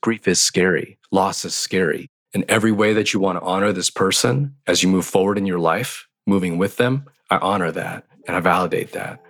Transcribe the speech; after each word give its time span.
grief 0.00 0.26
is 0.26 0.40
scary, 0.40 0.98
loss 1.10 1.44
is 1.44 1.54
scary. 1.54 2.08
In 2.32 2.44
every 2.48 2.72
way 2.72 2.92
that 2.92 3.12
you 3.12 3.20
want 3.20 3.38
to 3.38 3.44
honor 3.44 3.72
this 3.72 3.90
person 3.90 4.54
as 4.66 4.82
you 4.82 4.88
move 4.88 5.04
forward 5.04 5.36
in 5.36 5.46
your 5.46 5.58
life, 5.58 6.06
moving 6.26 6.58
with 6.58 6.76
them, 6.76 7.04
I 7.30 7.38
honor 7.38 7.72
that 7.72 8.04
and 8.26 8.36
I 8.36 8.40
validate 8.40 8.92
that. 8.92 9.20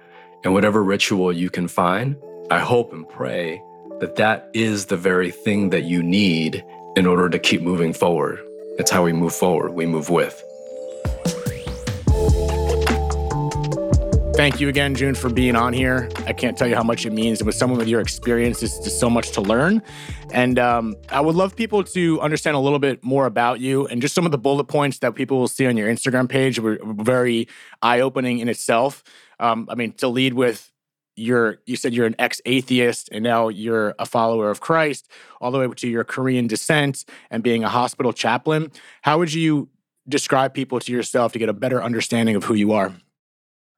And 0.44 0.52
whatever 0.52 0.82
ritual 0.82 1.32
you 1.32 1.50
can 1.50 1.68
find, 1.68 2.16
I 2.50 2.58
hope 2.58 2.92
and 2.92 3.08
pray 3.08 3.62
that 4.00 4.16
that 4.16 4.50
is 4.54 4.86
the 4.86 4.96
very 4.96 5.30
thing 5.30 5.70
that 5.70 5.84
you 5.84 6.02
need 6.02 6.64
in 6.96 7.06
order 7.06 7.28
to 7.28 7.38
keep 7.38 7.62
moving 7.62 7.92
forward. 7.92 8.40
That's 8.76 8.90
how 8.90 9.04
we 9.04 9.12
move 9.12 9.34
forward, 9.34 9.72
we 9.72 9.86
move 9.86 10.10
with. 10.10 10.42
Thank 14.40 14.58
you 14.58 14.70
again, 14.70 14.94
June, 14.94 15.14
for 15.14 15.28
being 15.28 15.54
on 15.54 15.74
here. 15.74 16.08
I 16.24 16.32
can't 16.32 16.56
tell 16.56 16.66
you 16.66 16.74
how 16.74 16.82
much 16.82 17.04
it 17.04 17.12
means. 17.12 17.40
And 17.40 17.46
with 17.46 17.56
someone 17.56 17.78
with 17.78 17.88
your 17.88 18.00
experience, 18.00 18.62
it's 18.62 18.78
just 18.78 18.98
so 18.98 19.10
much 19.10 19.32
to 19.32 19.42
learn. 19.42 19.82
And 20.32 20.58
um, 20.58 20.96
I 21.10 21.20
would 21.20 21.34
love 21.34 21.54
people 21.54 21.84
to 21.84 22.18
understand 22.22 22.56
a 22.56 22.58
little 22.58 22.78
bit 22.78 23.04
more 23.04 23.26
about 23.26 23.60
you 23.60 23.86
and 23.88 24.00
just 24.00 24.14
some 24.14 24.24
of 24.24 24.32
the 24.32 24.38
bullet 24.38 24.64
points 24.64 25.00
that 25.00 25.14
people 25.14 25.38
will 25.38 25.46
see 25.46 25.66
on 25.66 25.76
your 25.76 25.90
Instagram 25.90 26.26
page 26.26 26.58
were 26.58 26.78
very 26.82 27.48
eye 27.82 28.00
opening 28.00 28.38
in 28.38 28.48
itself. 28.48 29.04
Um, 29.38 29.68
I 29.70 29.74
mean, 29.74 29.92
to 29.98 30.08
lead 30.08 30.32
with 30.32 30.72
you're 31.16 31.58
you 31.66 31.76
said 31.76 31.92
you're 31.92 32.06
an 32.06 32.16
ex-atheist 32.18 33.10
and 33.12 33.22
now 33.22 33.48
you're 33.48 33.94
a 33.98 34.06
follower 34.06 34.50
of 34.50 34.60
Christ, 34.60 35.06
all 35.42 35.50
the 35.50 35.58
way 35.58 35.68
to 35.68 35.86
your 35.86 36.04
Korean 36.04 36.46
descent 36.46 37.04
and 37.30 37.42
being 37.42 37.62
a 37.62 37.68
hospital 37.68 38.14
chaplain. 38.14 38.72
How 39.02 39.18
would 39.18 39.34
you 39.34 39.68
describe 40.08 40.54
people 40.54 40.80
to 40.80 40.92
yourself 40.92 41.34
to 41.34 41.38
get 41.38 41.50
a 41.50 41.52
better 41.52 41.82
understanding 41.82 42.36
of 42.36 42.44
who 42.44 42.54
you 42.54 42.72
are? 42.72 42.94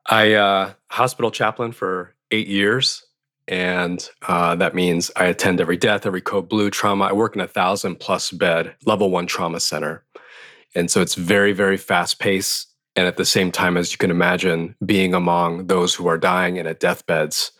I 0.06 0.34
uh, 0.34 0.72
hospital 0.90 1.30
chaplain 1.30 1.72
for 1.72 2.14
eight 2.30 2.48
years, 2.48 3.04
and 3.48 4.08
uh, 4.26 4.54
that 4.56 4.74
means 4.74 5.10
I 5.16 5.26
attend 5.26 5.60
every 5.60 5.76
death, 5.76 6.06
every 6.06 6.20
code 6.20 6.48
blue 6.48 6.70
trauma. 6.70 7.04
I 7.04 7.12
work 7.12 7.34
in 7.34 7.40
a 7.40 7.46
thousand 7.46 7.96
plus 7.96 8.30
bed 8.30 8.74
level 8.84 9.10
one 9.10 9.26
trauma 9.26 9.60
center, 9.60 10.04
and 10.74 10.90
so 10.90 11.00
it's 11.00 11.14
very 11.14 11.52
very 11.52 11.76
fast 11.76 12.18
pace. 12.18 12.66
And 12.94 13.06
at 13.06 13.16
the 13.16 13.24
same 13.24 13.50
time, 13.50 13.78
as 13.78 13.90
you 13.90 13.96
can 13.96 14.10
imagine, 14.10 14.74
being 14.84 15.14
among 15.14 15.66
those 15.68 15.94
who 15.94 16.06
are 16.08 16.18
dying 16.18 16.58
and 16.58 16.68
at 16.68 16.78
deathbeds, 16.78 17.52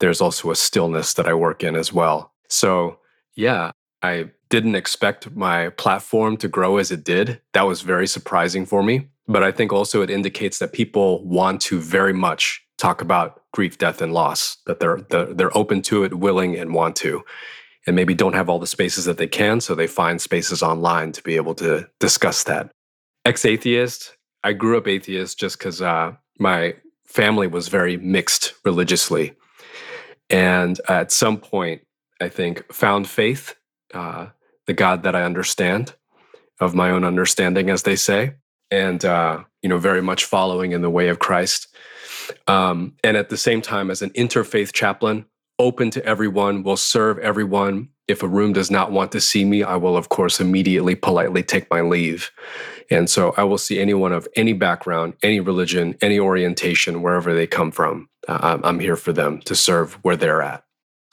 there's 0.00 0.20
also 0.20 0.50
a 0.50 0.56
stillness 0.56 1.14
that 1.14 1.28
I 1.28 1.34
work 1.34 1.62
in 1.62 1.76
as 1.76 1.92
well. 1.92 2.32
So 2.48 2.98
yeah, 3.36 3.70
I 4.02 4.30
didn't 4.48 4.74
expect 4.74 5.30
my 5.36 5.68
platform 5.70 6.36
to 6.38 6.48
grow 6.48 6.78
as 6.78 6.90
it 6.90 7.04
did. 7.04 7.40
That 7.52 7.68
was 7.68 7.82
very 7.82 8.08
surprising 8.08 8.66
for 8.66 8.82
me. 8.82 9.08
But 9.30 9.44
I 9.44 9.52
think 9.52 9.72
also 9.72 10.02
it 10.02 10.10
indicates 10.10 10.58
that 10.58 10.72
people 10.72 11.24
want 11.24 11.60
to 11.62 11.78
very 11.78 12.12
much 12.12 12.60
talk 12.78 13.00
about 13.00 13.40
grief, 13.52 13.78
death, 13.78 14.02
and 14.02 14.12
loss, 14.12 14.56
that 14.66 14.80
they're, 14.80 15.02
they're 15.08 15.56
open 15.56 15.82
to 15.82 16.02
it, 16.02 16.14
willing, 16.14 16.56
and 16.56 16.74
want 16.74 16.96
to. 16.96 17.22
And 17.86 17.94
maybe 17.94 18.12
don't 18.12 18.32
have 18.34 18.48
all 18.48 18.58
the 18.58 18.66
spaces 18.66 19.04
that 19.04 19.18
they 19.18 19.28
can. 19.28 19.60
So 19.60 19.76
they 19.76 19.86
find 19.86 20.20
spaces 20.20 20.64
online 20.64 21.12
to 21.12 21.22
be 21.22 21.36
able 21.36 21.54
to 21.56 21.88
discuss 22.00 22.42
that. 22.44 22.72
Ex 23.24 23.44
atheist, 23.44 24.16
I 24.42 24.52
grew 24.52 24.76
up 24.76 24.88
atheist 24.88 25.38
just 25.38 25.58
because 25.58 25.80
uh, 25.80 26.16
my 26.40 26.74
family 27.06 27.46
was 27.46 27.68
very 27.68 27.96
mixed 27.98 28.54
religiously. 28.64 29.36
And 30.28 30.80
at 30.88 31.12
some 31.12 31.36
point, 31.38 31.82
I 32.20 32.28
think, 32.28 32.64
found 32.72 33.08
faith, 33.08 33.54
uh, 33.94 34.26
the 34.66 34.72
God 34.72 35.04
that 35.04 35.14
I 35.14 35.22
understand, 35.22 35.94
of 36.58 36.74
my 36.74 36.90
own 36.90 37.04
understanding, 37.04 37.70
as 37.70 37.84
they 37.84 37.94
say 37.94 38.34
and 38.70 39.04
uh, 39.04 39.42
you 39.62 39.68
know 39.68 39.78
very 39.78 40.02
much 40.02 40.24
following 40.24 40.72
in 40.72 40.82
the 40.82 40.90
way 40.90 41.08
of 41.08 41.18
Christ. 41.18 41.68
Um, 42.46 42.94
and 43.02 43.16
at 43.16 43.28
the 43.28 43.36
same 43.36 43.60
time, 43.60 43.90
as 43.90 44.02
an 44.02 44.10
interfaith 44.10 44.72
chaplain, 44.72 45.26
open 45.58 45.90
to 45.90 46.04
everyone, 46.04 46.62
will 46.62 46.76
serve 46.76 47.18
everyone. 47.18 47.88
If 48.08 48.22
a 48.22 48.28
room 48.28 48.52
does 48.52 48.70
not 48.70 48.92
want 48.92 49.12
to 49.12 49.20
see 49.20 49.44
me, 49.44 49.62
I 49.62 49.76
will, 49.76 49.96
of 49.96 50.08
course, 50.08 50.40
immediately 50.40 50.94
politely 50.94 51.42
take 51.42 51.70
my 51.70 51.80
leave. 51.80 52.30
And 52.90 53.08
so 53.08 53.34
I 53.36 53.44
will 53.44 53.58
see 53.58 53.78
anyone 53.78 54.12
of 54.12 54.26
any 54.34 54.52
background, 54.52 55.14
any 55.22 55.38
religion, 55.38 55.96
any 56.00 56.18
orientation, 56.18 57.02
wherever 57.02 57.34
they 57.34 57.46
come 57.46 57.70
from. 57.70 58.08
Uh, 58.26 58.58
I'm 58.64 58.80
here 58.80 58.96
for 58.96 59.12
them 59.12 59.40
to 59.42 59.54
serve 59.54 59.94
where 60.02 60.16
they're 60.16 60.42
at. 60.42 60.64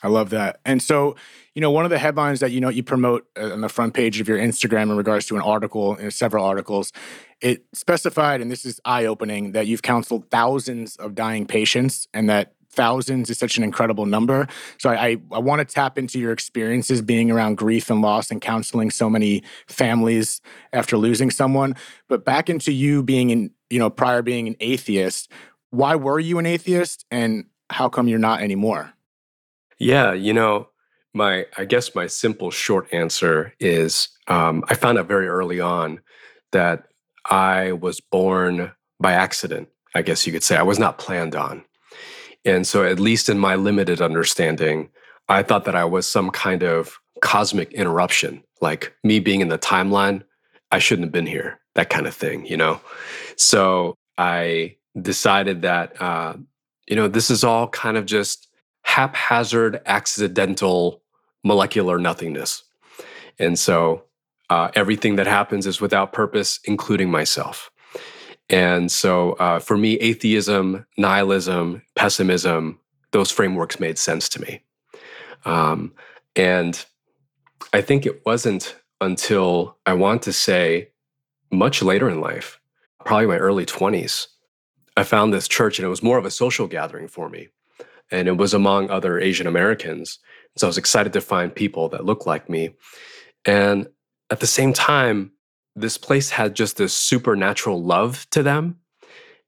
I 0.04 0.10
love 0.10 0.30
that. 0.30 0.60
And 0.64 0.82
so, 0.82 1.16
you 1.56 1.62
know, 1.62 1.72
one 1.72 1.84
of 1.84 1.90
the 1.90 1.98
headlines 1.98 2.40
that 2.42 2.52
you 2.52 2.62
know 2.62 2.70
you 2.70 2.84
promote 2.84 3.28
uh, 3.36 3.52
on 3.52 3.62
the 3.62 3.70
front 3.70 3.94
page 3.94 4.20
of 4.20 4.28
your 4.28 4.38
Instagram 4.38 4.84
in 4.84 4.98
regards 4.98 5.26
to 5.28 5.36
an 5.36 5.42
article, 5.42 5.98
you 6.00 6.12
several 6.12 6.46
articles, 6.46 6.92
it 7.42 7.66
specified, 7.74 8.42
and 8.42 8.52
this 8.52 8.64
is 8.64 8.80
eye 8.86 9.06
opening, 9.06 9.54
that 9.54 9.68
you've 9.68 9.82
counseled 9.82 10.30
thousands 10.30 10.96
of 10.98 11.16
dying 11.16 11.46
patients 11.46 12.08
and 12.14 12.30
that 12.30 12.54
thousands 12.70 13.30
is 13.32 13.40
such 13.40 13.58
an 13.58 13.64
incredible 13.64 14.06
number. 14.06 14.48
So 14.78 14.92
I, 14.92 15.08
I, 15.08 15.18
I 15.32 15.40
want 15.40 15.60
to 15.60 15.66
tap 15.66 15.98
into 15.98 16.20
your 16.20 16.32
experiences 16.32 17.02
being 17.02 17.32
around 17.32 17.58
grief 17.58 17.90
and 17.90 18.02
loss 18.02 18.30
and 18.30 18.40
counseling 18.40 18.92
so 18.92 19.10
many 19.10 19.42
families 19.66 20.42
after 20.72 20.96
losing 20.96 21.32
someone. 21.32 21.76
But 22.08 22.24
back 22.24 22.50
into 22.52 22.72
you 22.72 23.02
being 23.02 23.32
in, 23.32 23.52
you 23.72 23.80
know, 23.80 23.90
prior 23.90 24.22
being 24.22 24.48
an 24.48 24.56
atheist, 24.60 25.32
why 25.72 25.96
were 25.96 26.20
you 26.20 26.38
an 26.38 26.46
atheist 26.46 27.06
and 27.10 27.46
how 27.72 27.90
come 27.90 28.08
you're 28.08 28.20
not 28.20 28.42
anymore? 28.42 28.94
Yeah, 29.80 30.14
you 30.14 30.34
know, 30.34 30.70
my 31.14 31.46
I 31.58 31.66
guess 31.66 31.96
my 31.96 32.08
simple 32.08 32.52
short 32.52 32.92
answer 32.94 33.54
is 33.60 34.10
um, 34.28 34.64
I 34.70 34.76
found 34.76 34.98
out 34.98 35.08
very 35.08 35.28
early 35.28 35.60
on 35.60 36.00
that 36.52 36.88
I 37.26 37.74
was 37.74 38.00
born 38.00 38.72
by 39.00 39.14
accident, 39.14 39.70
I 39.96 40.02
guess 40.02 40.26
you 40.26 40.34
could 40.34 40.44
say. 40.44 40.58
I 40.58 40.64
was 40.64 40.80
not 40.80 40.98
planned 40.98 41.36
on. 41.36 41.64
And 42.46 42.66
so, 42.66 42.84
at 42.84 43.00
least 43.00 43.30
in 43.30 43.38
my 43.38 43.56
limited 43.56 44.02
understanding, 44.02 44.90
I 45.28 45.44
thought 45.44 45.66
that 45.66 45.76
I 45.76 45.86
was 45.86 46.08
some 46.08 46.30
kind 46.32 46.64
of 46.64 46.98
cosmic 47.22 47.74
interruption, 47.74 48.44
like 48.62 48.94
me 49.04 49.20
being 49.20 49.42
in 49.42 49.50
the 49.50 49.58
timeline, 49.58 50.24
I 50.72 50.80
shouldn't 50.80 51.08
have 51.08 51.12
been 51.12 51.26
here, 51.26 51.60
that 51.76 51.90
kind 51.90 52.08
of 52.08 52.14
thing, 52.14 52.46
you 52.46 52.56
know? 52.56 52.80
So, 53.36 53.96
I 54.18 54.78
decided 55.00 55.62
that, 55.64 56.02
uh, 56.02 56.36
you 56.88 56.96
know, 56.96 57.08
this 57.08 57.30
is 57.30 57.44
all 57.44 57.68
kind 57.68 57.98
of 57.98 58.06
just 58.06 58.47
haphazard, 58.88 59.82
accidental, 59.86 61.04
molecular 61.44 62.00
nothingness. 62.00 62.64
And 63.38 63.60
so, 63.60 64.04
uh, 64.50 64.70
everything 64.76 65.18
that 65.18 65.28
happens 65.28 65.68
is 65.68 65.82
without 65.82 66.14
purpose, 66.14 66.60
including 66.64 67.12
myself. 67.12 67.70
And 68.50 68.92
so 68.92 69.34
uh, 69.34 69.60
for 69.60 69.78
me, 69.78 69.96
atheism, 69.96 70.86
nihilism, 70.98 71.82
pessimism, 71.96 72.80
those 73.12 73.30
frameworks 73.30 73.80
made 73.80 73.98
sense 73.98 74.30
to 74.30 74.42
me. 74.42 74.62
Um, 75.44 75.94
and 76.36 76.84
I 77.74 77.82
think 77.82 78.06
it 78.06 78.26
wasn't 78.26 78.76
until 79.02 79.78
I 79.86 79.94
want 79.94 80.22
to 80.24 80.34
say 80.34 80.90
much 81.52 81.82
later 81.82 82.10
in 82.10 82.22
life, 82.22 82.60
probably 83.06 83.28
my 83.28 83.38
early 83.38 83.66
20s, 83.66 84.28
I 84.96 85.04
found 85.04 85.34
this 85.34 85.48
church 85.48 85.78
and 85.78 85.86
it 85.86 85.90
was 85.90 86.02
more 86.02 86.18
of 86.18 86.26
a 86.26 86.32
social 86.32 86.68
gathering 86.68 87.08
for 87.08 87.30
me. 87.30 87.50
And 88.12 88.28
it 88.28 88.38
was 88.38 88.54
among 88.54 88.90
other 88.90 89.20
Asian 89.20 89.48
Americans. 89.48 90.20
So 90.58 90.68
I 90.68 90.70
was 90.70 90.78
excited 90.78 91.14
to 91.14 91.22
find 91.22 91.54
people 91.54 91.90
that 91.90 92.06
looked 92.06 92.26
like 92.26 92.50
me. 92.50 92.72
And 93.46 93.88
at 94.30 94.40
the 94.40 94.48
same 94.48 94.74
time, 94.74 95.32
this 95.76 95.98
place 95.98 96.32
had 96.32 96.56
just 96.56 96.78
this 96.78 96.94
supernatural 96.94 97.84
love 97.84 98.28
to 98.32 98.42
them. 98.44 98.78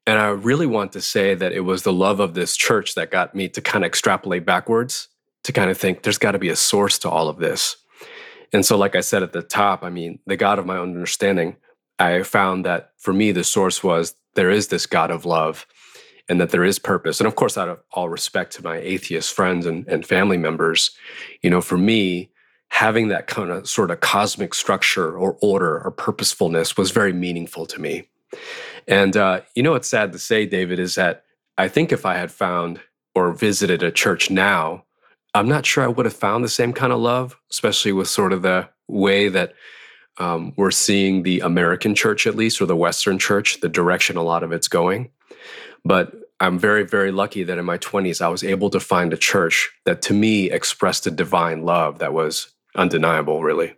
And 0.05 0.19
I 0.19 0.27
really 0.27 0.65
want 0.65 0.91
to 0.93 1.01
say 1.01 1.35
that 1.35 1.51
it 1.51 1.61
was 1.61 1.83
the 1.83 1.93
love 1.93 2.19
of 2.19 2.33
this 2.33 2.55
church 2.55 2.95
that 2.95 3.11
got 3.11 3.35
me 3.35 3.49
to 3.49 3.61
kind 3.61 3.83
of 3.83 3.87
extrapolate 3.87 4.45
backwards 4.45 5.07
to 5.43 5.51
kind 5.51 5.69
of 5.69 5.77
think 5.77 6.03
there's 6.03 6.17
got 6.17 6.31
to 6.31 6.39
be 6.39 6.49
a 6.49 6.55
source 6.55 6.99
to 6.99 7.09
all 7.09 7.29
of 7.29 7.37
this. 7.37 7.77
And 8.51 8.65
so, 8.65 8.77
like 8.77 8.95
I 8.95 9.01
said 9.01 9.23
at 9.23 9.33
the 9.33 9.41
top, 9.41 9.83
I 9.83 9.89
mean, 9.89 10.19
the 10.25 10.37
God 10.37 10.59
of 10.59 10.65
my 10.65 10.77
own 10.77 10.89
understanding, 10.89 11.57
I 11.99 12.23
found 12.23 12.65
that 12.65 12.91
for 12.97 13.13
me, 13.13 13.31
the 13.31 13.43
source 13.43 13.83
was 13.83 14.15
there 14.35 14.49
is 14.49 14.69
this 14.69 14.85
God 14.85 15.11
of 15.11 15.25
love 15.25 15.65
and 16.29 16.39
that 16.39 16.51
there 16.51 16.63
is 16.63 16.79
purpose. 16.79 17.19
And 17.19 17.27
of 17.27 17.35
course, 17.35 17.57
out 17.57 17.67
of 17.67 17.79
all 17.91 18.07
respect 18.07 18.53
to 18.53 18.63
my 18.63 18.77
atheist 18.77 19.33
friends 19.33 19.65
and, 19.65 19.87
and 19.87 20.05
family 20.05 20.37
members, 20.37 20.91
you 21.41 21.49
know, 21.49 21.59
for 21.59 21.77
me, 21.77 22.29
having 22.69 23.07
that 23.07 23.27
kind 23.27 23.49
of 23.49 23.67
sort 23.67 23.91
of 23.91 23.99
cosmic 23.99 24.53
structure 24.53 25.17
or 25.17 25.37
order 25.41 25.81
or 25.81 25.91
purposefulness 25.91 26.77
was 26.77 26.91
very 26.91 27.11
meaningful 27.11 27.65
to 27.65 27.81
me. 27.81 28.07
And 28.87 29.17
uh, 29.17 29.41
you 29.55 29.63
know, 29.63 29.71
what's 29.71 29.87
sad 29.87 30.13
to 30.13 30.19
say, 30.19 30.45
David, 30.45 30.79
is 30.79 30.95
that 30.95 31.23
I 31.57 31.67
think 31.67 31.91
if 31.91 32.05
I 32.05 32.15
had 32.15 32.31
found 32.31 32.79
or 33.15 33.33
visited 33.33 33.83
a 33.83 33.91
church 33.91 34.29
now, 34.29 34.85
I'm 35.33 35.47
not 35.47 35.65
sure 35.65 35.83
I 35.83 35.87
would 35.87 36.05
have 36.05 36.15
found 36.15 36.43
the 36.43 36.49
same 36.49 36.73
kind 36.73 36.93
of 36.93 36.99
love, 36.99 37.37
especially 37.51 37.91
with 37.91 38.07
sort 38.07 38.33
of 38.33 38.41
the 38.43 38.69
way 38.87 39.29
that 39.29 39.53
um, 40.17 40.53
we're 40.57 40.71
seeing 40.71 41.23
the 41.23 41.39
American 41.39 41.95
church, 41.95 42.27
at 42.27 42.35
least, 42.35 42.61
or 42.61 42.65
the 42.65 42.75
Western 42.75 43.19
church, 43.19 43.61
the 43.61 43.69
direction 43.69 44.17
a 44.17 44.23
lot 44.23 44.43
of 44.43 44.51
it's 44.51 44.67
going. 44.67 45.09
But 45.85 46.13
I'm 46.39 46.57
very, 46.57 46.83
very 46.83 47.11
lucky 47.11 47.43
that 47.43 47.57
in 47.57 47.65
my 47.65 47.77
20s, 47.77 48.21
I 48.21 48.29
was 48.29 48.43
able 48.43 48.69
to 48.69 48.79
find 48.79 49.11
a 49.11 49.17
church 49.17 49.69
that 49.85 50.01
to 50.03 50.13
me 50.13 50.49
expressed 50.51 51.05
a 51.05 51.11
divine 51.11 51.63
love 51.63 51.99
that 51.99 52.13
was 52.13 52.53
undeniable, 52.75 53.43
really. 53.43 53.75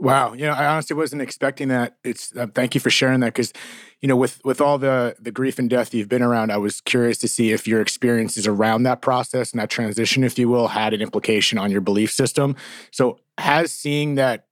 Wow, 0.00 0.32
you 0.32 0.44
know, 0.44 0.52
I 0.52 0.66
honestly 0.66 0.96
wasn't 0.96 1.22
expecting 1.22 1.68
that. 1.68 1.96
It's 2.02 2.34
uh, 2.36 2.48
thank 2.52 2.74
you 2.74 2.80
for 2.80 2.90
sharing 2.90 3.20
that 3.20 3.32
because, 3.32 3.52
you 4.00 4.08
know, 4.08 4.16
with 4.16 4.44
with 4.44 4.60
all 4.60 4.76
the 4.76 5.14
the 5.20 5.30
grief 5.30 5.58
and 5.58 5.70
death 5.70 5.94
you've 5.94 6.08
been 6.08 6.20
around, 6.20 6.50
I 6.50 6.56
was 6.56 6.80
curious 6.80 7.16
to 7.18 7.28
see 7.28 7.52
if 7.52 7.68
your 7.68 7.80
experiences 7.80 8.46
around 8.46 8.82
that 8.82 9.02
process 9.02 9.52
and 9.52 9.60
that 9.60 9.70
transition, 9.70 10.24
if 10.24 10.36
you 10.36 10.48
will, 10.48 10.68
had 10.68 10.94
an 10.94 11.00
implication 11.00 11.58
on 11.58 11.70
your 11.70 11.80
belief 11.80 12.10
system. 12.10 12.56
So 12.90 13.20
has 13.38 13.72
seeing 13.72 14.16
that 14.16 14.46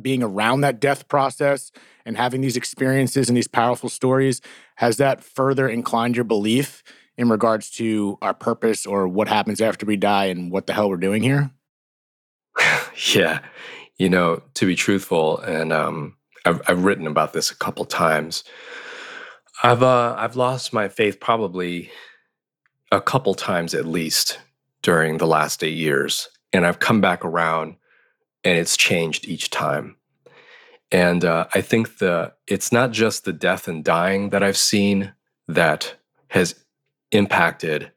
being 0.00 0.22
around 0.22 0.60
that 0.60 0.80
death 0.80 1.08
process 1.08 1.72
and 2.04 2.16
having 2.16 2.40
these 2.40 2.56
experiences 2.56 3.28
and 3.28 3.36
these 3.36 3.48
powerful 3.48 3.88
stories 3.88 4.40
has 4.76 4.96
that 4.98 5.22
further 5.22 5.68
inclined 5.68 6.16
your 6.16 6.24
belief 6.24 6.82
in 7.16 7.28
regards 7.28 7.70
to 7.70 8.18
our 8.20 8.34
purpose 8.34 8.86
or 8.86 9.08
what 9.08 9.28
happens 9.28 9.60
after 9.60 9.86
we 9.86 9.96
die 9.96 10.26
and 10.26 10.50
what 10.50 10.66
the 10.66 10.72
hell 10.72 10.88
we're 10.88 10.96
doing 10.96 11.22
here? 11.22 11.50
Yeah. 13.12 13.40
You 13.98 14.08
know 14.08 14.42
to 14.54 14.66
be 14.66 14.74
truthful 14.74 15.38
and 15.40 15.70
um, 15.70 16.16
I've, 16.46 16.62
I've 16.66 16.84
written 16.84 17.06
about 17.06 17.34
this 17.34 17.50
a 17.50 17.56
couple 17.56 17.84
times. 17.84 18.42
I've 19.62 19.82
uh, 19.82 20.14
i've 20.18 20.36
lost 20.36 20.72
my 20.72 20.88
faith 20.88 21.18
probably 21.20 21.90
a 22.92 23.00
couple 23.00 23.34
times 23.34 23.74
at 23.74 23.86
least 23.86 24.38
during 24.82 25.18
the 25.18 25.26
last 25.26 25.64
eight 25.64 25.76
years 25.76 26.28
and 26.52 26.66
i've 26.66 26.78
come 26.78 27.00
back 27.00 27.24
around 27.24 27.76
and 28.46 28.56
it's 28.56 28.76
changed 28.76 29.26
each 29.26 29.50
time. 29.50 29.96
And 30.92 31.24
uh, 31.24 31.48
I 31.52 31.60
think 31.62 31.98
the 31.98 32.32
it's 32.46 32.70
not 32.70 32.92
just 32.92 33.24
the 33.24 33.32
death 33.32 33.66
and 33.66 33.82
dying 33.84 34.30
that 34.30 34.44
I've 34.44 34.56
seen 34.56 35.12
that 35.48 35.96
has 36.28 36.54
impacted 37.10 37.90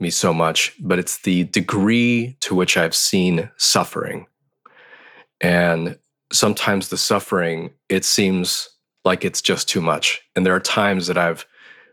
me 0.00 0.10
so 0.10 0.34
much, 0.34 0.72
but 0.80 0.98
it's 0.98 1.18
the 1.18 1.44
degree 1.44 2.36
to 2.40 2.56
which 2.56 2.76
I've 2.76 2.94
seen 2.94 3.50
suffering. 3.56 4.26
And 5.40 5.96
sometimes 6.32 6.88
the 6.88 6.98
suffering, 6.98 7.70
it 7.88 8.04
seems 8.04 8.68
like 9.04 9.24
it's 9.24 9.40
just 9.40 9.68
too 9.68 9.80
much. 9.80 10.22
And 10.34 10.44
there 10.44 10.56
are 10.56 10.60
times 10.60 11.06
that 11.06 11.18
I've 11.18 11.46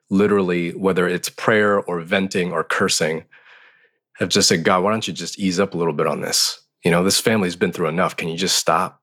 literally, 0.09 0.71
whether 0.71 1.07
it's 1.07 1.29
prayer 1.29 1.79
or 1.79 2.01
venting 2.01 2.51
or 2.51 2.63
cursing, 2.63 3.25
have 4.15 4.29
just 4.29 4.47
said, 4.47 4.63
God, 4.63 4.83
why 4.83 4.89
don't 4.89 5.07
you 5.07 5.13
just 5.13 5.37
ease 5.37 5.59
up 5.59 5.75
a 5.75 5.77
little 5.77 5.93
bit 5.93 6.07
on 6.07 6.21
this? 6.21 6.60
You 6.83 6.91
know, 6.91 7.03
this 7.03 7.19
family's 7.19 7.55
been 7.55 7.71
through 7.71 7.87
enough. 7.87 8.15
Can 8.17 8.29
you 8.29 8.37
just 8.37 8.57
stop? 8.57 9.01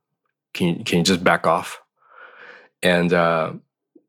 Can 0.55 0.69
you, 0.69 0.85
can 0.85 0.99
you 0.99 1.05
just 1.05 1.23
back 1.23 1.47
off? 1.47 1.81
And, 2.83 3.13
uh, 3.13 3.53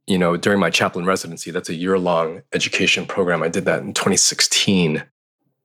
you 0.08 0.18
know, 0.18 0.38
during 0.38 0.60
my 0.60 0.70
chaplain 0.70 1.06
residency, 1.06 1.52
that's 1.52 1.70
a 1.70 1.76
year 1.76 2.00
long 2.00 2.42
education 2.54 3.06
program. 3.06 3.44
I 3.44 3.50
did 3.50 3.66
that 3.66 3.82
in 3.82 3.94
2016. 3.94 5.04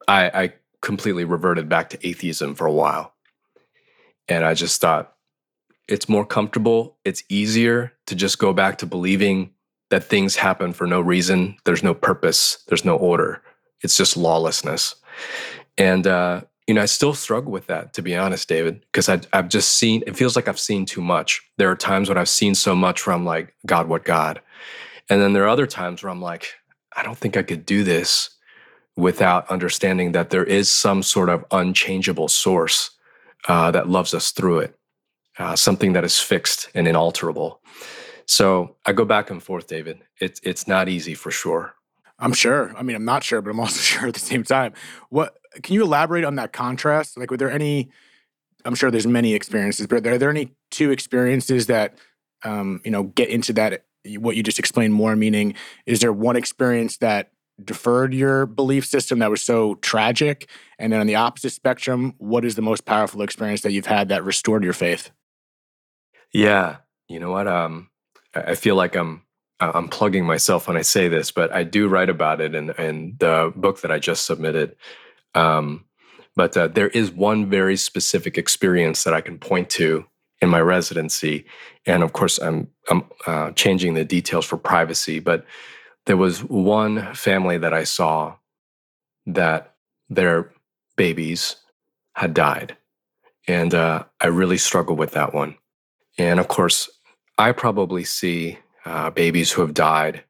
I, 0.07 0.27
I 0.29 0.53
completely 0.83 1.25
reverted 1.25 1.69
back 1.69 1.91
to 1.91 2.07
atheism 2.07 2.55
for 2.55 2.67
a 2.67 2.73
while. 2.73 3.15
And 4.29 4.45
I 4.45 4.55
just 4.55 4.81
thought 4.81 5.15
it's 5.89 6.09
more 6.09 6.25
comfortable, 6.25 6.97
it's 7.05 7.25
easier 7.29 7.93
to 8.07 8.15
just 8.15 8.39
go 8.39 8.53
back 8.53 8.79
to 8.79 8.87
believing 8.87 9.51
that 9.91 10.05
things 10.05 10.37
happen 10.37 10.73
for 10.73 10.87
no 10.87 11.01
reason. 11.01 11.57
There's 11.65 11.83
no 11.83 11.95
purpose, 11.95 12.65
there's 12.69 12.85
no 12.85 12.97
order. 12.97 13.43
It's 13.83 13.97
just 13.97 14.17
lawlessness. 14.17 14.95
And 15.77 16.07
uh, 16.07 16.43
you 16.67 16.75
know, 16.75 16.83
I 16.83 16.87
still 16.87 17.15
struggle 17.15 17.53
with 17.53 17.67
that, 17.67 17.93
to 17.95 18.03
be 18.03 18.17
honest, 18.17 18.49
David, 18.49 18.81
because 18.81 19.09
I've 19.09 19.49
just 19.49 19.77
seen, 19.77 20.03
it 20.07 20.17
feels 20.17 20.35
like 20.35 20.49
I've 20.49 20.59
seen 20.59 20.87
too 20.87 21.03
much. 21.03 21.43
There 21.59 21.71
are 21.71 21.77
times 21.77 22.09
when 22.09 22.17
I've 22.17 22.29
seen 22.29 22.55
so 22.55 22.75
much 22.75 23.07
where 23.07 23.15
I'm 23.15 23.25
like, 23.25 23.55
God, 23.67 23.89
what 23.89 24.05
God? 24.05 24.41
And 25.11 25.21
then 25.21 25.35
there 25.35 25.45
are 25.45 25.49
other 25.49 25.67
times 25.67 26.03
where 26.03 26.11
I'm 26.11 26.23
like, 26.23 26.55
I 26.97 27.03
don't 27.03 27.19
think 27.19 27.37
I 27.37 27.43
could 27.43 27.67
do 27.67 27.85
this 27.85 28.31
without 28.97 29.51
understanding 29.51 30.13
that 30.13 30.31
there 30.31 30.45
is 30.45 30.71
some 30.71 31.03
sort 31.03 31.29
of 31.29 31.45
unchangeable 31.51 32.29
source 32.29 32.91
uh, 33.49 33.71
that 33.73 33.89
loves 33.89 34.15
us 34.15 34.31
through 34.31 34.61
it, 34.61 34.79
uh, 35.39 35.57
something 35.57 35.93
that 35.93 36.05
is 36.05 36.19
fixed 36.19 36.71
and 36.75 36.89
inalterable. 36.89 37.61
So 38.27 38.77
I 38.87 38.93
go 38.93 39.05
back 39.05 39.31
and 39.31 39.43
forth, 39.43 39.67
David. 39.67 39.99
It's 40.19 40.41
it's 40.43 40.67
not 40.67 40.89
easy 40.89 41.15
for 41.15 41.31
sure. 41.31 41.75
I'm 42.19 42.33
sure. 42.33 42.75
I 42.77 42.83
mean, 42.83 42.97
I'm 42.97 43.05
not 43.05 43.25
sure, 43.25 43.43
but 43.43 43.51
I'm 43.51 43.61
also 43.65 43.81
sure 43.81 44.09
at 44.09 44.15
the 44.15 44.21
same 44.21 44.45
time. 44.45 44.73
What 45.11 45.37
can 45.63 45.75
you 45.75 45.83
elaborate 45.83 46.25
on 46.25 46.37
that 46.37 46.53
contrast? 46.53 47.17
Like, 47.17 47.31
were 47.31 47.37
there 47.37 47.51
any? 47.51 47.91
I'm 48.65 48.75
sure 48.75 48.91
there's 48.91 49.07
many 49.07 49.35
experiences, 49.35 49.87
but 49.87 50.07
are 50.07 50.17
there 50.17 50.31
any 50.31 50.53
two 50.71 50.91
experiences 50.91 51.67
that 51.67 51.99
um, 52.45 52.81
you 52.85 52.91
know 52.91 53.05
get 53.05 53.29
into 53.29 53.53
that? 53.55 53.85
What 54.19 54.37
you 54.37 54.43
just 54.43 54.59
explained 54.59 54.95
more. 54.95 55.17
Meaning, 55.17 55.55
is 55.87 56.01
there 56.01 56.13
one 56.13 56.37
experience 56.37 56.99
that 56.99 57.31
deferred 57.63 58.13
your 58.13 58.47
belief 58.47 58.85
system 58.85 59.21
that 59.21 59.31
was 59.31 59.43
so 59.43 59.77
tragic, 59.77 60.49
and 60.79 60.93
then 60.93 61.01
on 61.01 61.07
the 61.07 61.15
opposite 61.15 61.51
spectrum, 61.51 62.15
what 62.19 62.45
is 62.45 62.55
the 62.55 62.63
most 62.63 62.85
powerful 62.85 63.23
experience 63.23 63.63
that 63.63 63.73
you've 63.73 63.87
had 63.87 64.09
that 64.09 64.25
restored 64.25 64.65
your 64.65 64.73
faith? 64.73 65.11
Yeah, 66.33 66.79
you 67.09 67.21
know 67.21 67.31
what? 67.31 67.47
Um, 67.47 67.91
I 68.35 68.57
feel 68.57 68.75
like 68.75 68.97
I'm 68.97 69.24
I'm 69.61 69.89
plugging 69.89 70.25
myself 70.25 70.67
when 70.67 70.77
I 70.77 70.83
say 70.83 71.09
this, 71.09 71.31
but 71.31 71.53
I 71.53 71.63
do 71.63 71.89
write 71.89 72.09
about 72.11 72.41
it 72.41 72.55
in, 72.55 72.71
in 72.71 73.17
the 73.19 73.53
book 73.55 73.81
that 73.83 73.91
I 73.91 73.99
just 73.99 74.27
submitted. 74.27 74.77
Um, 75.35 75.85
but 76.37 76.57
uh, 76.57 76.69
there 76.69 76.89
is 76.89 77.11
one 77.13 77.49
very 77.49 77.77
specific 77.77 78.37
experience 78.37 79.05
that 79.05 79.15
I 79.15 79.21
can 79.21 79.39
point 79.39 79.71
to 79.71 80.05
in 80.41 80.49
my 80.49 80.61
residency, 80.61 81.47
and 81.87 82.03
of 82.03 82.13
course, 82.13 82.39
I'm 82.39 82.69
I'm 82.91 83.05
uh, 83.27 83.53
changing 83.53 83.95
the 83.95 84.05
details 84.05 84.45
for 84.45 84.57
privacy. 84.57 85.21
But 85.21 85.47
there 86.07 86.17
was 86.17 86.43
one 86.45 87.15
family 87.15 87.57
that 87.59 87.73
I 87.73 87.85
saw 87.85 88.35
that 89.27 89.75
their 90.11 90.53
babies 90.97 91.57
had 92.15 92.35
died, 92.35 92.77
and 93.47 93.73
uh, 93.73 94.05
I 94.21 94.27
really 94.27 94.59
struggled 94.59 94.99
with 94.99 95.13
that 95.13 95.33
one. 95.33 95.57
And 96.19 96.41
of 96.41 96.49
course, 96.49 96.91
I 97.39 97.53
probably 97.53 98.05
see 98.05 98.59
uh, 98.85 99.11
babies 99.11 99.53
who 99.53 99.63
have 99.63 99.75
died 99.75 100.25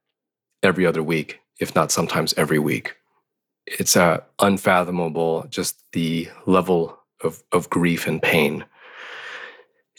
every 0.63 0.87
other 0.87 1.03
week, 1.03 1.41
if 1.61 1.75
not 1.75 1.91
sometimes 1.91 2.35
every 2.37 2.59
week. 2.59 2.97
It's 3.67 3.97
uh, 3.97 4.21
unfathomable, 4.41 5.47
just 5.49 5.81
the 5.93 6.29
level 6.47 6.99
of, 7.23 7.43
of 7.53 7.71
grief 7.71 8.07
and 8.07 8.21
pain. 8.21 8.65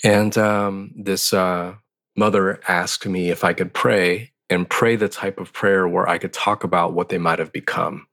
And 0.04 0.38
um, 0.38 0.92
this 0.96 1.34
uh, 1.34 1.76
mother 2.16 2.60
asked 2.68 3.06
me 3.06 3.30
if 3.30 3.44
I 3.44 3.54
could 3.54 3.74
pray 3.74 4.32
and 4.50 4.70
pray 4.70 4.96
the 4.96 5.10
type 5.10 5.40
of 5.40 5.54
prayer 5.54 5.88
where 5.88 6.08
I 6.08 6.18
could 6.18 6.34
talk 6.34 6.64
about 6.64 6.94
what 6.94 7.10
they 7.10 7.18
might 7.18 7.40
have 7.40 7.52
become. 7.52 8.08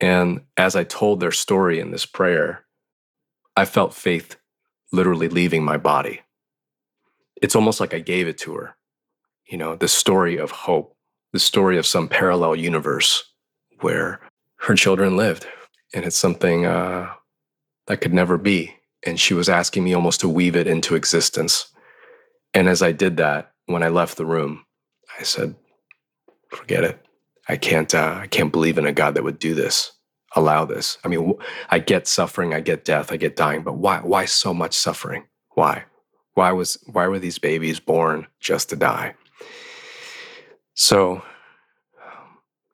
And 0.00 0.40
as 0.56 0.74
I 0.74 0.82
told 0.82 1.20
their 1.20 1.30
story 1.30 1.78
in 1.78 1.92
this 1.92 2.04
prayer, 2.04 2.64
I 3.56 3.64
felt 3.64 3.94
faith 3.94 4.36
literally 4.90 5.28
leaving 5.28 5.64
my 5.64 5.76
body. 5.76 6.20
It's 7.40 7.54
almost 7.54 7.78
like 7.78 7.94
I 7.94 8.00
gave 8.00 8.26
it 8.26 8.38
to 8.38 8.54
her 8.54 8.76
you 9.46 9.58
know, 9.58 9.76
the 9.76 9.88
story 9.88 10.36
of 10.36 10.50
hope, 10.50 10.96
the 11.32 11.38
story 11.38 11.78
of 11.78 11.86
some 11.86 12.08
parallel 12.08 12.56
universe 12.56 13.22
where 13.80 14.20
her 14.60 14.74
children 14.74 15.16
lived. 15.16 15.46
And 15.92 16.04
it's 16.04 16.16
something 16.16 16.66
uh, 16.66 17.12
that 17.86 18.00
could 18.00 18.14
never 18.14 18.38
be. 18.38 18.74
And 19.06 19.20
she 19.20 19.34
was 19.34 19.48
asking 19.48 19.84
me 19.84 19.94
almost 19.94 20.20
to 20.20 20.28
weave 20.28 20.56
it 20.56 20.66
into 20.66 20.94
existence. 20.94 21.70
And 22.54 22.68
as 22.68 22.82
I 22.82 22.92
did 22.92 23.18
that, 23.18 23.52
when 23.66 23.82
I 23.82 23.88
left 23.88 24.16
the 24.16 24.26
room, 24.26 24.64
I 25.18 25.22
said, 25.22 25.54
forget 26.48 26.84
it. 26.84 27.00
I 27.48 27.56
can't, 27.56 27.94
uh, 27.94 28.18
I 28.22 28.26
can't 28.26 28.52
believe 28.52 28.78
in 28.78 28.86
a 28.86 28.92
God 28.92 29.14
that 29.14 29.24
would 29.24 29.38
do 29.38 29.54
this, 29.54 29.92
allow 30.34 30.64
this. 30.64 30.96
I 31.04 31.08
mean, 31.08 31.34
I 31.68 31.78
get 31.78 32.08
suffering, 32.08 32.54
I 32.54 32.60
get 32.60 32.84
death, 32.86 33.12
I 33.12 33.18
get 33.18 33.36
dying, 33.36 33.62
but 33.62 33.76
why, 33.76 33.98
why 33.98 34.24
so 34.24 34.54
much 34.54 34.72
suffering? 34.74 35.24
Why? 35.50 35.84
Why 36.32 36.52
was, 36.52 36.78
why 36.86 37.06
were 37.06 37.18
these 37.18 37.38
babies 37.38 37.80
born 37.80 38.26
just 38.40 38.70
to 38.70 38.76
die? 38.76 39.14
So, 40.74 41.22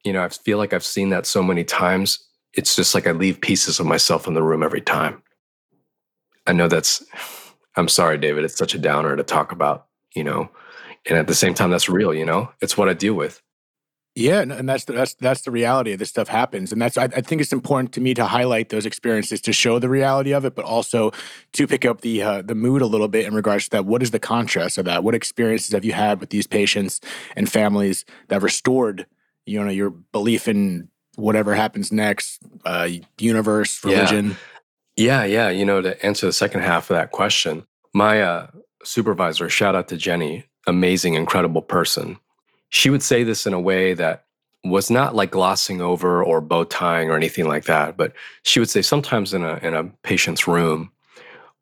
you 0.05 0.12
know, 0.12 0.23
I 0.23 0.29
feel 0.29 0.59
like 0.59 0.73
I've 0.73 0.85
seen 0.85 1.11
that 1.11 1.27
so 1.27 1.43
many 1.43 1.65
times. 1.65 2.27
It's 2.55 2.75
just 2.75 2.95
like 2.95 3.07
I 3.07 3.12
leave 3.12 3.41
pieces 3.41 3.79
of 3.79 3.87
myself 3.87 4.27
in 4.27 4.35
the 4.35 4.43
room 4.43 4.62
every 4.62 4.81
time. 4.81 5.23
I 6.47 6.53
know 6.53 6.69
that's, 6.69 7.05
I'm 7.77 7.89
sorry, 7.89 8.19
David, 8.19 8.45
it's 8.45 8.57
such 8.57 8.75
a 8.75 8.79
downer 8.79 9.15
to 9.15 9.23
talk 9.23 9.53
about, 9.53 9.87
you 10.15 10.25
know, 10.25 10.50
and 11.07 11.17
at 11.17 11.27
the 11.27 11.35
same 11.35 11.55
time, 11.55 11.71
that's 11.71 11.89
real, 11.89 12.12
you 12.12 12.25
know, 12.25 12.50
it's 12.61 12.77
what 12.77 12.89
I 12.89 12.95
deal 12.95 13.15
with. 13.15 13.41
Yeah, 14.17 14.40
and 14.40 14.69
that's 14.69 14.87
the, 14.87 14.93
that's 14.93 15.14
that's 15.14 15.43
the 15.43 15.52
reality 15.52 15.93
of 15.93 16.00
this 16.00 16.09
stuff 16.09 16.26
happens, 16.26 16.73
and 16.73 16.83
that's 16.83 16.99
I, 16.99 17.05
I, 17.05 17.21
think 17.21 17.40
it's 17.40 17.52
important 17.52 17.93
to 17.93 18.00
me 18.00 18.12
to 18.14 18.25
highlight 18.25 18.69
those 18.69 18.85
experiences 18.85 19.40
to 19.43 19.52
show 19.52 19.79
the 19.79 19.88
reality 19.88 20.33
of 20.33 20.45
it, 20.45 20.57
but 20.57 20.64
also 20.64 21.12
to 21.52 21.67
pick 21.69 21.85
up 21.85 22.00
the 22.00 22.21
uh, 22.21 22.43
the 22.43 22.57
mood 22.57 22.83
a 22.83 22.87
little 22.87 23.07
bit 23.07 23.25
in 23.25 23.35
regards 23.35 23.64
to 23.67 23.71
that. 23.71 23.87
What 23.87 24.02
is 24.02 24.11
the 24.11 24.19
contrast 24.19 24.79
of 24.79 24.85
that? 24.87 25.05
What 25.05 25.14
experiences 25.14 25.73
have 25.73 25.85
you 25.85 25.93
had 25.93 26.19
with 26.19 26.31
these 26.31 26.49
patients 26.49 27.00
and 27.37 27.50
families 27.50 28.05
that 28.29 28.43
restored, 28.43 29.07
you 29.47 29.62
know, 29.62 29.71
your 29.71 29.90
belief 29.90 30.49
in 30.49 30.88
whatever 31.14 31.55
happens 31.55 31.93
next, 31.93 32.40
uh, 32.64 32.88
universe, 33.17 33.85
religion? 33.85 34.37
Yeah. 34.97 35.23
yeah, 35.23 35.47
yeah. 35.47 35.50
You 35.50 35.64
know, 35.64 35.81
to 35.83 36.05
answer 36.05 36.26
the 36.26 36.33
second 36.33 36.62
half 36.62 36.90
of 36.90 36.97
that 36.97 37.12
question, 37.12 37.64
my 37.95 38.23
uh, 38.23 38.49
supervisor, 38.83 39.49
shout 39.49 39.76
out 39.76 39.87
to 39.87 39.97
Jenny, 39.97 40.47
amazing, 40.67 41.14
incredible 41.14 41.62
person 41.62 42.19
she 42.71 42.91
would 42.91 43.03
say 43.03 43.23
this 43.23 43.47
in 43.47 43.53
a 43.53 43.61
way 43.61 43.95
that 43.95 44.25
was 44.65 44.91
not 44.91 45.15
like 45.15 45.31
glossing 45.31 45.81
over 45.81 46.23
or 46.23 46.41
bow 46.41 46.65
tying 46.65 47.11
or 47.11 47.17
anything 47.17 47.47
like 47.47 47.65
that, 47.65 47.97
but 47.97 48.12
she 48.43 48.59
would 48.61 48.71
say 48.71 48.83
sometimes 48.83 49.33
in 49.35 49.43
a 49.43 49.57
in 49.59 49.75
a 49.75 49.85
patient's 50.03 50.47
room 50.47 50.91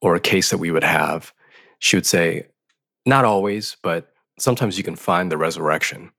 or 0.01 0.15
a 0.15 0.21
case 0.21 0.51
that 0.51 0.59
we 0.59 0.71
would 0.71 0.85
have, 0.85 1.33
she 1.79 1.97
would 1.97 2.07
say, 2.07 2.47
not 3.07 3.25
always, 3.25 3.77
but 3.83 4.13
sometimes 4.39 4.79
you 4.79 4.85
can 4.85 4.97
find 4.97 5.31
the 5.31 5.39
resurrection. 5.39 6.13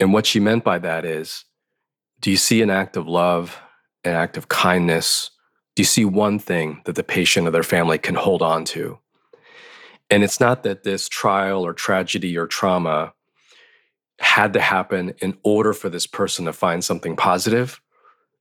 And 0.00 0.12
what 0.12 0.26
she 0.26 0.40
meant 0.40 0.64
by 0.64 0.78
that 0.78 1.04
is, 1.04 1.44
do 2.20 2.30
you 2.30 2.36
see 2.36 2.62
an 2.62 2.70
act 2.70 2.96
of 2.96 3.06
love, 3.06 3.58
an 4.04 4.14
act 4.14 4.36
of 4.36 4.48
kindness, 4.48 5.30
do 5.74 5.82
you 5.82 5.86
see 5.86 6.04
one 6.04 6.38
thing 6.38 6.80
that 6.84 6.94
the 6.94 7.02
patient 7.02 7.48
or 7.48 7.50
their 7.50 7.62
family 7.62 7.98
can 7.98 8.14
hold 8.14 8.42
on 8.42 8.64
to? 8.66 8.98
And 10.08 10.22
it's 10.22 10.40
not 10.40 10.62
that 10.62 10.84
this 10.84 11.08
trial 11.08 11.64
or 11.64 11.72
tragedy 11.72 12.36
or 12.36 12.46
trauma 12.46 13.12
had 14.20 14.52
to 14.52 14.60
happen 14.60 15.14
in 15.18 15.36
order 15.42 15.72
for 15.72 15.88
this 15.88 16.06
person 16.06 16.44
to 16.44 16.52
find 16.52 16.84
something 16.84 17.16
positive, 17.16 17.80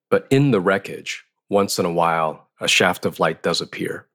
but 0.09 0.27
in 0.29 0.51
the 0.51 0.61
wreckage, 0.61 1.23
once 1.49 1.79
in 1.79 1.85
a 1.85 1.91
while, 1.91 2.47
a 2.59 2.67
shaft 2.67 3.05
of 3.05 3.19
light 3.19 3.43
does 3.43 3.61
appear. 3.61 4.07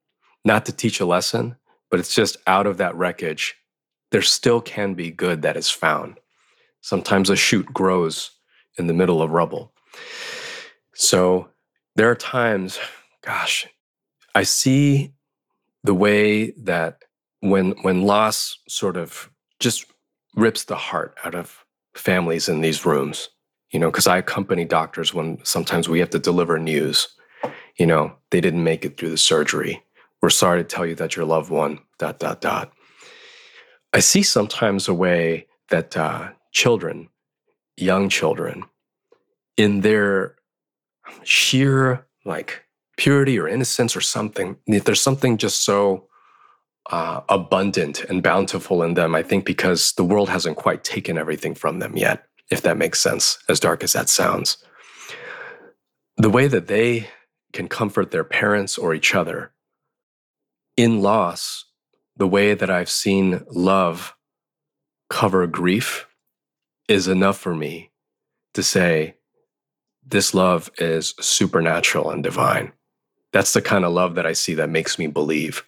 Not 0.45 0.65
to 0.65 0.71
teach 0.71 0.99
a 0.99 1.05
lesson, 1.05 1.57
but 1.91 1.99
it's 1.99 2.15
just 2.15 2.37
out 2.47 2.67
of 2.67 2.77
that 2.77 2.95
wreckage, 2.95 3.55
there 4.11 4.21
still 4.21 4.61
can 4.61 4.93
be 4.93 5.11
good 5.11 5.41
that 5.41 5.57
is 5.57 5.69
found. 5.69 6.19
Sometimes 6.81 7.29
a 7.29 7.35
shoot 7.35 7.65
grows 7.67 8.31
in 8.77 8.87
the 8.87 8.93
middle 8.93 9.21
of 9.21 9.31
rubble. 9.31 9.73
So 10.95 11.49
there 11.95 12.09
are 12.09 12.15
times, 12.15 12.79
gosh, 13.21 13.67
I 14.33 14.43
see 14.43 15.13
the 15.83 15.93
way 15.93 16.51
that 16.51 17.03
when 17.41 17.71
when 17.81 18.03
loss 18.03 18.59
sort 18.67 18.97
of 18.97 19.29
just 19.59 19.85
rips 20.39 20.63
the 20.63 20.75
heart 20.75 21.17
out 21.23 21.35
of 21.35 21.65
families 21.95 22.49
in 22.49 22.61
these 22.61 22.85
rooms, 22.85 23.29
you 23.71 23.79
know, 23.79 23.91
because 23.91 24.07
I 24.07 24.17
accompany 24.17 24.65
doctors 24.65 25.13
when 25.13 25.39
sometimes 25.43 25.89
we 25.89 25.99
have 25.99 26.09
to 26.11 26.19
deliver 26.19 26.57
news, 26.57 27.07
you 27.77 27.85
know, 27.85 28.13
they 28.31 28.41
didn't 28.41 28.63
make 28.63 28.85
it 28.85 28.97
through 28.97 29.09
the 29.09 29.17
surgery. 29.17 29.83
We're 30.21 30.29
sorry 30.29 30.59
to 30.61 30.67
tell 30.67 30.85
you 30.85 30.95
that 30.95 31.15
your 31.15 31.25
loved 31.25 31.49
one, 31.49 31.79
dot, 31.97 32.19
dot, 32.19 32.41
dot. 32.41 32.73
I 33.93 33.99
see 33.99 34.23
sometimes 34.23 34.87
a 34.87 34.93
way 34.93 35.47
that 35.69 35.95
uh, 35.95 36.29
children, 36.51 37.09
young 37.77 38.09
children, 38.09 38.63
in 39.57 39.81
their 39.81 40.35
sheer 41.23 42.05
like 42.25 42.63
purity 42.97 43.39
or 43.39 43.47
innocence 43.47 43.95
or 43.95 44.01
something, 44.01 44.57
if 44.67 44.83
there's 44.83 45.01
something 45.01 45.37
just 45.37 45.63
so 45.63 46.08
uh, 46.89 47.21
abundant 47.29 48.03
and 48.05 48.23
bountiful 48.23 48.83
in 48.83 48.95
them. 48.95 49.15
I 49.15 49.23
think 49.23 49.45
because 49.45 49.93
the 49.93 50.03
world 50.03 50.29
hasn't 50.29 50.57
quite 50.57 50.83
taken 50.83 51.17
everything 51.17 51.55
from 51.55 51.79
them 51.79 51.95
yet, 51.95 52.25
if 52.49 52.61
that 52.61 52.77
makes 52.77 52.99
sense, 52.99 53.37
as 53.47 53.59
dark 53.59 53.83
as 53.83 53.93
that 53.93 54.09
sounds. 54.09 54.57
The 56.17 56.29
way 56.29 56.47
that 56.47 56.67
they 56.67 57.09
can 57.53 57.67
comfort 57.67 58.11
their 58.11 58.23
parents 58.23 58.77
or 58.77 58.93
each 58.93 59.15
other 59.15 59.51
in 60.75 61.01
loss, 61.01 61.65
the 62.17 62.27
way 62.27 62.53
that 62.53 62.69
I've 62.69 62.89
seen 62.89 63.43
love 63.49 64.15
cover 65.09 65.47
grief 65.47 66.07
is 66.87 67.07
enough 67.07 67.37
for 67.37 67.55
me 67.55 67.91
to 68.53 68.63
say, 68.63 69.15
this 70.05 70.33
love 70.33 70.71
is 70.79 71.13
supernatural 71.19 72.09
and 72.09 72.23
divine. 72.23 72.73
That's 73.31 73.53
the 73.53 73.61
kind 73.61 73.85
of 73.85 73.93
love 73.93 74.15
that 74.15 74.25
I 74.25 74.33
see 74.33 74.55
that 74.55 74.69
makes 74.69 74.97
me 74.97 75.05
believe. 75.05 75.63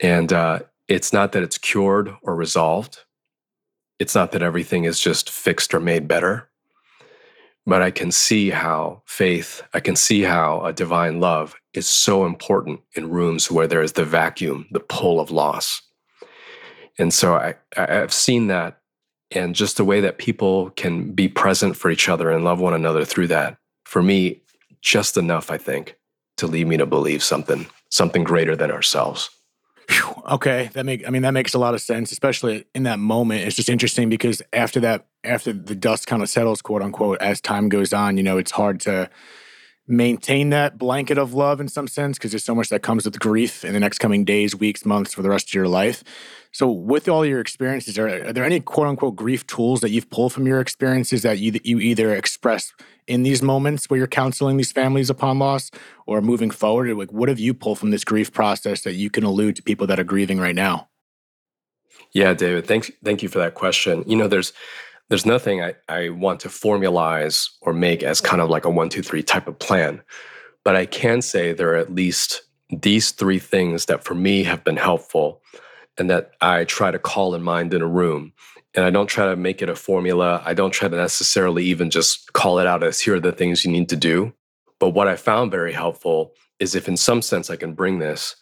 And 0.00 0.32
uh, 0.32 0.60
it's 0.88 1.12
not 1.12 1.32
that 1.32 1.42
it's 1.42 1.58
cured 1.58 2.14
or 2.22 2.34
resolved. 2.34 3.00
It's 3.98 4.14
not 4.14 4.32
that 4.32 4.42
everything 4.42 4.84
is 4.84 4.98
just 4.98 5.30
fixed 5.30 5.74
or 5.74 5.80
made 5.80 6.08
better. 6.08 6.48
But 7.66 7.82
I 7.82 7.90
can 7.90 8.10
see 8.10 8.50
how 8.50 9.02
faith, 9.04 9.62
I 9.74 9.80
can 9.80 9.94
see 9.94 10.22
how 10.22 10.64
a 10.64 10.72
divine 10.72 11.20
love 11.20 11.54
is 11.74 11.86
so 11.86 12.24
important 12.24 12.80
in 12.94 13.10
rooms 13.10 13.50
where 13.50 13.66
there 13.66 13.82
is 13.82 13.92
the 13.92 14.04
vacuum, 14.04 14.66
the 14.72 14.80
pull 14.80 15.20
of 15.20 15.30
loss. 15.30 15.82
And 16.98 17.12
so 17.12 17.34
I, 17.34 17.54
I've 17.76 18.12
seen 18.12 18.48
that 18.48 18.80
and 19.30 19.54
just 19.54 19.76
the 19.76 19.84
way 19.84 20.00
that 20.00 20.18
people 20.18 20.70
can 20.70 21.12
be 21.12 21.28
present 21.28 21.76
for 21.76 21.90
each 21.90 22.08
other 22.08 22.30
and 22.30 22.44
love 22.44 22.60
one 22.60 22.74
another 22.74 23.04
through 23.04 23.28
that. 23.28 23.58
For 23.84 24.02
me, 24.02 24.42
just 24.80 25.16
enough, 25.16 25.50
I 25.50 25.58
think, 25.58 25.96
to 26.38 26.46
lead 26.46 26.66
me 26.66 26.76
to 26.78 26.86
believe 26.86 27.22
something, 27.22 27.66
something 27.90 28.24
greater 28.24 28.56
than 28.56 28.70
ourselves. 28.70 29.30
Okay, 30.30 30.70
that 30.74 30.86
make 30.86 31.06
I 31.06 31.10
mean 31.10 31.22
that 31.22 31.32
makes 31.32 31.54
a 31.54 31.58
lot 31.58 31.74
of 31.74 31.80
sense, 31.80 32.12
especially 32.12 32.64
in 32.74 32.84
that 32.84 32.98
moment. 32.98 33.42
It's 33.42 33.56
just 33.56 33.68
interesting 33.68 34.08
because 34.08 34.42
after 34.52 34.78
that, 34.80 35.06
after 35.24 35.52
the 35.52 35.74
dust 35.74 36.06
kind 36.06 36.22
of 36.22 36.28
settles, 36.28 36.62
quote 36.62 36.82
unquote, 36.82 37.20
as 37.20 37.40
time 37.40 37.68
goes 37.68 37.92
on, 37.92 38.16
you 38.16 38.22
know, 38.22 38.38
it's 38.38 38.52
hard 38.52 38.80
to 38.80 39.10
maintain 39.88 40.50
that 40.50 40.78
blanket 40.78 41.18
of 41.18 41.34
love 41.34 41.60
in 41.60 41.66
some 41.66 41.88
sense 41.88 42.16
because 42.16 42.30
there's 42.30 42.44
so 42.44 42.54
much 42.54 42.68
that 42.68 42.82
comes 42.82 43.04
with 43.04 43.18
grief 43.18 43.64
in 43.64 43.72
the 43.72 43.80
next 43.80 43.98
coming 43.98 44.24
days, 44.24 44.54
weeks, 44.54 44.84
months 44.86 45.12
for 45.12 45.22
the 45.22 45.28
rest 45.28 45.48
of 45.48 45.54
your 45.54 45.66
life. 45.68 46.04
So, 46.52 46.70
with 46.70 47.08
all 47.08 47.24
your 47.24 47.40
experiences, 47.40 47.96
are, 47.98 48.08
are 48.08 48.32
there 48.32 48.44
any 48.44 48.58
quote 48.60 48.88
unquote 48.88 49.14
grief 49.14 49.46
tools 49.46 49.80
that 49.80 49.90
you've 49.90 50.10
pulled 50.10 50.32
from 50.32 50.46
your 50.46 50.60
experiences 50.60 51.22
that 51.22 51.38
you, 51.38 51.58
you 51.62 51.78
either 51.78 52.14
express 52.14 52.72
in 53.06 53.22
these 53.22 53.40
moments 53.40 53.88
where 53.88 53.98
you're 53.98 54.08
counseling 54.08 54.56
these 54.56 54.72
families 54.72 55.10
upon 55.10 55.38
loss 55.38 55.70
or 56.06 56.20
moving 56.20 56.50
forward? 56.50 56.96
Like, 56.96 57.12
what 57.12 57.28
have 57.28 57.38
you 57.38 57.54
pulled 57.54 57.78
from 57.78 57.90
this 57.90 58.04
grief 58.04 58.32
process 58.32 58.82
that 58.82 58.94
you 58.94 59.10
can 59.10 59.22
allude 59.22 59.56
to 59.56 59.62
people 59.62 59.86
that 59.86 60.00
are 60.00 60.04
grieving 60.04 60.40
right 60.40 60.54
now? 60.54 60.88
Yeah, 62.12 62.34
David, 62.34 62.66
thanks. 62.66 62.90
Thank 63.04 63.22
you 63.22 63.28
for 63.28 63.38
that 63.38 63.54
question. 63.54 64.02
You 64.06 64.16
know, 64.16 64.26
there's 64.26 64.52
there's 65.08 65.26
nothing 65.26 65.62
I, 65.62 65.74
I 65.88 66.08
want 66.08 66.40
to 66.40 66.48
formalize 66.48 67.48
or 67.60 67.72
make 67.72 68.02
as 68.02 68.20
kind 68.20 68.40
of 68.40 68.48
like 68.48 68.64
a 68.64 68.70
one, 68.70 68.88
two, 68.88 69.02
three 69.02 69.22
type 69.22 69.46
of 69.46 69.58
plan. 69.58 70.02
But 70.64 70.76
I 70.76 70.86
can 70.86 71.22
say 71.22 71.52
there 71.52 71.72
are 71.74 71.78
at 71.78 71.94
least 71.94 72.42
these 72.70 73.10
three 73.10 73.38
things 73.38 73.86
that 73.86 74.04
for 74.04 74.14
me 74.14 74.44
have 74.44 74.62
been 74.62 74.76
helpful 74.76 75.42
and 76.00 76.08
that 76.08 76.32
I 76.40 76.64
try 76.64 76.90
to 76.90 76.98
call 76.98 77.34
in 77.34 77.42
mind 77.42 77.74
in 77.74 77.82
a 77.82 77.86
room. 77.86 78.32
And 78.74 78.86
I 78.86 78.90
don't 78.90 79.06
try 79.06 79.26
to 79.26 79.36
make 79.36 79.60
it 79.60 79.68
a 79.68 79.76
formula. 79.76 80.42
I 80.46 80.54
don't 80.54 80.70
try 80.70 80.88
to 80.88 80.96
necessarily 80.96 81.62
even 81.66 81.90
just 81.90 82.32
call 82.32 82.58
it 82.58 82.66
out 82.66 82.82
as 82.82 82.98
here 82.98 83.16
are 83.16 83.20
the 83.20 83.32
things 83.32 83.66
you 83.66 83.70
need 83.70 83.90
to 83.90 83.96
do. 83.96 84.32
But 84.78 84.90
what 84.90 85.08
I 85.08 85.16
found 85.16 85.50
very 85.50 85.74
helpful 85.74 86.32
is 86.58 86.74
if, 86.74 86.88
in 86.88 86.96
some 86.96 87.20
sense, 87.20 87.50
I 87.50 87.56
can 87.56 87.74
bring 87.74 87.98
this, 87.98 88.34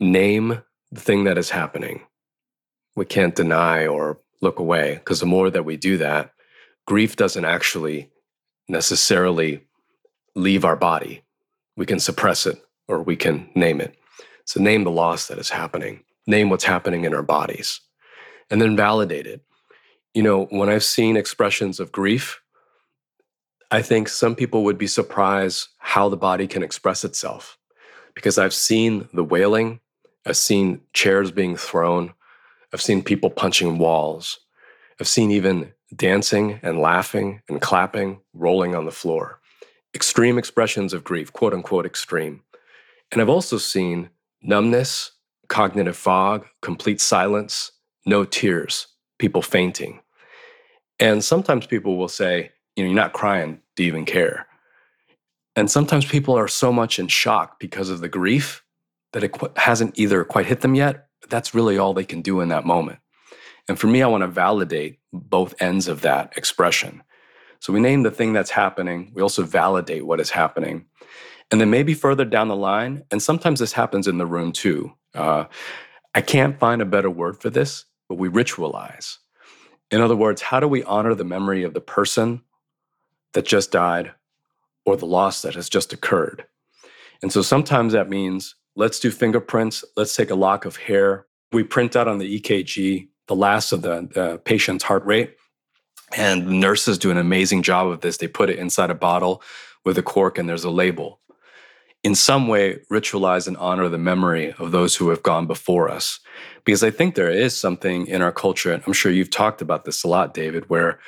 name 0.00 0.62
the 0.90 1.00
thing 1.00 1.24
that 1.24 1.36
is 1.36 1.50
happening. 1.50 2.00
We 2.96 3.04
can't 3.04 3.36
deny 3.36 3.86
or 3.86 4.18
look 4.40 4.58
away 4.58 4.94
because 4.94 5.20
the 5.20 5.26
more 5.26 5.50
that 5.50 5.66
we 5.66 5.76
do 5.76 5.98
that, 5.98 6.32
grief 6.86 7.16
doesn't 7.16 7.44
actually 7.44 8.08
necessarily 8.66 9.60
leave 10.34 10.64
our 10.64 10.76
body. 10.76 11.22
We 11.76 11.84
can 11.84 12.00
suppress 12.00 12.46
it 12.46 12.56
or 12.88 13.02
we 13.02 13.16
can 13.16 13.50
name 13.54 13.82
it. 13.82 13.94
So, 14.46 14.58
name 14.58 14.84
the 14.84 14.90
loss 14.90 15.28
that 15.28 15.38
is 15.38 15.50
happening, 15.50 16.02
name 16.30 16.48
what's 16.48 16.64
happening 16.64 17.04
in 17.04 17.14
our 17.14 17.22
bodies, 17.22 17.80
and 18.50 18.62
then 18.62 18.76
validate 18.76 19.26
it. 19.26 19.42
You 20.14 20.22
know, 20.22 20.46
when 20.46 20.68
I've 20.68 20.84
seen 20.84 21.16
expressions 21.16 21.78
of 21.80 21.92
grief, 21.92 22.40
I 23.70 23.82
think 23.82 24.08
some 24.08 24.34
people 24.34 24.64
would 24.64 24.78
be 24.78 24.86
surprised 24.86 25.68
how 25.78 26.08
the 26.08 26.16
body 26.16 26.46
can 26.46 26.62
express 26.62 27.04
itself 27.04 27.58
because 28.14 28.38
I've 28.38 28.54
seen 28.54 29.08
the 29.12 29.22
wailing, 29.22 29.80
I've 30.26 30.36
seen 30.36 30.80
chairs 30.92 31.30
being 31.30 31.56
thrown, 31.56 32.12
I've 32.72 32.82
seen 32.82 33.02
people 33.02 33.30
punching 33.30 33.78
walls. 33.78 34.38
I've 35.00 35.08
seen 35.08 35.30
even 35.30 35.72
dancing 35.94 36.60
and 36.62 36.78
laughing 36.78 37.42
and 37.48 37.60
clapping, 37.60 38.20
rolling 38.32 38.74
on 38.74 38.84
the 38.84 38.92
floor. 38.92 39.40
Extreme 39.94 40.38
expressions 40.38 40.92
of 40.92 41.02
grief, 41.02 41.32
quote 41.32 41.52
unquote 41.52 41.86
extreme. 41.86 42.42
And 43.10 43.20
I've 43.20 43.28
also 43.28 43.58
seen 43.58 44.10
numbness, 44.42 45.12
cognitive 45.50 45.96
fog, 45.96 46.46
complete 46.62 47.02
silence, 47.02 47.72
no 48.06 48.24
tears, 48.24 48.86
people 49.18 49.42
fainting. 49.42 50.00
And 50.98 51.22
sometimes 51.22 51.66
people 51.66 51.98
will 51.98 52.08
say, 52.08 52.52
you 52.74 52.84
know, 52.84 52.88
you're 52.88 52.96
not 52.96 53.12
crying. 53.12 53.60
Do 53.76 53.82
you 53.82 53.88
even 53.88 54.06
care? 54.06 54.46
And 55.54 55.70
sometimes 55.70 56.06
people 56.06 56.38
are 56.38 56.48
so 56.48 56.72
much 56.72 56.98
in 56.98 57.08
shock 57.08 57.60
because 57.60 57.90
of 57.90 58.00
the 58.00 58.08
grief 58.08 58.64
that 59.12 59.24
it 59.24 59.36
hasn't 59.56 59.98
either 59.98 60.24
quite 60.24 60.46
hit 60.46 60.62
them 60.62 60.74
yet 60.74 61.10
that's 61.28 61.54
really 61.54 61.78
all 61.78 61.94
they 61.94 62.04
can 62.04 62.22
do 62.22 62.40
in 62.40 62.48
that 62.48 62.66
moment. 62.66 62.98
And 63.68 63.78
for 63.78 63.86
me, 63.86 64.02
I 64.02 64.06
want 64.06 64.22
to 64.22 64.28
validate 64.28 64.98
both 65.12 65.54
ends 65.60 65.88
of 65.88 66.02
that 66.02 66.36
expression. 66.36 67.02
So 67.60 67.72
we 67.72 67.80
name 67.80 68.02
the 68.02 68.10
thing 68.10 68.32
that's 68.32 68.50
happening. 68.50 69.12
We 69.14 69.22
also 69.22 69.42
validate 69.42 70.06
what 70.06 70.20
is 70.20 70.30
happening. 70.30 70.86
And 71.50 71.60
then 71.60 71.70
maybe 71.70 71.94
further 71.94 72.24
down 72.24 72.48
the 72.48 72.56
line, 72.56 73.04
and 73.10 73.22
sometimes 73.22 73.60
this 73.60 73.72
happens 73.72 74.06
in 74.06 74.18
the 74.18 74.26
room 74.26 74.52
too. 74.52 74.92
Uh, 75.14 75.44
I 76.14 76.20
can't 76.20 76.58
find 76.58 76.82
a 76.82 76.86
better 76.86 77.10
word 77.10 77.40
for 77.40 77.50
this, 77.50 77.84
but 78.08 78.18
we 78.18 78.28
ritualize. 78.28 79.18
In 79.90 80.00
other 80.00 80.16
words, 80.16 80.42
how 80.42 80.60
do 80.60 80.68
we 80.68 80.84
honor 80.84 81.14
the 81.14 81.24
memory 81.24 81.64
of 81.64 81.74
the 81.74 81.80
person 81.80 82.42
that 83.32 83.44
just 83.44 83.72
died 83.72 84.12
or 84.84 84.96
the 84.96 85.06
loss 85.06 85.42
that 85.42 85.54
has 85.54 85.68
just 85.68 85.92
occurred? 85.92 86.46
And 87.22 87.32
so 87.32 87.42
sometimes 87.42 87.92
that 87.92 88.08
means 88.08 88.54
Let's 88.76 89.00
do 89.00 89.10
fingerprints. 89.10 89.84
Let's 89.96 90.14
take 90.14 90.30
a 90.30 90.34
lock 90.34 90.64
of 90.64 90.76
hair. 90.76 91.26
We 91.52 91.64
print 91.64 91.96
out 91.96 92.08
on 92.08 92.18
the 92.18 92.40
EKG 92.40 93.08
the 93.26 93.34
last 93.36 93.72
of 93.72 93.82
the, 93.82 94.08
the 94.12 94.38
patient's 94.38 94.84
heart 94.84 95.04
rate. 95.04 95.36
And 96.16 96.60
nurses 96.60 96.98
do 96.98 97.10
an 97.10 97.18
amazing 97.18 97.62
job 97.62 97.88
of 97.88 98.00
this. 98.00 98.16
They 98.16 98.26
put 98.26 98.50
it 98.50 98.58
inside 98.58 98.90
a 98.90 98.94
bottle 98.94 99.42
with 99.84 99.98
a 99.98 100.02
cork 100.02 100.38
and 100.38 100.48
there's 100.48 100.64
a 100.64 100.70
label. 100.70 101.19
In 102.02 102.14
some 102.14 102.48
way, 102.48 102.78
ritualize 102.90 103.46
and 103.46 103.56
honor 103.58 103.88
the 103.88 103.98
memory 103.98 104.54
of 104.58 104.72
those 104.72 104.96
who 104.96 105.10
have 105.10 105.22
gone 105.22 105.46
before 105.46 105.90
us. 105.90 106.18
Because 106.64 106.82
I 106.82 106.90
think 106.90 107.14
there 107.14 107.30
is 107.30 107.54
something 107.56 108.06
in 108.06 108.22
our 108.22 108.32
culture, 108.32 108.72
and 108.72 108.82
I'm 108.86 108.92
sure 108.94 109.12
you've 109.12 109.30
talked 109.30 109.60
about 109.60 109.84
this 109.84 110.02
a 110.02 110.08
lot, 110.08 110.32
David, 110.32 110.68
where 110.70 110.98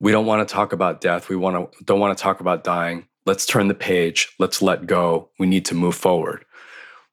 we 0.00 0.10
don't 0.10 0.26
want 0.26 0.46
to 0.46 0.52
talk 0.52 0.72
about 0.72 1.00
death. 1.00 1.28
We 1.28 1.36
want 1.36 1.72
to 1.72 1.84
don't 1.84 2.00
want 2.00 2.16
to 2.16 2.22
talk 2.22 2.40
about 2.40 2.64
dying. 2.64 3.06
let's 3.24 3.46
turn 3.46 3.68
the 3.68 3.74
page, 3.74 4.34
let's 4.38 4.62
let 4.62 4.86
go, 4.86 5.30
we 5.38 5.46
need 5.46 5.64
to 5.66 5.74
move 5.74 5.94
forward. 5.94 6.44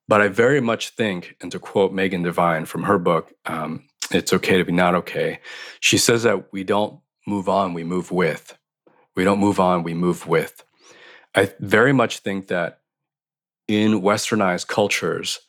But 0.07 0.21
I 0.21 0.27
very 0.27 0.59
much 0.59 0.89
think, 0.89 1.35
and 1.41 1.51
to 1.51 1.59
quote 1.59 1.93
Megan 1.93 2.23
Devine 2.23 2.65
from 2.65 2.83
her 2.83 2.97
book, 2.97 3.31
um, 3.45 3.83
It's 4.11 4.33
Okay 4.33 4.57
to 4.57 4.65
Be 4.65 4.71
Not 4.71 4.95
Okay, 4.95 5.39
she 5.79 5.97
says 5.97 6.23
that 6.23 6.51
we 6.51 6.63
don't 6.63 6.99
move 7.27 7.47
on, 7.47 7.73
we 7.73 7.83
move 7.83 8.11
with. 8.11 8.57
We 9.15 9.23
don't 9.23 9.39
move 9.39 9.59
on, 9.59 9.83
we 9.83 9.93
move 9.93 10.25
with. 10.25 10.63
I 11.35 11.51
very 11.59 11.93
much 11.93 12.19
think 12.19 12.47
that 12.47 12.78
in 13.69 14.01
westernized 14.01 14.67
cultures, 14.67 15.39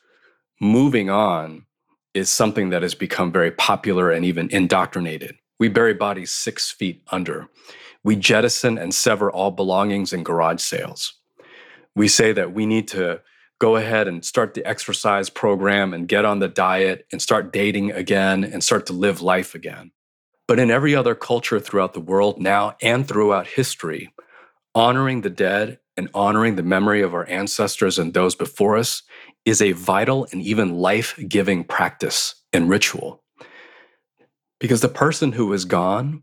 moving 0.61 1.09
on 1.09 1.65
is 2.13 2.29
something 2.29 2.69
that 2.69 2.83
has 2.83 2.93
become 2.93 3.31
very 3.31 3.49
popular 3.49 4.11
and 4.11 4.23
even 4.23 4.47
indoctrinated. 4.51 5.35
We 5.59 5.69
bury 5.69 5.95
bodies 5.95 6.31
six 6.31 6.69
feet 6.69 7.01
under. 7.07 7.47
We 8.03 8.15
jettison 8.15 8.77
and 8.77 8.93
sever 8.93 9.31
all 9.31 9.49
belongings 9.49 10.13
in 10.13 10.23
garage 10.23 10.61
sales. 10.61 11.13
We 11.95 12.07
say 12.07 12.31
that 12.33 12.53
we 12.53 12.67
need 12.67 12.87
to 12.89 13.21
go 13.59 13.75
ahead 13.75 14.07
and 14.07 14.23
start 14.23 14.53
the 14.53 14.65
exercise 14.67 15.31
program 15.31 15.91
and 15.91 16.07
get 16.07 16.23
on 16.23 16.39
the 16.39 16.47
diet 16.47 17.07
and 17.11 17.21
start 17.21 17.51
dating 17.51 17.91
again 17.91 18.43
and 18.43 18.63
start 18.63 18.85
to 18.87 18.93
live 18.93 19.21
life 19.21 19.55
again. 19.55 19.91
But 20.47 20.59
in 20.59 20.69
every 20.69 20.93
other 20.93 21.15
culture 21.15 21.59
throughout 21.59 21.93
the 21.93 21.99
world 21.99 22.39
now 22.39 22.75
and 22.81 23.07
throughout 23.07 23.47
history, 23.47 24.13
honoring 24.75 25.21
the 25.21 25.29
dead 25.29 25.79
and 25.97 26.09
honoring 26.13 26.55
the 26.55 26.63
memory 26.63 27.01
of 27.01 27.13
our 27.13 27.27
ancestors 27.27 27.99
and 27.99 28.13
those 28.13 28.35
before 28.35 28.77
us 28.77 29.03
is 29.45 29.61
a 29.61 29.73
vital 29.73 30.27
and 30.31 30.41
even 30.41 30.75
life 30.75 31.19
giving 31.27 31.63
practice 31.63 32.35
and 32.53 32.69
ritual. 32.69 33.23
Because 34.59 34.81
the 34.81 34.87
person 34.87 35.31
who 35.31 35.51
is 35.53 35.65
gone, 35.65 36.21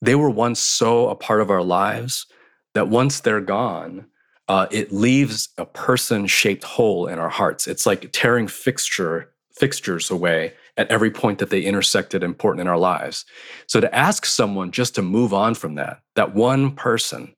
they 0.00 0.14
were 0.14 0.30
once 0.30 0.60
so 0.60 1.08
a 1.08 1.14
part 1.14 1.40
of 1.40 1.50
our 1.50 1.62
lives 1.62 2.26
that 2.74 2.88
once 2.88 3.20
they're 3.20 3.40
gone, 3.40 4.06
uh, 4.48 4.66
it 4.70 4.92
leaves 4.92 5.48
a 5.58 5.66
person 5.66 6.26
shaped 6.26 6.64
hole 6.64 7.06
in 7.06 7.18
our 7.18 7.28
hearts. 7.28 7.66
It's 7.66 7.86
like 7.86 8.10
tearing 8.12 8.48
fixture 8.48 9.32
fixtures 9.52 10.10
away 10.10 10.54
at 10.76 10.90
every 10.90 11.10
point 11.10 11.38
that 11.38 11.50
they 11.50 11.60
intersected 11.60 12.22
important 12.22 12.62
in 12.62 12.66
our 12.66 12.78
lives. 12.78 13.26
So 13.66 13.80
to 13.80 13.94
ask 13.94 14.24
someone 14.24 14.70
just 14.70 14.94
to 14.94 15.02
move 15.02 15.34
on 15.34 15.54
from 15.54 15.74
that, 15.74 16.00
that 16.16 16.34
one 16.34 16.74
person 16.74 17.34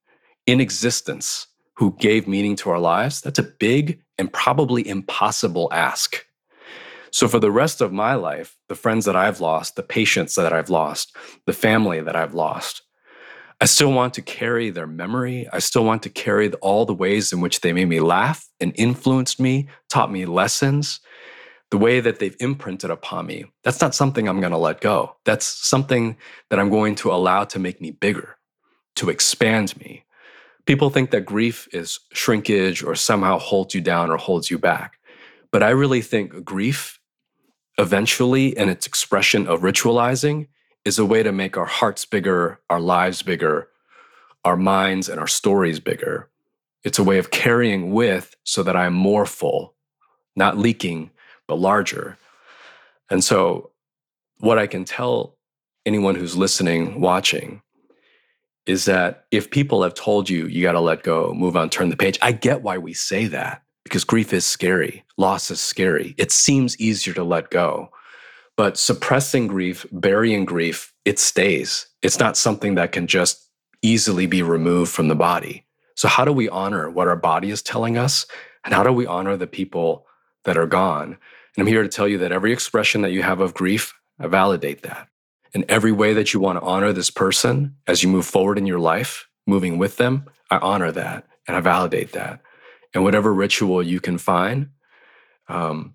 in 0.47 0.61
existence 0.61 1.47
who 1.77 1.97
gave 1.99 2.29
meaning 2.29 2.57
to 2.57 2.71
our 2.71 2.79
lives, 2.79 3.21
that's 3.21 3.39
a 3.39 3.43
big 3.43 4.01
and 4.19 4.33
probably 4.33 4.87
impossible 4.87 5.69
ask. 5.73 6.25
So, 7.11 7.29
for 7.29 7.39
the 7.39 7.51
rest 7.51 7.81
of 7.81 7.93
my 7.93 8.15
life, 8.15 8.57
the 8.69 8.75
friends 8.75 9.05
that 9.05 9.17
I've 9.17 9.41
lost, 9.41 9.77
the 9.77 9.83
patients 9.83 10.35
that 10.35 10.53
I've 10.53 10.71
lost, 10.71 11.17
the 11.47 11.53
family 11.53 12.01
that 12.01 12.17
I've 12.17 12.35
lost, 12.35 12.83
I 13.61 13.67
still 13.67 13.93
want 13.93 14.15
to 14.15 14.23
carry 14.23 14.71
their 14.71 14.87
memory. 14.87 15.49
I 15.53 15.61
still 15.61 15.85
want 15.85 16.03
to 16.03 16.11
carry 16.11 16.53
all 16.55 16.85
the 16.85 16.95
ways 16.95 17.33
in 17.33 17.41
which 17.41 17.61
they 17.61 17.73
made 17.73 17.89
me 17.89 18.01
laugh 18.01 18.49
and 18.61 18.73
influenced 18.75 19.41
me, 19.41 19.69
taught 19.89 20.11
me 20.11 20.27
lessons, 20.27 21.01
the 21.71 21.79
way 21.79 22.01
that 22.01 22.19
they've 22.19 22.37
imprinted 22.41 22.91
upon 22.91 23.27
me. 23.27 23.47
That's 23.63 23.81
not 23.81 23.95
something 23.95 24.29
I'm 24.29 24.41
going 24.41 24.53
to 24.53 24.59
let 24.59 24.81
go. 24.81 25.17
That's 25.25 25.47
something 25.47 26.17
that 26.51 26.59
I'm 26.59 26.69
going 26.69 26.95
to 26.97 27.13
allow 27.13 27.45
to 27.45 27.59
make 27.59 27.81
me 27.81 27.91
bigger, 27.91 28.37
to 28.97 29.09
expand 29.09 29.77
me, 29.79 30.05
People 30.67 30.91
think 30.91 31.11
that 31.11 31.27
grief 31.27 31.69
is 31.73 32.01
shrinkage 32.13 32.83
or 32.83 32.95
somehow 32.95 33.39
holds 33.39 33.75
you 33.75 33.81
down 33.81 34.11
or 34.11 34.17
holds 34.17 34.51
you 34.51 34.59
back. 34.59 34.99
But 35.51 35.63
I 35.63 35.71
really 35.71 36.01
think 36.01 36.45
grief, 36.45 36.99
eventually, 37.79 38.57
in 38.57 38.69
its 38.69 38.87
expression 38.87 39.47
of 39.47 39.61
ritualizing, 39.61 40.49
is 40.85 40.99
a 40.99 41.05
way 41.05 41.23
to 41.23 41.33
make 41.33 41.57
our 41.57 41.67
hearts 41.67 42.05
bigger, 42.05 42.61
our 42.71 42.81
lives 42.81 43.23
bigger, 43.23 43.69
our 44.45 44.57
minds 44.57 45.09
and 45.09 45.21
our 45.21 45.27
stories 45.27 45.81
bigger. 45.81 46.29
It's 46.83 46.99
a 46.99 47.05
way 47.05 47.19
of 47.19 47.31
carrying 47.31 47.93
with 47.93 48.35
so 48.45 48.63
that 48.63 48.77
I'm 48.77 48.93
more 48.93 49.27
full, 49.27 49.75
not 50.37 50.59
leaking, 50.59 51.11
but 51.47 51.59
larger. 51.59 52.19
And 53.11 53.23
so, 53.23 53.71
what 54.39 54.59
I 54.59 54.67
can 54.67 54.85
tell 54.85 55.37
anyone 55.87 56.15
who's 56.15 56.37
listening, 56.37 57.01
watching, 57.01 57.63
is 58.67 58.87
that 58.87 59.27
if 59.31 59.51
people 59.51 59.83
have 59.83 59.95
told 59.95 60.29
you 60.29 60.47
you 60.47 60.63
got 60.63 60.73
to 60.73 60.81
let 60.81 61.03
go, 61.03 61.33
move 61.35 61.57
on, 61.57 61.71
turn 61.71 61.91
the 61.91 61.97
page, 61.97 62.19
I 62.23 62.33
get 62.33 62.63
why 62.63 62.79
we 62.79 62.95
say 62.95 63.27
that 63.27 63.63
because 63.85 64.05
grief 64.05 64.33
is 64.33 64.47
scary, 64.47 65.05
loss 65.19 65.51
is 65.51 65.61
scary. 65.61 66.15
It 66.17 66.33
seems 66.33 66.79
easier 66.81 67.15
to 67.15 67.25
let 67.25 67.51
go. 67.51 67.91
But 68.57 68.79
suppressing 68.79 69.49
grief, 69.49 69.85
burying 69.93 70.45
grief, 70.45 70.93
it 71.05 71.19
stays. 71.19 71.87
It's 72.03 72.19
not 72.19 72.37
something 72.37 72.77
that 72.77 72.93
can 72.93 73.07
just 73.07 73.49
easily 73.83 74.27
be 74.27 74.43
removed 74.43 74.93
from 74.93 75.09
the 75.09 75.15
body. 75.15 75.67
So, 75.97 76.09
how 76.09 76.25
do 76.25 76.33
we 76.33 76.49
honor 76.49 76.89
what 76.89 77.09
our 77.09 77.17
body 77.17 77.51
is 77.51 77.63
telling 77.63 77.99
us? 77.99 78.27
And 78.65 78.73
how 78.73 78.83
do 78.83 78.93
we 78.93 79.07
honor 79.07 79.37
the 79.37 79.47
people 79.47 80.07
that 80.45 80.57
are 80.57 80.67
gone? 80.67 81.19
And 81.57 81.59
I'm 81.59 81.67
here 81.67 81.83
to 81.83 81.89
tell 81.89 82.09
you 82.09 82.19
that 82.19 82.33
every 82.33 82.53
expression 82.53 83.03
that 83.03 83.13
you 83.13 83.23
have 83.23 83.41
of 83.41 83.55
grief, 83.55 83.93
I 84.19 84.29
validate 84.29 84.83
that 84.83 85.09
in 85.55 85.65
every 85.69 85.93
way 85.93 86.13
that 86.15 86.35
you 86.35 86.41
want 86.41 86.59
to 86.59 86.65
honor 86.65 86.93
this 86.93 87.11
person 87.11 87.77
as 87.87 88.03
you 88.03 88.09
move 88.09 88.27
forward 88.27 88.59
in 88.59 88.67
your 88.67 88.81
life, 88.81 89.29
moving 89.47 89.79
with 89.79 89.97
them, 89.97 90.25
I 90.51 90.59
honor 90.59 90.91
that 90.93 91.27
and 91.47 91.57
I 91.57 91.61
validate 91.61 92.13
that. 92.13 92.41
And 92.93 93.05
whatever 93.05 93.33
ritual 93.33 93.83
you 93.83 94.01
can 94.01 94.19
find, 94.19 94.71
um, 95.49 95.95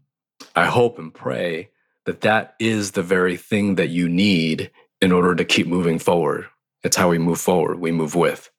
I 0.55 0.65
hope 0.65 0.97
and 0.97 1.13
pray 1.13 1.69
that 2.05 2.21
that 2.21 2.55
is 2.59 2.91
the 2.91 3.03
very 3.03 3.37
thing 3.37 3.75
that 3.75 3.89
you 3.89 4.07
need 4.07 4.71
in 5.01 5.11
order 5.11 5.35
to 5.35 5.45
keep 5.45 5.67
moving 5.67 5.99
forward. 5.99 6.47
It's 6.83 6.95
how 6.95 7.09
we 7.09 7.17
move 7.17 7.39
forward, 7.39 7.79
we 7.79 7.91
move 7.91 8.15
with. 8.15 8.49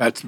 That's 0.00 0.24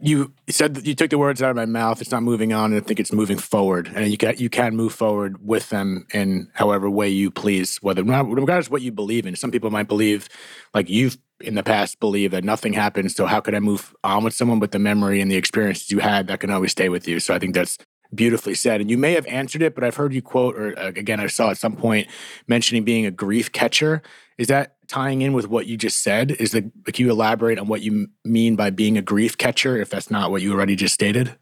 you 0.00 0.32
said 0.48 0.86
you 0.86 0.94
took 0.94 1.10
the 1.10 1.18
words 1.18 1.42
out 1.42 1.50
of 1.50 1.56
my 1.56 1.66
mouth. 1.66 2.00
It's 2.00 2.10
not 2.10 2.22
moving 2.22 2.54
on, 2.54 2.72
and 2.72 2.82
I 2.82 2.86
think 2.86 2.98
it's 2.98 3.12
moving 3.12 3.36
forward. 3.36 3.92
And 3.94 4.10
you 4.10 4.16
can 4.16 4.34
you 4.38 4.48
can 4.48 4.74
move 4.76 4.94
forward 4.94 5.46
with 5.46 5.68
them 5.68 6.06
in 6.14 6.48
however 6.54 6.88
way 6.88 7.10
you 7.10 7.30
please, 7.30 7.76
whether 7.82 8.02
regardless 8.02 8.68
of 8.68 8.72
what 8.72 8.80
you 8.80 8.92
believe 8.92 9.26
in. 9.26 9.36
Some 9.36 9.50
people 9.50 9.70
might 9.70 9.88
believe, 9.88 10.30
like 10.72 10.88
you've 10.88 11.18
in 11.40 11.54
the 11.54 11.62
past 11.62 12.00
believe 12.00 12.30
that 12.30 12.44
nothing 12.44 12.72
happens. 12.72 13.14
So 13.14 13.26
how 13.26 13.40
could 13.40 13.54
I 13.54 13.60
move 13.60 13.94
on 14.02 14.24
with 14.24 14.32
someone? 14.32 14.58
But 14.58 14.72
the 14.72 14.78
memory 14.78 15.20
and 15.20 15.30
the 15.30 15.36
experiences 15.36 15.90
you 15.90 15.98
had 15.98 16.28
that 16.28 16.40
can 16.40 16.48
always 16.48 16.72
stay 16.72 16.88
with 16.88 17.06
you. 17.06 17.20
So 17.20 17.34
I 17.34 17.38
think 17.38 17.54
that's 17.54 17.76
beautifully 18.14 18.54
said. 18.54 18.80
And 18.80 18.90
you 18.90 18.98
may 18.98 19.12
have 19.12 19.26
answered 19.26 19.62
it, 19.62 19.74
but 19.74 19.84
I've 19.84 19.96
heard 19.96 20.12
you 20.12 20.22
quote, 20.22 20.56
or 20.56 20.78
uh, 20.78 20.88
again, 20.88 21.20
I 21.20 21.26
saw 21.26 21.50
at 21.50 21.58
some 21.58 21.76
point 21.76 22.08
mentioning 22.46 22.84
being 22.84 23.06
a 23.06 23.10
grief 23.10 23.52
catcher. 23.52 24.02
Is 24.38 24.48
that 24.48 24.76
tying 24.88 25.22
in 25.22 25.32
with 25.32 25.48
what 25.48 25.66
you 25.66 25.76
just 25.76 26.02
said? 26.02 26.32
Is 26.32 26.52
that, 26.52 26.64
can 26.86 27.04
you 27.04 27.10
elaborate 27.10 27.58
on 27.58 27.68
what 27.68 27.82
you 27.82 28.08
mean 28.24 28.56
by 28.56 28.70
being 28.70 28.98
a 28.98 29.02
grief 29.02 29.38
catcher 29.38 29.76
if 29.76 29.90
that's 29.90 30.10
not 30.10 30.30
what 30.30 30.42
you 30.42 30.52
already 30.52 30.76
just 30.76 30.94
stated? 30.94 31.36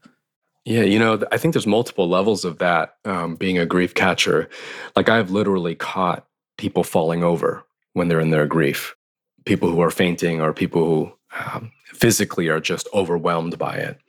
Yeah, 0.65 0.83
you 0.83 0.97
know, 0.97 1.21
I 1.31 1.37
think 1.37 1.53
there's 1.53 1.67
multiple 1.67 2.07
levels 2.07 2.45
of 2.45 2.59
that 2.59 2.95
um, 3.03 3.35
being 3.35 3.57
a 3.57 3.65
grief 3.65 3.93
catcher. 3.93 4.47
Like 4.95 5.09
I've 5.09 5.31
literally 5.31 5.75
caught 5.75 6.25
people 6.57 6.83
falling 6.83 7.23
over 7.23 7.65
when 7.93 8.07
they're 8.07 8.19
in 8.19 8.31
their 8.31 8.47
grief, 8.47 8.95
people 9.45 9.69
who 9.69 9.81
are 9.81 9.91
fainting 9.91 10.39
or 10.39 10.53
people 10.53 10.85
who 10.85 11.11
um, 11.37 11.71
physically 11.85 12.47
are 12.47 12.61
just 12.61 12.87
overwhelmed 12.93 13.57
by 13.57 13.75
it 13.75 13.99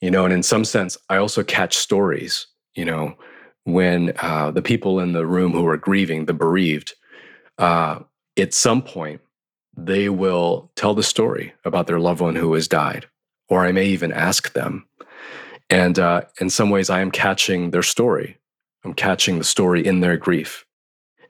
you 0.00 0.10
know 0.10 0.24
and 0.24 0.32
in 0.32 0.42
some 0.42 0.64
sense 0.64 0.96
i 1.08 1.16
also 1.16 1.42
catch 1.42 1.76
stories 1.76 2.46
you 2.74 2.84
know 2.84 3.16
when 3.64 4.12
uh, 4.20 4.50
the 4.52 4.62
people 4.62 5.00
in 5.00 5.12
the 5.12 5.26
room 5.26 5.52
who 5.52 5.66
are 5.66 5.76
grieving 5.76 6.26
the 6.26 6.34
bereaved 6.34 6.94
uh, 7.58 7.98
at 8.36 8.54
some 8.54 8.82
point 8.82 9.20
they 9.76 10.08
will 10.08 10.70
tell 10.76 10.94
the 10.94 11.02
story 11.02 11.52
about 11.64 11.86
their 11.86 12.00
loved 12.00 12.20
one 12.20 12.36
who 12.36 12.52
has 12.54 12.68
died 12.68 13.06
or 13.48 13.64
i 13.64 13.72
may 13.72 13.86
even 13.86 14.12
ask 14.12 14.52
them. 14.52 14.86
And 15.68 15.98
uh, 15.98 16.22
in 16.40 16.50
some 16.50 16.70
ways 16.70 16.90
i 16.90 17.00
am 17.00 17.10
catching 17.10 17.70
their 17.70 17.82
story. 17.82 18.38
I'm 18.84 18.94
catching 18.94 19.38
the 19.38 19.44
story 19.44 19.84
in 19.84 20.00
their 20.00 20.16
grief. 20.16 20.64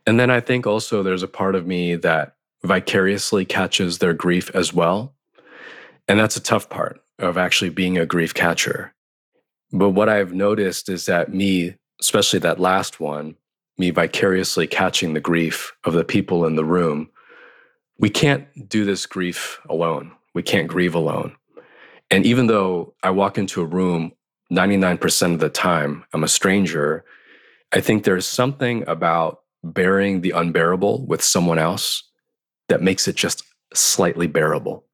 And 0.07 0.21
then 0.21 0.31
i 0.31 0.41
think 0.41 0.67
also 0.67 1.03
there's 1.03 1.23
a 1.23 1.29
part 1.29 1.55
of 1.55 1.67
me 1.67 1.97
that 1.97 2.37
vicariously 2.65 3.45
catches 3.45 3.99
their 3.99 4.15
grief 4.15 4.51
as 4.55 4.73
well. 4.73 5.15
And 6.09 6.19
that's 6.19 6.37
a 6.37 6.43
tough 6.43 6.69
part 6.69 7.01
of 7.19 7.39
actually 7.39 7.71
being 7.71 7.99
a 7.99 8.07
grief 8.07 8.35
catcher. 8.35 8.95
But 9.73 9.91
what 9.91 10.09
I've 10.09 10.33
noticed 10.33 10.89
is 10.89 11.07
that 11.07 11.33
me, 11.33 11.77
especially 12.01 12.39
that 12.41 12.61
last 12.61 13.01
one, 13.01 13.37
me 13.79 13.91
vicariously 13.91 14.67
catching 14.67 15.13
the 15.13 15.21
grief 15.21 15.73
of 15.85 15.93
the 15.93 16.05
people 16.05 16.47
in 16.47 16.57
the 16.57 16.65
room, 16.65 17.11
we 17.99 18.11
can't 18.11 18.47
do 18.69 18.85
this 18.85 19.07
grief 19.07 19.59
alone. 19.69 20.13
We 20.35 20.43
can't 20.43 20.69
grieve 20.69 20.95
alone. 20.95 21.35
And 22.11 22.25
even 22.25 22.47
though 22.47 22.95
I 23.03 23.11
walk 23.11 23.39
into 23.39 23.61
a 23.63 23.67
room 23.67 24.13
99% 24.53 25.35
of 25.35 25.41
the 25.41 25.49
time, 25.49 26.05
I'm 26.13 26.23
a 26.23 26.29
stranger, 26.29 27.05
I 27.73 27.81
think 27.81 28.05
there's 28.05 28.27
something 28.27 28.85
about 28.87 29.41
bearing 29.65 30.21
the 30.21 30.31
unbearable 30.31 31.05
with 31.07 31.23
someone 31.23 31.59
else 31.59 32.05
that 32.69 32.83
makes 32.83 33.09
it 33.09 33.17
just 33.17 33.43
slightly 33.75 34.27
bearable. 34.27 34.85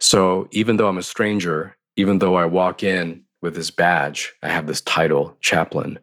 So 0.00 0.48
even 0.50 0.76
though 0.76 0.88
I'm 0.88 0.98
a 0.98 1.02
stranger, 1.02 1.76
even 1.96 2.18
though 2.18 2.34
I 2.34 2.46
walk 2.46 2.82
in 2.82 3.22
with 3.42 3.54
this 3.54 3.70
badge, 3.70 4.32
I 4.42 4.48
have 4.48 4.66
this 4.66 4.80
title, 4.80 5.36
chaplain, 5.40 5.98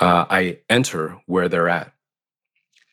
uh, 0.00 0.24
I 0.28 0.58
enter 0.68 1.18
where 1.26 1.48
they're 1.48 1.68
at. 1.68 1.92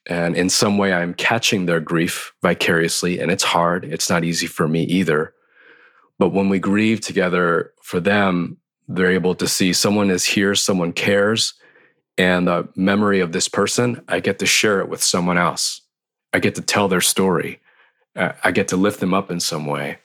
And 0.09 0.35
in 0.35 0.49
some 0.49 0.77
way, 0.77 0.93
I'm 0.93 1.13
catching 1.13 1.65
their 1.65 1.79
grief 1.79 2.33
vicariously, 2.41 3.19
and 3.19 3.31
it's 3.31 3.43
hard. 3.43 3.83
It's 3.83 4.09
not 4.09 4.23
easy 4.23 4.47
for 4.47 4.67
me 4.67 4.83
either. 4.83 5.33
But 6.19 6.29
when 6.29 6.49
we 6.49 6.59
grieve 6.59 7.01
together 7.01 7.73
for 7.81 7.99
them, 7.99 8.57
they're 8.87 9.11
able 9.11 9.35
to 9.35 9.47
see 9.47 9.73
someone 9.73 10.09
is 10.09 10.23
here, 10.23 10.55
someone 10.55 10.93
cares, 10.93 11.53
and 12.17 12.47
the 12.47 12.67
memory 12.75 13.19
of 13.19 13.31
this 13.31 13.47
person, 13.47 14.01
I 14.07 14.21
get 14.21 14.39
to 14.39 14.45
share 14.45 14.79
it 14.79 14.89
with 14.89 15.03
someone 15.03 15.37
else. 15.37 15.81
I 16.33 16.39
get 16.39 16.55
to 16.55 16.61
tell 16.61 16.87
their 16.87 17.01
story. 17.01 17.59
I 18.15 18.51
get 18.51 18.69
to 18.69 18.77
lift 18.77 18.99
them 18.99 19.13
up 19.13 19.29
in 19.29 19.39
some 19.39 19.65
way. 19.65 19.99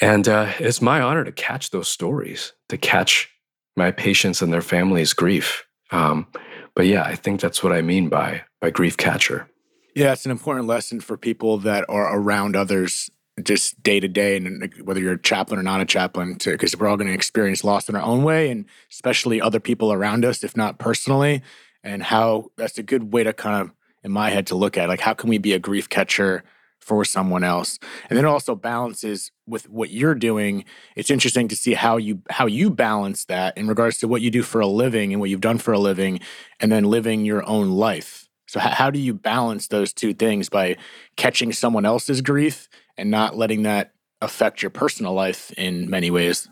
And 0.00 0.26
uh, 0.28 0.52
it's 0.58 0.82
my 0.82 1.00
honor 1.00 1.24
to 1.24 1.32
catch 1.32 1.70
those 1.70 1.88
stories, 1.88 2.52
to 2.68 2.76
catch 2.76 3.30
my 3.76 3.90
patients 3.90 4.42
and 4.42 4.52
their 4.52 4.62
families' 4.62 5.12
grief. 5.12 5.64
Um, 5.90 6.26
but 6.74 6.86
yeah, 6.86 7.04
I 7.04 7.14
think 7.14 7.40
that's 7.40 7.62
what 7.62 7.72
I 7.72 7.82
mean 7.82 8.08
by 8.08 8.42
by 8.60 8.70
grief 8.70 8.96
catcher. 8.96 9.48
Yeah, 9.94 10.12
it's 10.12 10.24
an 10.24 10.32
important 10.32 10.66
lesson 10.66 11.00
for 11.00 11.16
people 11.16 11.58
that 11.58 11.84
are 11.88 12.16
around 12.16 12.56
others 12.56 13.10
just 13.42 13.80
day 13.82 14.00
to 14.00 14.08
day, 14.08 14.36
and 14.36 14.72
whether 14.82 15.00
you're 15.00 15.14
a 15.14 15.22
chaplain 15.22 15.58
or 15.58 15.62
not 15.62 15.80
a 15.80 15.84
chaplain, 15.84 16.36
because 16.44 16.76
we're 16.76 16.88
all 16.88 16.96
going 16.96 17.08
to 17.08 17.14
experience 17.14 17.64
loss 17.64 17.88
in 17.88 17.96
our 17.96 18.02
own 18.02 18.22
way, 18.22 18.50
and 18.50 18.64
especially 18.90 19.40
other 19.40 19.60
people 19.60 19.92
around 19.92 20.24
us, 20.24 20.42
if 20.42 20.56
not 20.56 20.78
personally, 20.78 21.42
and 21.82 22.02
how 22.02 22.50
that's 22.56 22.78
a 22.78 22.82
good 22.82 23.12
way 23.12 23.24
to 23.24 23.32
kind 23.32 23.62
of, 23.62 23.72
in 24.02 24.10
my 24.10 24.30
head, 24.30 24.46
to 24.48 24.54
look 24.54 24.76
at 24.76 24.88
like 24.88 25.00
how 25.00 25.14
can 25.14 25.28
we 25.28 25.38
be 25.38 25.52
a 25.52 25.58
grief 25.58 25.88
catcher 25.88 26.44
for 26.84 27.02
someone 27.02 27.42
else. 27.42 27.78
And 28.10 28.16
then 28.16 28.26
it 28.26 28.28
also 28.28 28.54
balances 28.54 29.32
with 29.46 29.70
what 29.70 29.88
you're 29.88 30.14
doing. 30.14 30.66
It's 30.96 31.10
interesting 31.10 31.48
to 31.48 31.56
see 31.56 31.72
how 31.72 31.96
you 31.96 32.20
how 32.28 32.46
you 32.46 32.68
balance 32.68 33.24
that 33.24 33.56
in 33.56 33.66
regards 33.68 33.96
to 33.98 34.08
what 34.08 34.20
you 34.20 34.30
do 34.30 34.42
for 34.42 34.60
a 34.60 34.66
living 34.66 35.12
and 35.12 35.18
what 35.18 35.30
you've 35.30 35.40
done 35.40 35.56
for 35.56 35.72
a 35.72 35.78
living 35.78 36.20
and 36.60 36.70
then 36.70 36.84
living 36.84 37.24
your 37.24 37.48
own 37.48 37.70
life. 37.70 38.28
So 38.46 38.60
how, 38.60 38.70
how 38.70 38.90
do 38.90 38.98
you 38.98 39.14
balance 39.14 39.68
those 39.68 39.94
two 39.94 40.12
things 40.12 40.50
by 40.50 40.76
catching 41.16 41.54
someone 41.54 41.86
else's 41.86 42.20
grief 42.20 42.68
and 42.98 43.10
not 43.10 43.34
letting 43.34 43.62
that 43.62 43.94
affect 44.20 44.60
your 44.60 44.70
personal 44.70 45.14
life 45.14 45.52
in 45.52 45.88
many 45.88 46.10
ways? 46.10 46.48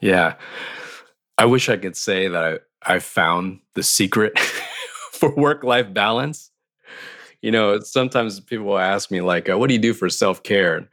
Yeah. 0.00 0.34
I 1.36 1.46
wish 1.46 1.68
i 1.68 1.76
could 1.76 1.96
say 1.96 2.28
that 2.28 2.62
i, 2.84 2.94
I 2.94 2.98
found 3.00 3.60
the 3.74 3.82
secret 3.82 4.38
for 5.12 5.34
work 5.34 5.64
life 5.64 5.92
balance 5.92 6.51
you 7.42 7.50
know, 7.50 7.80
sometimes 7.80 8.40
people 8.40 8.78
ask 8.78 9.10
me 9.10 9.20
like, 9.20 9.50
uh, 9.50 9.58
"What 9.58 9.68
do 9.68 9.74
you 9.74 9.80
do 9.80 9.92
for 9.92 10.08
self 10.08 10.42
care?" 10.42 10.88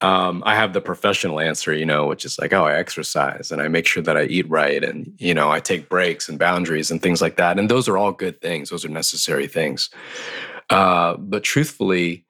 Um, 0.00 0.42
I 0.44 0.54
have 0.56 0.72
the 0.72 0.80
professional 0.80 1.40
answer, 1.40 1.72
you 1.72 1.86
know, 1.86 2.06
which 2.06 2.24
is 2.24 2.38
like, 2.38 2.52
"Oh, 2.52 2.64
I 2.64 2.74
exercise 2.76 3.52
and 3.52 3.62
I 3.62 3.68
make 3.68 3.86
sure 3.86 4.02
that 4.02 4.16
I 4.16 4.24
eat 4.24 4.48
right, 4.50 4.82
and 4.82 5.12
you 5.18 5.34
know, 5.34 5.50
I 5.50 5.60
take 5.60 5.88
breaks 5.88 6.28
and 6.28 6.38
boundaries 6.38 6.90
and 6.90 7.00
things 7.00 7.22
like 7.22 7.36
that." 7.36 7.58
And 7.58 7.68
those 7.70 7.88
are 7.88 7.98
all 7.98 8.12
good 8.12 8.40
things; 8.40 8.70
those 8.70 8.84
are 8.84 8.88
necessary 8.88 9.46
things. 9.46 9.90
Uh, 10.70 11.16
but 11.18 11.44
truthfully, 11.44 12.24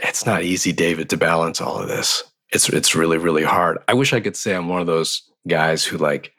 it's 0.00 0.26
not 0.26 0.42
easy, 0.42 0.72
David, 0.72 1.08
to 1.10 1.16
balance 1.16 1.60
all 1.60 1.78
of 1.80 1.88
this. 1.88 2.22
It's 2.52 2.68
it's 2.68 2.94
really 2.94 3.18
really 3.18 3.44
hard. 3.44 3.78
I 3.88 3.94
wish 3.94 4.12
I 4.12 4.20
could 4.20 4.36
say 4.36 4.54
I'm 4.54 4.68
one 4.68 4.80
of 4.80 4.86
those 4.86 5.22
guys 5.48 5.84
who 5.84 5.96
like, 5.98 6.32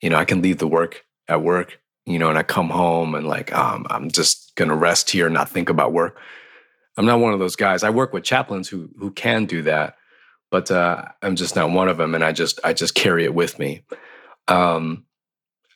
you 0.00 0.10
know, 0.10 0.16
I 0.16 0.24
can 0.24 0.42
leave 0.42 0.58
the 0.58 0.68
work 0.68 1.04
at 1.28 1.42
work 1.42 1.80
you 2.06 2.18
know, 2.18 2.28
and 2.28 2.38
I 2.38 2.42
come 2.42 2.70
home 2.70 3.14
and 3.14 3.26
like, 3.26 3.54
um, 3.54 3.86
I'm 3.90 4.10
just 4.10 4.54
gonna 4.56 4.76
rest 4.76 5.10
here 5.10 5.26
and 5.26 5.34
not 5.34 5.48
think 5.48 5.68
about 5.68 5.92
work. 5.92 6.18
I'm 6.96 7.06
not 7.06 7.20
one 7.20 7.32
of 7.32 7.38
those 7.38 7.56
guys. 7.56 7.82
I 7.82 7.90
work 7.90 8.12
with 8.12 8.24
chaplains 8.24 8.68
who 8.68 8.88
who 8.98 9.10
can 9.10 9.46
do 9.46 9.62
that, 9.62 9.96
but 10.50 10.70
uh, 10.70 11.06
I'm 11.22 11.36
just 11.36 11.56
not 11.56 11.70
one 11.70 11.88
of 11.88 11.96
them, 11.96 12.14
and 12.14 12.24
I 12.24 12.32
just 12.32 12.60
I 12.62 12.72
just 12.72 12.94
carry 12.94 13.24
it 13.24 13.34
with 13.34 13.58
me. 13.58 13.84
Um, 14.48 15.04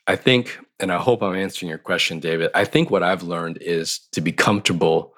I 0.07 0.15
think, 0.15 0.59
and 0.79 0.91
I 0.91 0.97
hope 0.97 1.21
I'm 1.21 1.35
answering 1.35 1.69
your 1.69 1.77
question, 1.77 2.19
David. 2.19 2.51
I 2.55 2.65
think 2.65 2.89
what 2.89 3.03
I've 3.03 3.23
learned 3.23 3.57
is 3.61 3.99
to 4.11 4.21
be 4.21 4.31
comfortable 4.31 5.13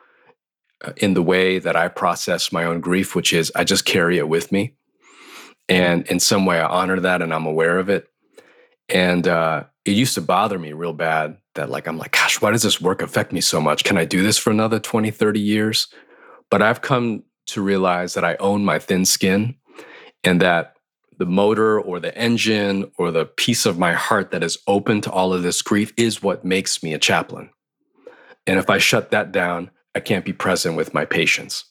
uh, 0.84 0.94
in 0.98 1.14
the 1.14 1.22
way 1.22 1.60
that 1.60 1.76
I 1.76 1.88
process 1.88 2.52
my 2.52 2.64
own 2.66 2.82
grief, 2.82 3.16
which 3.16 3.32
is 3.32 3.52
I 3.56 3.64
just 3.64 3.86
carry 3.86 4.18
it 4.18 4.28
with 4.28 4.52
me, 4.52 4.76
and 5.70 6.08
in 6.08 6.20
some 6.20 6.46
way 6.46 6.60
I 6.60 6.68
honor 6.68 7.00
that 7.00 7.22
and 7.22 7.34
I'm 7.34 7.46
aware 7.46 7.78
of 7.78 7.90
it. 7.90 8.08
And 8.90 9.28
uh, 9.28 9.66
it 9.86 9.92
used 9.92 10.14
to 10.16 10.22
bother 10.22 10.60
me 10.60 10.74
real 10.74 10.94
bad 10.94 11.38
that 11.56 11.70
like 11.70 11.88
i'm 11.88 11.98
like 11.98 12.12
gosh 12.12 12.42
why 12.42 12.52
does 12.52 12.64
this 12.64 12.82
work 12.82 13.02
affect 13.02 13.32
me 13.32 13.42
so 13.42 13.60
much? 13.60 13.84
Can 13.84 13.98
i 13.98 14.06
do 14.06 14.24
this 14.24 14.38
for 14.38 14.52
another 14.52 14.80
20 14.80 15.12
30 15.12 15.40
years? 15.40 15.88
But 16.50 16.62
i've 16.62 16.82
come 16.82 17.24
to 17.48 17.62
realize 17.62 18.14
that 18.14 18.26
i 18.26 18.36
own 18.36 18.64
my 18.64 18.80
thin 18.80 19.06
skin 19.06 19.56
and 20.24 20.42
that 20.42 20.76
the 21.18 21.26
motor 21.26 21.80
or 21.80 22.00
the 22.00 22.16
engine 22.18 22.92
or 22.98 23.12
the 23.12 23.26
piece 23.26 23.66
of 23.66 23.78
my 23.78 23.94
heart 23.94 24.32
that 24.32 24.44
is 24.44 24.58
open 24.68 25.02
to 25.02 25.12
all 25.12 25.34
of 25.34 25.44
this 25.44 25.62
grief 25.62 25.94
is 25.96 26.24
what 26.24 26.44
makes 26.44 26.82
me 26.82 26.94
a 26.94 27.00
chaplain. 27.00 27.50
And 28.48 28.58
if 28.58 28.70
i 28.70 28.78
shut 28.78 29.12
that 29.12 29.32
down 29.32 29.72
i 29.96 30.00
can't 30.00 30.26
be 30.26 30.34
present 30.34 30.76
with 30.76 30.94
my 30.94 31.06
patients 31.06 31.66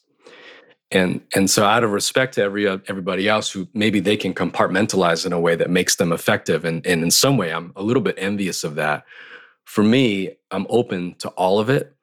and 0.91 1.21
and 1.35 1.49
so 1.49 1.63
out 1.63 1.83
of 1.83 1.91
respect 1.91 2.33
to 2.35 2.43
every 2.43 2.67
uh, 2.67 2.77
everybody 2.87 3.27
else 3.27 3.51
who 3.51 3.67
maybe 3.73 3.99
they 3.99 4.17
can 4.17 4.33
compartmentalize 4.33 5.25
in 5.25 5.33
a 5.33 5.39
way 5.39 5.55
that 5.55 5.69
makes 5.69 5.95
them 5.95 6.11
effective 6.11 6.65
and, 6.65 6.85
and 6.85 7.03
in 7.03 7.11
some 7.11 7.37
way 7.37 7.51
i'm 7.51 7.71
a 7.75 7.83
little 7.83 8.03
bit 8.03 8.15
envious 8.17 8.63
of 8.63 8.75
that. 8.75 9.03
For 9.65 9.83
me 9.83 10.35
i'm 10.51 10.67
open 10.69 11.15
to 11.19 11.29
all 11.29 11.59
of 11.59 11.69
it 11.69 11.95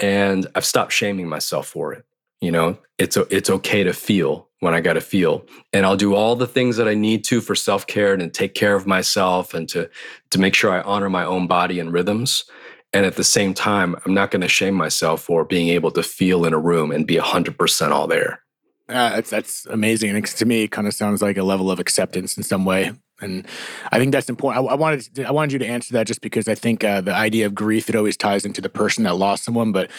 and 0.00 0.46
i've 0.54 0.64
stopped 0.64 0.92
shaming 0.92 1.28
myself 1.28 1.66
for 1.66 1.92
it 1.92 2.04
you 2.40 2.52
know? 2.52 2.78
It's 2.98 3.16
it's 3.16 3.50
okay 3.50 3.84
to 3.84 3.92
feel 3.92 4.48
when 4.60 4.74
i 4.74 4.80
got 4.80 4.94
to 4.94 5.00
feel. 5.00 5.46
And 5.72 5.86
i'll 5.86 5.96
do 5.96 6.14
all 6.14 6.34
the 6.36 6.46
things 6.46 6.76
that 6.76 6.88
i 6.88 6.94
need 6.94 7.24
to 7.24 7.40
for 7.40 7.54
self-care 7.54 8.14
and 8.14 8.34
take 8.34 8.54
care 8.54 8.74
of 8.74 8.86
myself 8.86 9.54
and 9.54 9.68
to 9.70 9.88
to 10.30 10.38
make 10.38 10.54
sure 10.54 10.70
i 10.72 10.80
honor 10.80 11.08
my 11.08 11.24
own 11.24 11.46
body 11.46 11.78
and 11.80 11.92
rhythms 11.92 12.44
and 12.92 13.04
at 13.04 13.16
the 13.16 13.24
same 13.24 13.54
time, 13.54 13.96
I'm 14.04 14.14
not 14.14 14.30
going 14.30 14.40
to 14.42 14.48
shame 14.48 14.74
myself 14.74 15.22
for 15.22 15.44
being 15.44 15.68
able 15.68 15.90
to 15.92 16.02
feel 16.02 16.44
in 16.44 16.52
a 16.52 16.58
room 16.58 16.90
and 16.90 17.06
be 17.06 17.16
100% 17.16 17.90
all 17.90 18.06
there. 18.06 18.42
Uh, 18.88 19.10
that's, 19.16 19.30
that's 19.30 19.66
amazing. 19.66 20.10
And 20.16 20.24
to 20.24 20.46
me, 20.46 20.62
it 20.62 20.70
kind 20.70 20.86
of 20.86 20.94
sounds 20.94 21.20
like 21.20 21.36
a 21.36 21.42
level 21.42 21.70
of 21.70 21.78
acceptance 21.78 22.38
in 22.38 22.42
some 22.42 22.64
way. 22.64 22.92
And 23.20 23.46
I 23.92 23.98
think 23.98 24.12
that's 24.12 24.30
important. 24.30 24.64
I, 24.64 24.72
I 24.72 24.74
wanted 24.74 25.14
to, 25.16 25.24
I 25.24 25.32
wanted 25.32 25.52
you 25.52 25.58
to 25.58 25.66
answer 25.66 25.92
that 25.94 26.06
just 26.06 26.20
because 26.20 26.48
I 26.48 26.54
think 26.54 26.84
uh, 26.84 27.00
the 27.00 27.12
idea 27.12 27.46
of 27.46 27.54
grief 27.54 27.88
it 27.88 27.96
always 27.96 28.16
ties 28.16 28.44
into 28.44 28.60
the 28.60 28.68
person 28.68 29.04
that 29.04 29.16
lost 29.16 29.44
someone. 29.44 29.72
But 29.72 29.90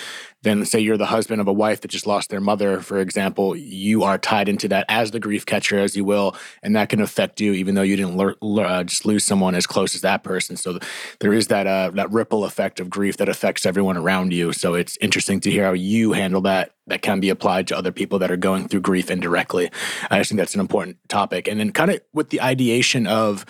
then, 0.41 0.63
say 0.63 0.79
you're 0.79 0.97
the 0.97 1.05
husband 1.05 1.41
of 1.41 1.47
a 1.47 1.53
wife 1.53 1.81
that 1.81 1.89
just 1.89 2.07
lost 2.07 2.29
their 2.29 2.39
mother, 2.39 2.79
for 2.79 2.99
example, 2.99 3.57
you 3.57 4.03
are 4.03 4.17
tied 4.17 4.47
into 4.47 4.69
that 4.69 4.85
as 4.87 5.11
the 5.11 5.19
grief 5.19 5.45
catcher, 5.45 5.77
as 5.77 5.97
you 5.97 6.05
will, 6.05 6.33
and 6.63 6.75
that 6.77 6.87
can 6.87 7.01
affect 7.01 7.41
you, 7.41 7.51
even 7.53 7.75
though 7.75 7.81
you 7.81 7.97
didn't 7.97 8.37
uh, 8.41 8.83
just 8.85 9.05
lose 9.05 9.25
someone 9.25 9.53
as 9.53 9.67
close 9.67 9.95
as 9.95 10.01
that 10.01 10.23
person. 10.23 10.55
So 10.55 10.79
there 11.19 11.33
is 11.33 11.47
that 11.47 11.67
uh, 11.67 11.91
that 11.95 12.09
ripple 12.11 12.45
effect 12.45 12.79
of 12.79 12.89
grief 12.89 13.17
that 13.17 13.27
affects 13.27 13.65
everyone 13.65 13.97
around 13.97 14.31
you. 14.31 14.53
So 14.53 14.75
it's 14.75 14.97
interesting 15.01 15.41
to 15.41 15.51
hear 15.51 15.65
how 15.65 15.73
you 15.73 16.13
handle 16.13 16.41
that. 16.41 16.71
That 16.87 17.01
can 17.03 17.19
be 17.19 17.29
applied 17.29 17.67
to 17.67 17.77
other 17.77 17.91
people 17.91 18.17
that 18.17 18.31
are 18.31 18.37
going 18.37 18.67
through 18.67 18.81
grief 18.81 19.11
indirectly. 19.11 19.69
I 20.09 20.17
just 20.17 20.31
think 20.31 20.39
that's 20.39 20.55
an 20.55 20.59
important 20.59 20.97
topic. 21.07 21.47
And 21.47 21.59
then, 21.59 21.71
kind 21.71 21.91
of 21.91 22.01
with 22.13 22.29
the 22.29 22.41
ideation 22.41 23.05
of 23.05 23.45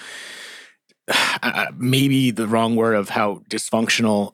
uh, 1.43 1.67
maybe 1.77 2.31
the 2.31 2.47
wrong 2.47 2.75
word 2.75 2.95
of 2.95 3.09
how 3.09 3.43
dysfunctional 3.49 4.33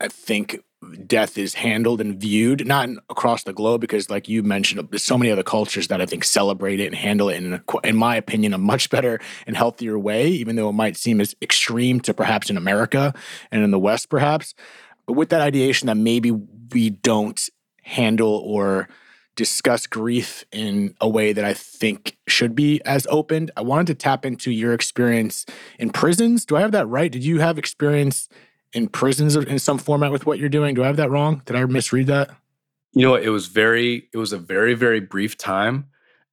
I 0.00 0.08
think 0.08 0.60
death 1.06 1.36
is 1.36 1.54
handled 1.54 2.00
and 2.00 2.20
viewed, 2.20 2.66
not 2.66 2.88
across 3.10 3.42
the 3.42 3.52
globe, 3.52 3.80
because 3.80 4.10
like 4.10 4.28
you 4.28 4.42
mentioned, 4.42 4.88
there's 4.90 5.02
so 5.02 5.18
many 5.18 5.30
other 5.30 5.42
cultures 5.42 5.88
that 5.88 6.00
I 6.00 6.06
think 6.06 6.24
celebrate 6.24 6.80
it 6.80 6.86
and 6.86 6.94
handle 6.94 7.28
it 7.28 7.36
in, 7.36 7.60
in 7.84 7.96
my 7.96 8.16
opinion, 8.16 8.54
a 8.54 8.58
much 8.58 8.88
better 8.90 9.20
and 9.46 9.56
healthier 9.56 9.98
way, 9.98 10.28
even 10.28 10.56
though 10.56 10.68
it 10.68 10.74
might 10.74 10.96
seem 10.96 11.20
as 11.20 11.34
extreme 11.42 12.00
to 12.00 12.14
perhaps 12.14 12.48
in 12.48 12.56
America 12.56 13.12
and 13.50 13.64
in 13.64 13.70
the 13.70 13.78
West, 13.78 14.08
perhaps. 14.08 14.54
But 15.06 15.14
with 15.14 15.30
that 15.30 15.40
ideation 15.40 15.86
that 15.86 15.96
maybe 15.96 16.30
we 16.30 16.90
don't 16.90 17.48
handle 17.82 18.42
or 18.44 18.88
discuss 19.34 19.86
grief 19.86 20.44
in 20.50 20.94
a 21.00 21.08
way 21.08 21.32
that 21.32 21.44
I 21.44 21.54
think 21.54 22.18
should 22.26 22.56
be 22.56 22.82
as 22.84 23.06
opened. 23.08 23.52
I 23.56 23.62
wanted 23.62 23.86
to 23.86 23.94
tap 23.94 24.26
into 24.26 24.50
your 24.50 24.72
experience 24.72 25.46
in 25.78 25.90
prisons. 25.90 26.44
Do 26.44 26.56
I 26.56 26.60
have 26.60 26.72
that 26.72 26.88
right? 26.88 27.10
Did 27.10 27.24
you 27.24 27.38
have 27.38 27.56
experience 27.56 28.28
in 28.72 28.88
prisons 28.88 29.36
in 29.36 29.58
some 29.58 29.78
format 29.78 30.12
with 30.12 30.26
what 30.26 30.38
you're 30.38 30.48
doing? 30.48 30.74
Do 30.74 30.82
I 30.82 30.86
have 30.86 30.96
that 30.96 31.10
wrong? 31.10 31.42
Did 31.46 31.56
I 31.56 31.64
misread 31.64 32.06
that? 32.08 32.30
You 32.92 33.02
know, 33.02 33.14
it 33.14 33.28
was 33.28 33.46
very, 33.46 34.08
it 34.12 34.18
was 34.18 34.32
a 34.32 34.38
very, 34.38 34.74
very 34.74 35.00
brief 35.00 35.36
time. 35.36 35.88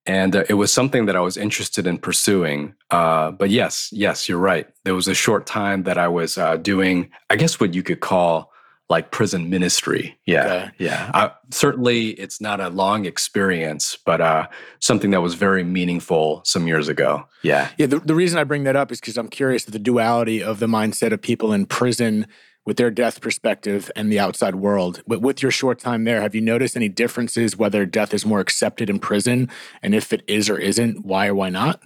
And 0.08 0.36
uh, 0.36 0.44
it 0.48 0.54
was 0.54 0.72
something 0.72 1.08
that 1.08 1.16
I 1.16 1.20
was 1.20 1.36
interested 1.36 1.88
in 1.88 1.98
pursuing. 1.98 2.76
Uh, 2.92 3.32
but 3.32 3.50
yes, 3.50 3.90
yes, 3.92 4.30
you're 4.30 4.38
right. 4.38 4.68
There 4.84 4.94
was 4.94 5.08
a 5.08 5.16
short 5.16 5.48
time 5.48 5.84
that 5.84 5.98
I 5.98 6.08
was 6.08 6.38
uh, 6.38 6.58
doing, 6.58 7.10
I 7.30 7.36
guess, 7.36 7.60
what 7.60 7.74
you 7.74 7.82
could 7.82 8.02
call 8.02 8.52
like 8.90 9.12
prison 9.12 9.50
ministry. 9.50 10.18
Yeah, 10.26 10.46
okay. 10.46 10.72
yeah. 10.78 11.12
I, 11.14 11.32
certainly, 11.50 12.10
it's 12.12 12.40
not 12.40 12.60
a 12.60 12.70
long 12.70 13.06
experience, 13.06 13.98
but 14.06 14.22
uh, 14.22 14.48
something 14.80 15.12
that 15.12 15.22
was 15.22 15.34
very 15.34 15.64
meaningful 15.64 16.42
some 16.46 16.68
years 16.68 16.88
ago. 16.88 17.28
Yeah, 17.42 17.70
yeah. 17.78 17.88
The, 17.88 18.00
the 18.00 18.16
reason 18.16 18.38
I 18.38 18.44
bring 18.44 18.64
that 18.66 18.76
up 18.76 18.92
is 18.92 19.00
because 19.00 19.18
I'm 19.18 19.30
curious 19.30 19.66
the 19.66 19.80
duality 19.80 20.44
of 20.44 20.60
the 20.60 20.68
mindset 20.68 21.12
of 21.12 21.22
people 21.22 21.52
in 21.52 21.66
prison 21.66 22.28
with 22.66 22.78
their 22.78 22.92
death 22.92 23.22
perspective 23.22 23.92
and 23.96 24.12
the 24.12 24.20
outside 24.20 24.56
world. 24.56 25.04
But 25.08 25.22
with 25.22 25.42
your 25.42 25.52
short 25.52 25.80
time 25.80 26.04
there, 26.04 26.22
have 26.22 26.34
you 26.34 26.42
noticed 26.42 26.76
any 26.76 26.90
differences 26.90 27.56
whether 27.56 27.86
death 27.86 28.14
is 28.14 28.26
more 28.26 28.40
accepted 28.40 28.90
in 28.90 29.00
prison, 29.00 29.50
and 29.82 29.96
if 29.96 30.14
it 30.14 30.24
is 30.28 30.50
or 30.50 30.58
isn't, 30.58 31.06
why 31.06 31.28
or 31.28 31.36
why 31.36 31.50
not? 31.50 31.82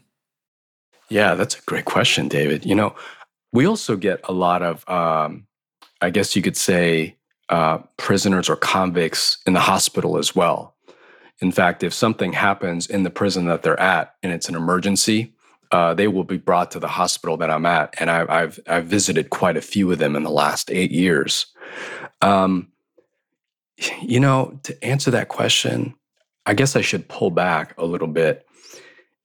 Yeah, 1.09 1.35
that's 1.35 1.57
a 1.57 1.61
great 1.61 1.85
question, 1.85 2.27
David. 2.27 2.65
You 2.65 2.75
know, 2.75 2.95
we 3.51 3.65
also 3.65 3.95
get 3.95 4.21
a 4.25 4.31
lot 4.31 4.61
of 4.61 4.87
um, 4.87 5.47
I 6.01 6.09
guess 6.09 6.35
you 6.35 6.41
could 6.41 6.57
say, 6.57 7.15
uh, 7.49 7.79
prisoners 7.97 8.49
or 8.49 8.55
convicts 8.55 9.37
in 9.45 9.53
the 9.53 9.59
hospital 9.59 10.17
as 10.17 10.35
well. 10.35 10.75
In 11.41 11.51
fact, 11.51 11.83
if 11.83 11.93
something 11.93 12.33
happens 12.33 12.87
in 12.87 13.03
the 13.03 13.09
prison 13.09 13.45
that 13.45 13.63
they're 13.63 13.79
at 13.79 14.15
and 14.21 14.31
it's 14.31 14.49
an 14.49 14.55
emergency, 14.55 15.33
uh, 15.71 15.93
they 15.93 16.07
will 16.07 16.23
be 16.23 16.37
brought 16.37 16.71
to 16.71 16.79
the 16.79 16.87
hospital 16.87 17.37
that 17.37 17.49
I'm 17.49 17.65
at, 17.65 17.93
and 17.99 18.09
I, 18.09 18.41
have 18.41 18.59
I've 18.67 18.85
visited 18.85 19.29
quite 19.29 19.55
a 19.55 19.61
few 19.61 19.91
of 19.91 19.99
them 19.99 20.15
in 20.15 20.23
the 20.23 20.31
last 20.31 20.71
eight 20.71 20.91
years. 20.91 21.45
Um, 22.21 22.69
you 24.01 24.19
know, 24.19 24.59
to 24.63 24.83
answer 24.83 25.11
that 25.11 25.29
question, 25.29 25.93
I 26.45 26.53
guess 26.53 26.75
I 26.75 26.81
should 26.81 27.07
pull 27.07 27.29
back 27.29 27.75
a 27.77 27.85
little 27.85 28.07
bit 28.07 28.45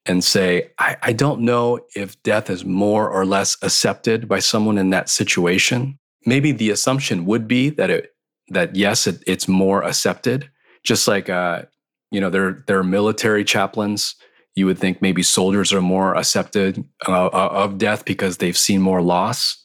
and 0.07 0.23
say 0.23 0.71
I, 0.79 0.97
I 1.03 1.13
don't 1.13 1.41
know 1.41 1.81
if 1.97 2.23
death 2.23 2.51
is 2.51 2.65
more 2.65 3.09
or 3.09 3.25
less 3.25 3.57
accepted 3.63 4.29
by 4.29 4.39
someone 4.41 4.77
in 4.77 4.91
that 4.91 5.09
situation. 5.09 5.99
Maybe 6.27 6.53
the 6.53 6.71
assumption 6.71 7.25
would 7.27 7.47
be 7.49 7.71
that 7.71 7.91
it 7.91 8.15
that 8.49 8.77
yes, 8.77 9.07
it, 9.07 9.23
it's 9.27 9.49
more 9.49 9.83
accepted. 9.83 10.51
Just 10.83 11.09
like 11.09 11.29
uh, 11.29 11.63
you 12.11 12.21
know, 12.21 12.31
there 12.31 12.65
there 12.67 12.79
are 12.79 12.85
military 12.85 13.45
chaplains 13.45 14.17
you 14.55 14.67
would 14.67 14.79
think 14.79 15.03
maybe 15.03 15.23
soldiers 15.23 15.73
are 15.73 15.81
more 15.81 16.15
accepted 16.17 16.85
uh, 17.09 17.27
uh, 17.27 17.49
of 17.53 17.79
death 17.79 18.05
because 18.05 18.39
they've 18.39 18.57
seen 18.57 18.81
more 18.81 19.03
loss. 19.03 19.65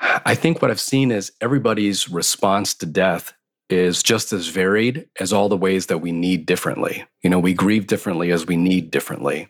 I 0.00 0.34
think 0.34 0.62
what 0.62 0.70
I've 0.70 0.80
seen 0.80 1.10
is 1.10 1.32
everybody's 1.40 2.08
response 2.08 2.74
to 2.74 2.86
death 2.86 3.32
is 3.68 4.02
just 4.02 4.32
as 4.32 4.46
varied 4.46 5.08
as 5.18 5.32
all 5.32 5.48
the 5.48 5.56
ways 5.56 5.86
that 5.86 5.98
we 5.98 6.12
need 6.12 6.46
differently. 6.46 7.04
You 7.22 7.30
know, 7.30 7.40
we 7.40 7.52
grieve 7.52 7.88
differently 7.88 8.30
as 8.30 8.46
we 8.46 8.56
need 8.56 8.90
differently. 8.90 9.48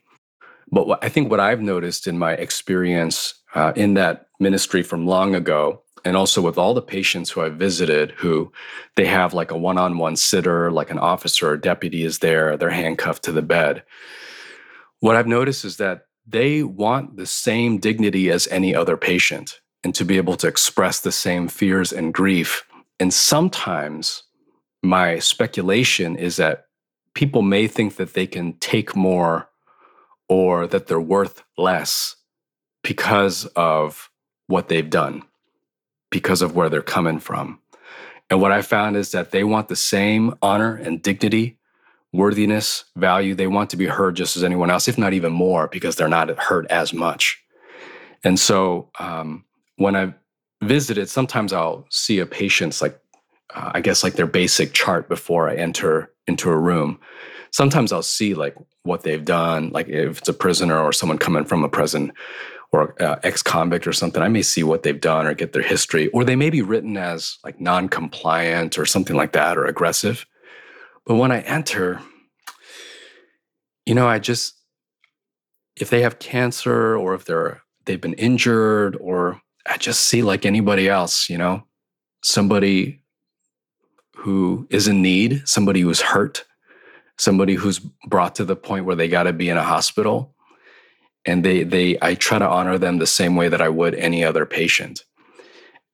But 0.73 0.87
what, 0.87 1.05
I 1.05 1.09
think 1.09 1.31
what 1.31 1.41
I've 1.41 1.61
noticed 1.61 2.07
in 2.07 2.19
my 2.19 2.33
experience 2.33 3.35
uh, 3.55 3.73
in 3.77 3.95
that 3.95 4.27
ministry 4.41 4.83
from 4.83 5.07
long 5.07 5.35
ago, 5.35 5.83
and 6.09 6.17
also 6.17 6.41
with 6.41 6.57
all 6.57 6.73
the 6.73 6.81
patients 6.81 7.29
who 7.29 7.43
I've 7.43 7.57
visited 7.57 8.13
who 8.13 8.51
they 8.97 9.05
have 9.05 9.35
like 9.35 9.51
a 9.51 9.59
one 9.59 9.77
on 9.77 9.99
one 9.99 10.17
sitter, 10.17 10.73
like 10.73 10.91
an 10.91 10.99
officer 10.99 11.51
or 11.51 11.59
deputy 11.59 12.03
is 12.03 12.21
there, 12.21 12.57
they're 12.57 12.71
handcuffed 12.71 13.25
to 13.25 13.33
the 13.33 13.43
bed. 13.43 13.83
What 15.01 15.17
I've 15.17 15.27
noticed 15.27 15.67
is 15.67 15.77
that 15.77 16.07
they 16.27 16.63
want 16.63 17.19
the 17.19 17.27
same 17.27 17.77
dignity 17.77 18.31
as 18.31 18.49
any 18.49 18.75
other 18.75 18.97
patient 18.97 19.61
and 19.85 19.95
to 19.95 20.05
be 20.07 20.17
able 20.17 20.37
to 20.37 20.49
express 20.49 21.01
the 21.01 21.13
same 21.13 21.47
fears 21.47 21.93
and 21.93 22.15
grief. 22.15 22.65
And 22.99 23.13
sometimes 23.13 24.23
my 24.83 25.19
speculation 25.19 26.17
is 26.17 26.37
that 26.37 26.69
people 27.15 27.43
may 27.43 27.67
think 27.67 27.97
that 27.97 28.15
they 28.15 28.27
can 28.27 28.55
take 28.55 28.97
more 28.97 29.51
or 30.27 30.67
that 30.67 30.87
they're 30.87 30.99
worth 30.99 31.43
less 31.59 32.17
because 32.83 33.45
of 33.57 34.11
what 34.47 34.69
they've 34.69 34.89
done, 34.89 35.23
because 36.11 36.43
of 36.43 36.55
where 36.55 36.69
they're 36.69 36.83
coming 36.83 37.19
from. 37.19 37.61
And 38.31 38.41
what 38.41 38.53
I 38.53 38.63
found 38.63 38.97
is 38.97 39.13
that 39.13 39.31
they 39.31 39.45
want 39.45 39.69
the 39.69 39.77
same 39.77 40.35
honor 40.43 40.77
and 40.77 41.03
dignity 41.03 41.59
worthiness, 42.13 42.85
value. 42.97 43.35
They 43.35 43.47
want 43.47 43.71
to 43.71 43.77
be 43.77 43.87
heard 43.87 44.17
just 44.17 44.37
as 44.37 44.45
anyone 44.45 44.71
else, 44.71 44.89
if 44.89 44.99
not 44.99 45.13
even 45.13 45.33
more, 45.33 45.69
because 45.69 45.97
they're 45.97 46.09
not 46.09 46.31
heard 46.39 46.67
as 46.67 46.93
much. 46.93 47.43
And 48.25 48.39
so 48.39 48.91
um, 48.99 49.45
when 49.77 49.95
I 49.95 50.15
visited, 50.63 51.09
sometimes 51.09 51.53
I'll 51.53 51.87
see 51.91 52.19
a 52.19 52.27
patient's 52.27 52.83
like, 52.83 52.99
uh, 53.55 53.73
I 53.75 53.81
guess 53.81 54.03
like 54.03 54.15
their 54.15 54.27
basic 54.27 54.73
chart 54.73 55.09
before 55.09 55.49
I 55.49 55.57
enter 55.57 56.11
into 56.27 56.51
a 56.51 56.57
room. 56.57 56.99
Sometimes 57.51 57.93
I'll 57.93 58.03
see 58.03 58.35
like 58.35 58.55
what 58.83 59.03
they've 59.03 59.25
done, 59.25 59.71
like 59.71 59.89
if 59.89 60.19
it's 60.19 60.29
a 60.29 60.35
prisoner 60.35 60.79
or 60.79 60.93
someone 60.93 61.19
coming 61.19 61.45
from 61.45 61.65
a 61.65 61.69
prison 61.69 62.13
or 62.71 63.01
uh, 63.03 63.17
ex-convict 63.23 63.87
or 63.87 63.93
something, 63.93 64.23
I 64.23 64.29
may 64.29 64.43
see 64.43 64.63
what 64.63 64.83
they've 64.83 65.01
done 65.01 65.27
or 65.27 65.35
get 65.35 65.53
their 65.53 65.63
history, 65.63 66.09
or 66.09 66.25
they 66.25 66.37
may 66.37 66.51
be 66.51 66.63
written 66.63 66.97
as 66.97 67.39
like 67.43 67.61
non-compliant 67.61 68.79
or 68.79 68.85
something 68.85 69.17
like 69.17 69.33
that 69.33 69.57
or 69.57 69.65
aggressive. 69.65 70.27
But 71.07 71.15
when 71.15 71.33
I 71.33 71.41
enter, 71.41 72.01
you 73.87 73.95
know, 73.95 74.07
I 74.07 74.19
just, 74.19 74.55
if 75.77 75.89
they 75.89 76.03
have 76.03 76.19
cancer 76.19 76.95
or 76.97 77.15
if 77.15 77.25
they're, 77.25 77.63
they've 77.87 78.01
been 78.01 78.15
injured 78.15 78.97
or 79.01 79.41
I 79.67 79.79
just 79.79 80.01
see 80.01 80.23
like 80.23 80.45
anybody 80.45 80.89
else, 80.89 81.31
you 81.31 81.39
know, 81.39 81.65
somebody 82.23 83.03
who 84.17 84.67
is 84.69 84.89
in 84.89 85.01
need, 85.01 85.43
somebody 85.47 85.81
who's 85.81 86.01
hurt, 86.01 86.45
somebody 87.17 87.55
who's 87.55 87.79
brought 88.07 88.35
to 88.35 88.45
the 88.45 88.57
point 88.57 88.85
where 88.85 88.97
they 88.97 89.09
got 89.09 89.23
to 89.23 89.33
be 89.33 89.49
in 89.49 89.57
a 89.57 89.63
hospital. 89.63 90.35
And 91.25 91.45
they, 91.45 91.63
they, 91.63 91.99
I 92.01 92.15
try 92.15 92.39
to 92.39 92.49
honor 92.49 92.79
them 92.79 92.99
the 92.99 93.07
same 93.07 93.37
way 93.37 93.49
that 93.49 93.61
I 93.61 93.69
would 93.69 93.95
any 93.95 94.25
other 94.25 94.47
patient. 94.47 95.05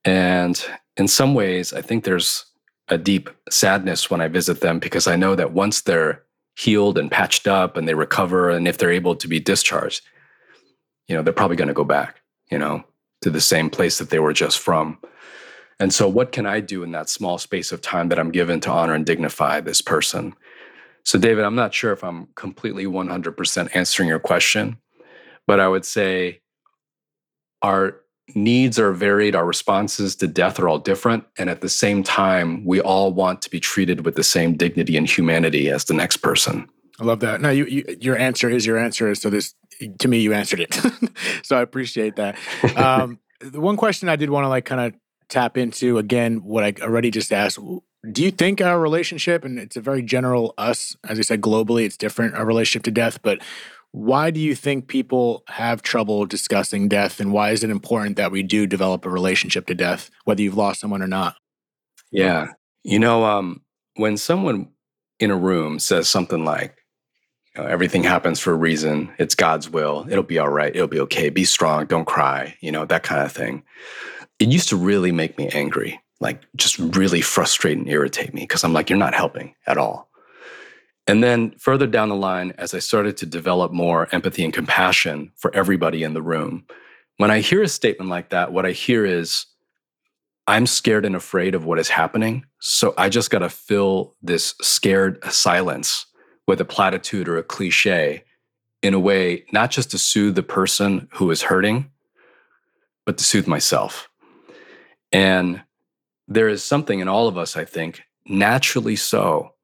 And 0.03 0.63
in 0.97 1.07
some 1.07 1.33
ways, 1.33 1.73
I 1.73 1.81
think 1.81 2.03
there's 2.03 2.45
a 2.87 2.97
deep 2.97 3.29
sadness 3.49 4.09
when 4.09 4.21
I 4.21 4.27
visit 4.27 4.61
them 4.61 4.79
because 4.79 5.07
I 5.07 5.15
know 5.15 5.35
that 5.35 5.51
once 5.51 5.81
they're 5.81 6.23
healed 6.57 6.97
and 6.97 7.11
patched 7.11 7.47
up 7.47 7.75
and 7.75 7.87
they 7.87 7.95
recover 7.95 8.49
and 8.49 8.67
if 8.67 8.77
they're 8.77 8.91
able 8.91 9.15
to 9.15 9.27
be 9.27 9.39
discharged, 9.39 10.01
you 11.07 11.15
know, 11.15 11.21
they're 11.21 11.33
probably 11.33 11.57
going 11.57 11.67
to 11.67 11.73
go 11.73 11.83
back, 11.83 12.21
you 12.51 12.57
know, 12.57 12.83
to 13.21 13.29
the 13.29 13.41
same 13.41 13.69
place 13.69 13.97
that 13.97 14.09
they 14.09 14.19
were 14.19 14.33
just 14.33 14.59
from. 14.59 14.97
And 15.79 15.93
so, 15.93 16.07
what 16.07 16.31
can 16.31 16.45
I 16.45 16.61
do 16.61 16.83
in 16.83 16.91
that 16.91 17.09
small 17.09 17.37
space 17.37 17.71
of 17.71 17.81
time 17.81 18.09
that 18.09 18.19
I'm 18.19 18.31
given 18.31 18.61
to 18.61 18.71
honor 18.71 18.93
and 18.93 19.05
dignify 19.05 19.59
this 19.59 19.81
person? 19.81 20.33
So, 21.03 21.19
David, 21.19 21.43
I'm 21.43 21.55
not 21.55 21.73
sure 21.73 21.91
if 21.91 22.03
I'm 22.03 22.27
completely 22.35 22.85
100% 22.85 23.75
answering 23.75 24.07
your 24.07 24.19
question, 24.19 24.77
but 25.47 25.59
I 25.59 25.67
would 25.67 25.85
say 25.85 26.41
our 27.61 28.01
needs 28.33 28.79
are 28.79 28.91
varied, 28.91 29.35
our 29.35 29.45
responses 29.45 30.15
to 30.15 30.27
death 30.27 30.59
are 30.59 30.67
all 30.67 30.79
different. 30.79 31.25
And 31.37 31.49
at 31.49 31.61
the 31.61 31.69
same 31.69 32.03
time, 32.03 32.65
we 32.65 32.81
all 32.81 33.13
want 33.13 33.41
to 33.43 33.49
be 33.49 33.59
treated 33.59 34.05
with 34.05 34.15
the 34.15 34.23
same 34.23 34.55
dignity 34.55 34.97
and 34.97 35.07
humanity 35.07 35.69
as 35.69 35.85
the 35.85 35.93
next 35.93 36.17
person. 36.17 36.67
I 36.99 37.03
love 37.03 37.19
that. 37.19 37.41
No, 37.41 37.49
you, 37.49 37.65
you 37.65 37.97
your 37.99 38.17
answer 38.17 38.49
is 38.49 38.65
your 38.65 38.77
answer. 38.77 39.13
So 39.15 39.29
this, 39.29 39.53
to 39.99 40.07
me, 40.07 40.19
you 40.19 40.33
answered 40.33 40.61
it. 40.61 40.73
so 41.43 41.57
I 41.57 41.61
appreciate 41.61 42.15
that. 42.15 42.37
Um, 42.77 43.19
the 43.41 43.59
one 43.59 43.77
question 43.77 44.09
I 44.09 44.15
did 44.15 44.29
want 44.29 44.45
to 44.45 44.49
like 44.49 44.65
kind 44.65 44.81
of 44.81 44.99
tap 45.27 45.57
into 45.57 45.97
again, 45.97 46.43
what 46.43 46.63
I 46.63 46.73
already 46.81 47.11
just 47.11 47.33
asked. 47.33 47.59
Do 48.11 48.23
you 48.23 48.31
think 48.31 48.61
our 48.61 48.79
relationship, 48.79 49.43
and 49.43 49.57
it's 49.57 49.75
a 49.75 49.81
very 49.81 50.03
general 50.03 50.53
us, 50.57 50.95
as 51.09 51.17
I 51.17 51.23
said, 51.23 51.41
globally, 51.41 51.85
it's 51.85 51.97
different, 51.97 52.35
our 52.35 52.45
relationship 52.45 52.83
to 52.83 52.91
death, 52.91 53.21
but 53.23 53.41
why 53.95 54.29
do 54.29 54.41
you 54.41 54.55
think 54.55 54.89
people 54.89 55.45
have 55.47 55.81
trouble 55.81 56.25
discussing 56.25 56.89
death, 56.89 57.21
and 57.21 57.31
why 57.31 57.51
is 57.51 57.63
it 57.63 57.69
important 57.69 58.17
that 58.17 58.29
we 58.29 58.43
do 58.43 58.67
develop 58.67 59.05
a 59.05 59.09
relationship 59.09 59.67
to 59.67 59.73
death, 59.73 60.11
whether 60.25 60.41
you've 60.41 60.57
lost 60.57 60.81
someone 60.81 61.01
or 61.01 61.07
not? 61.07 61.37
Yeah, 62.11 62.47
you 62.83 62.99
know, 62.99 63.23
um, 63.23 63.61
when 63.95 64.17
someone 64.17 64.67
in 65.17 65.31
a 65.31 65.37
room 65.37 65.79
says 65.79 66.09
something 66.09 66.43
like, 66.43 66.75
you 67.55 67.63
know, 67.63 67.69
"Everything 67.69 68.03
happens 68.03 68.41
for 68.41 68.51
a 68.51 68.57
reason. 68.57 69.13
It's 69.17 69.33
God's 69.33 69.69
will. 69.69 70.05
It'll 70.09 70.23
be 70.23 70.39
all 70.39 70.49
right. 70.49 70.75
It'll 70.75 70.89
be 70.89 70.99
okay. 70.99 71.29
Be 71.29 71.45
strong. 71.45 71.85
Don't 71.85 72.05
cry." 72.05 72.57
You 72.59 72.73
know 72.73 72.83
that 72.83 73.03
kind 73.03 73.21
of 73.21 73.31
thing. 73.31 73.63
It 74.39 74.49
used 74.49 74.67
to 74.69 74.75
really 74.75 75.13
make 75.13 75.37
me 75.37 75.47
angry, 75.53 76.01
like 76.19 76.41
just 76.57 76.77
really 76.79 77.21
frustrate 77.21 77.77
and 77.77 77.87
irritate 77.87 78.33
me 78.33 78.41
because 78.41 78.65
I'm 78.65 78.73
like, 78.73 78.89
"You're 78.89 78.99
not 78.99 79.15
helping 79.15 79.55
at 79.65 79.77
all." 79.77 80.09
And 81.07 81.23
then 81.23 81.51
further 81.59 81.87
down 81.87 82.09
the 82.09 82.15
line, 82.15 82.53
as 82.57 82.73
I 82.73 82.79
started 82.79 83.17
to 83.17 83.25
develop 83.25 83.71
more 83.71 84.07
empathy 84.11 84.43
and 84.43 84.53
compassion 84.53 85.31
for 85.35 85.53
everybody 85.55 86.03
in 86.03 86.13
the 86.13 86.21
room, 86.21 86.65
when 87.17 87.31
I 87.31 87.39
hear 87.39 87.61
a 87.61 87.67
statement 87.67 88.09
like 88.09 88.29
that, 88.29 88.51
what 88.51 88.65
I 88.65 88.71
hear 88.71 89.05
is, 89.05 89.45
I'm 90.47 90.67
scared 90.67 91.05
and 91.05 91.15
afraid 91.15 91.55
of 91.55 91.65
what 91.65 91.79
is 91.79 91.89
happening. 91.89 92.45
So 92.59 92.93
I 92.97 93.09
just 93.09 93.31
got 93.31 93.39
to 93.39 93.49
fill 93.49 94.15
this 94.21 94.55
scared 94.61 95.23
silence 95.31 96.05
with 96.47 96.61
a 96.61 96.65
platitude 96.65 97.27
or 97.27 97.37
a 97.37 97.43
cliche 97.43 98.23
in 98.83 98.93
a 98.93 98.99
way, 98.99 99.45
not 99.51 99.71
just 99.71 99.89
to 99.91 99.97
soothe 99.97 100.35
the 100.35 100.43
person 100.43 101.07
who 101.13 101.31
is 101.31 101.41
hurting, 101.41 101.89
but 103.05 103.17
to 103.17 103.23
soothe 103.23 103.47
myself. 103.47 104.07
And 105.11 105.63
there 106.27 106.49
is 106.49 106.63
something 106.63 106.99
in 106.99 107.07
all 107.07 107.27
of 107.27 107.37
us, 107.37 107.57
I 107.57 107.65
think, 107.65 108.03
naturally 108.27 108.95
so, 108.95 109.54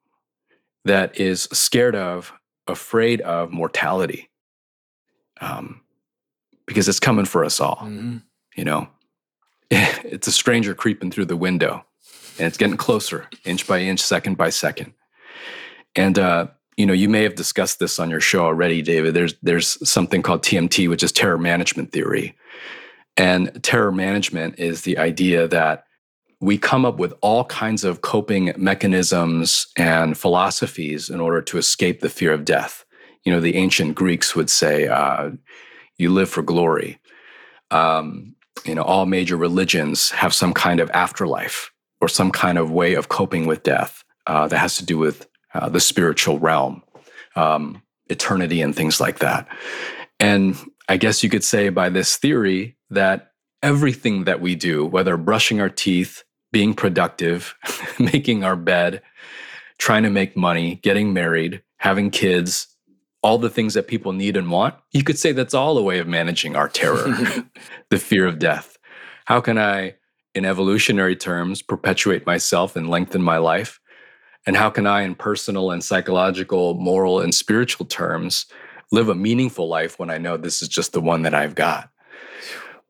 that 0.84 1.18
is 1.18 1.42
scared 1.52 1.94
of, 1.94 2.32
afraid 2.66 3.20
of 3.20 3.50
mortality. 3.50 4.30
Um, 5.40 5.80
because 6.66 6.88
it's 6.88 7.00
coming 7.00 7.24
for 7.24 7.44
us 7.44 7.60
all. 7.60 7.76
Mm-hmm. 7.82 8.18
You 8.56 8.64
know, 8.64 8.88
it's 9.70 10.26
a 10.26 10.32
stranger 10.32 10.74
creeping 10.74 11.10
through 11.10 11.26
the 11.26 11.36
window 11.36 11.84
and 12.38 12.46
it's 12.46 12.56
getting 12.56 12.76
closer 12.76 13.28
inch 13.44 13.66
by 13.66 13.80
inch, 13.80 14.00
second 14.00 14.36
by 14.36 14.50
second. 14.50 14.94
And, 15.94 16.18
uh, 16.18 16.48
you 16.76 16.86
know, 16.86 16.92
you 16.94 17.08
may 17.08 17.22
have 17.22 17.34
discussed 17.34 17.78
this 17.78 17.98
on 17.98 18.08
your 18.08 18.20
show 18.20 18.44
already, 18.44 18.80
David. 18.80 19.12
There's 19.14 19.34
there's 19.42 19.88
something 19.88 20.22
called 20.22 20.42
TMT, 20.42 20.88
which 20.88 21.02
is 21.02 21.12
terror 21.12 21.36
management 21.36 21.92
theory. 21.92 22.34
And 23.16 23.62
terror 23.62 23.92
management 23.92 24.58
is 24.58 24.82
the 24.82 24.96
idea 24.96 25.46
that 25.48 25.84
we 26.42 26.58
come 26.58 26.84
up 26.84 26.98
with 26.98 27.14
all 27.20 27.44
kinds 27.44 27.84
of 27.84 28.00
coping 28.00 28.52
mechanisms 28.56 29.68
and 29.76 30.18
philosophies 30.18 31.08
in 31.08 31.20
order 31.20 31.40
to 31.40 31.56
escape 31.56 32.00
the 32.00 32.10
fear 32.10 32.32
of 32.32 32.44
death. 32.44 32.84
You 33.22 33.32
know, 33.32 33.38
the 33.38 33.54
ancient 33.54 33.94
Greeks 33.94 34.34
would 34.34 34.50
say, 34.50 34.88
uh, 34.88 35.30
you 35.98 36.10
live 36.10 36.28
for 36.28 36.42
glory. 36.42 36.98
Um, 37.70 38.34
you 38.64 38.74
know, 38.74 38.82
all 38.82 39.06
major 39.06 39.36
religions 39.36 40.10
have 40.10 40.34
some 40.34 40.52
kind 40.52 40.80
of 40.80 40.90
afterlife 40.90 41.70
or 42.00 42.08
some 42.08 42.32
kind 42.32 42.58
of 42.58 42.72
way 42.72 42.94
of 42.94 43.08
coping 43.08 43.46
with 43.46 43.62
death 43.62 44.02
uh, 44.26 44.48
that 44.48 44.58
has 44.58 44.76
to 44.78 44.84
do 44.84 44.98
with 44.98 45.28
uh, 45.54 45.68
the 45.68 45.78
spiritual 45.78 46.40
realm, 46.40 46.82
um, 47.36 47.80
eternity, 48.08 48.60
and 48.60 48.74
things 48.74 49.00
like 49.00 49.20
that. 49.20 49.46
And 50.18 50.56
I 50.88 50.96
guess 50.96 51.22
you 51.22 51.30
could 51.30 51.44
say 51.44 51.68
by 51.68 51.88
this 51.88 52.16
theory 52.16 52.76
that 52.90 53.30
everything 53.62 54.24
that 54.24 54.40
we 54.40 54.56
do, 54.56 54.84
whether 54.84 55.16
brushing 55.16 55.60
our 55.60 55.70
teeth, 55.70 56.24
being 56.52 56.74
productive, 56.74 57.56
making 57.98 58.44
our 58.44 58.56
bed, 58.56 59.02
trying 59.78 60.04
to 60.04 60.10
make 60.10 60.36
money, 60.36 60.76
getting 60.76 61.12
married, 61.12 61.62
having 61.78 62.10
kids, 62.10 62.68
all 63.22 63.38
the 63.38 63.50
things 63.50 63.74
that 63.74 63.88
people 63.88 64.12
need 64.12 64.36
and 64.36 64.50
want, 64.50 64.74
you 64.92 65.02
could 65.02 65.18
say 65.18 65.32
that's 65.32 65.54
all 65.54 65.78
a 65.78 65.82
way 65.82 65.98
of 65.98 66.06
managing 66.06 66.54
our 66.54 66.68
terror, 66.68 67.16
the 67.90 67.98
fear 67.98 68.26
of 68.26 68.38
death. 68.38 68.78
How 69.24 69.40
can 69.40 69.58
I, 69.58 69.94
in 70.34 70.44
evolutionary 70.44 71.16
terms, 71.16 71.62
perpetuate 71.62 72.26
myself 72.26 72.76
and 72.76 72.90
lengthen 72.90 73.22
my 73.22 73.38
life? 73.38 73.80
And 74.46 74.56
how 74.56 74.70
can 74.70 74.86
I, 74.86 75.02
in 75.02 75.14
personal 75.14 75.70
and 75.70 75.84
psychological, 75.84 76.74
moral, 76.74 77.20
and 77.20 77.32
spiritual 77.32 77.86
terms, 77.86 78.46
live 78.90 79.08
a 79.08 79.14
meaningful 79.14 79.68
life 79.68 79.98
when 79.98 80.10
I 80.10 80.18
know 80.18 80.36
this 80.36 80.60
is 80.62 80.68
just 80.68 80.92
the 80.92 81.00
one 81.00 81.22
that 81.22 81.34
I've 81.34 81.54
got? 81.54 81.90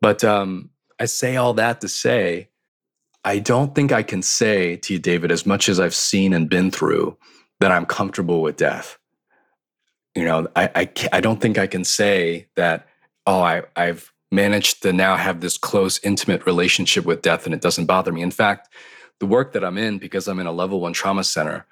But 0.01 0.23
um, 0.23 0.71
I 0.99 1.05
say 1.05 1.35
all 1.35 1.53
that 1.53 1.79
to 1.81 1.87
say, 1.87 2.49
I 3.25 3.39
don't 3.39 3.73
think 3.73 3.91
I 3.91 4.03
can 4.03 4.21
say 4.21 4.75
to 4.77 4.93
you, 4.93 4.99
David, 4.99 5.31
as 5.31 5.45
much 5.45 5.69
as 5.69 5.79
I've 5.79 5.95
seen 5.95 6.33
and 6.33 6.49
been 6.49 6.71
through, 6.71 7.17
that 7.59 7.71
I'm 7.71 7.85
comfortable 7.85 8.41
with 8.41 8.57
death. 8.57 8.97
You 10.15 10.25
know, 10.25 10.47
I 10.55 10.69
I, 10.75 10.91
I 11.13 11.21
don't 11.21 11.41
think 11.41 11.57
I 11.57 11.67
can 11.67 11.83
say 11.83 12.47
that. 12.55 12.87
Oh, 13.25 13.41
I 13.41 13.63
I've 13.75 14.11
managed 14.31 14.81
to 14.81 14.91
now 14.91 15.15
have 15.15 15.39
this 15.39 15.57
close, 15.57 15.99
intimate 16.03 16.45
relationship 16.45 17.05
with 17.05 17.21
death, 17.21 17.45
and 17.45 17.53
it 17.53 17.61
doesn't 17.61 17.85
bother 17.85 18.11
me. 18.11 18.21
In 18.21 18.31
fact, 18.31 18.69
the 19.19 19.25
work 19.25 19.53
that 19.53 19.63
I'm 19.63 19.77
in, 19.77 19.99
because 19.99 20.27
I'm 20.27 20.39
in 20.39 20.47
a 20.47 20.51
level 20.51 20.81
one 20.81 20.93
trauma 20.93 21.23
center, 21.23 21.65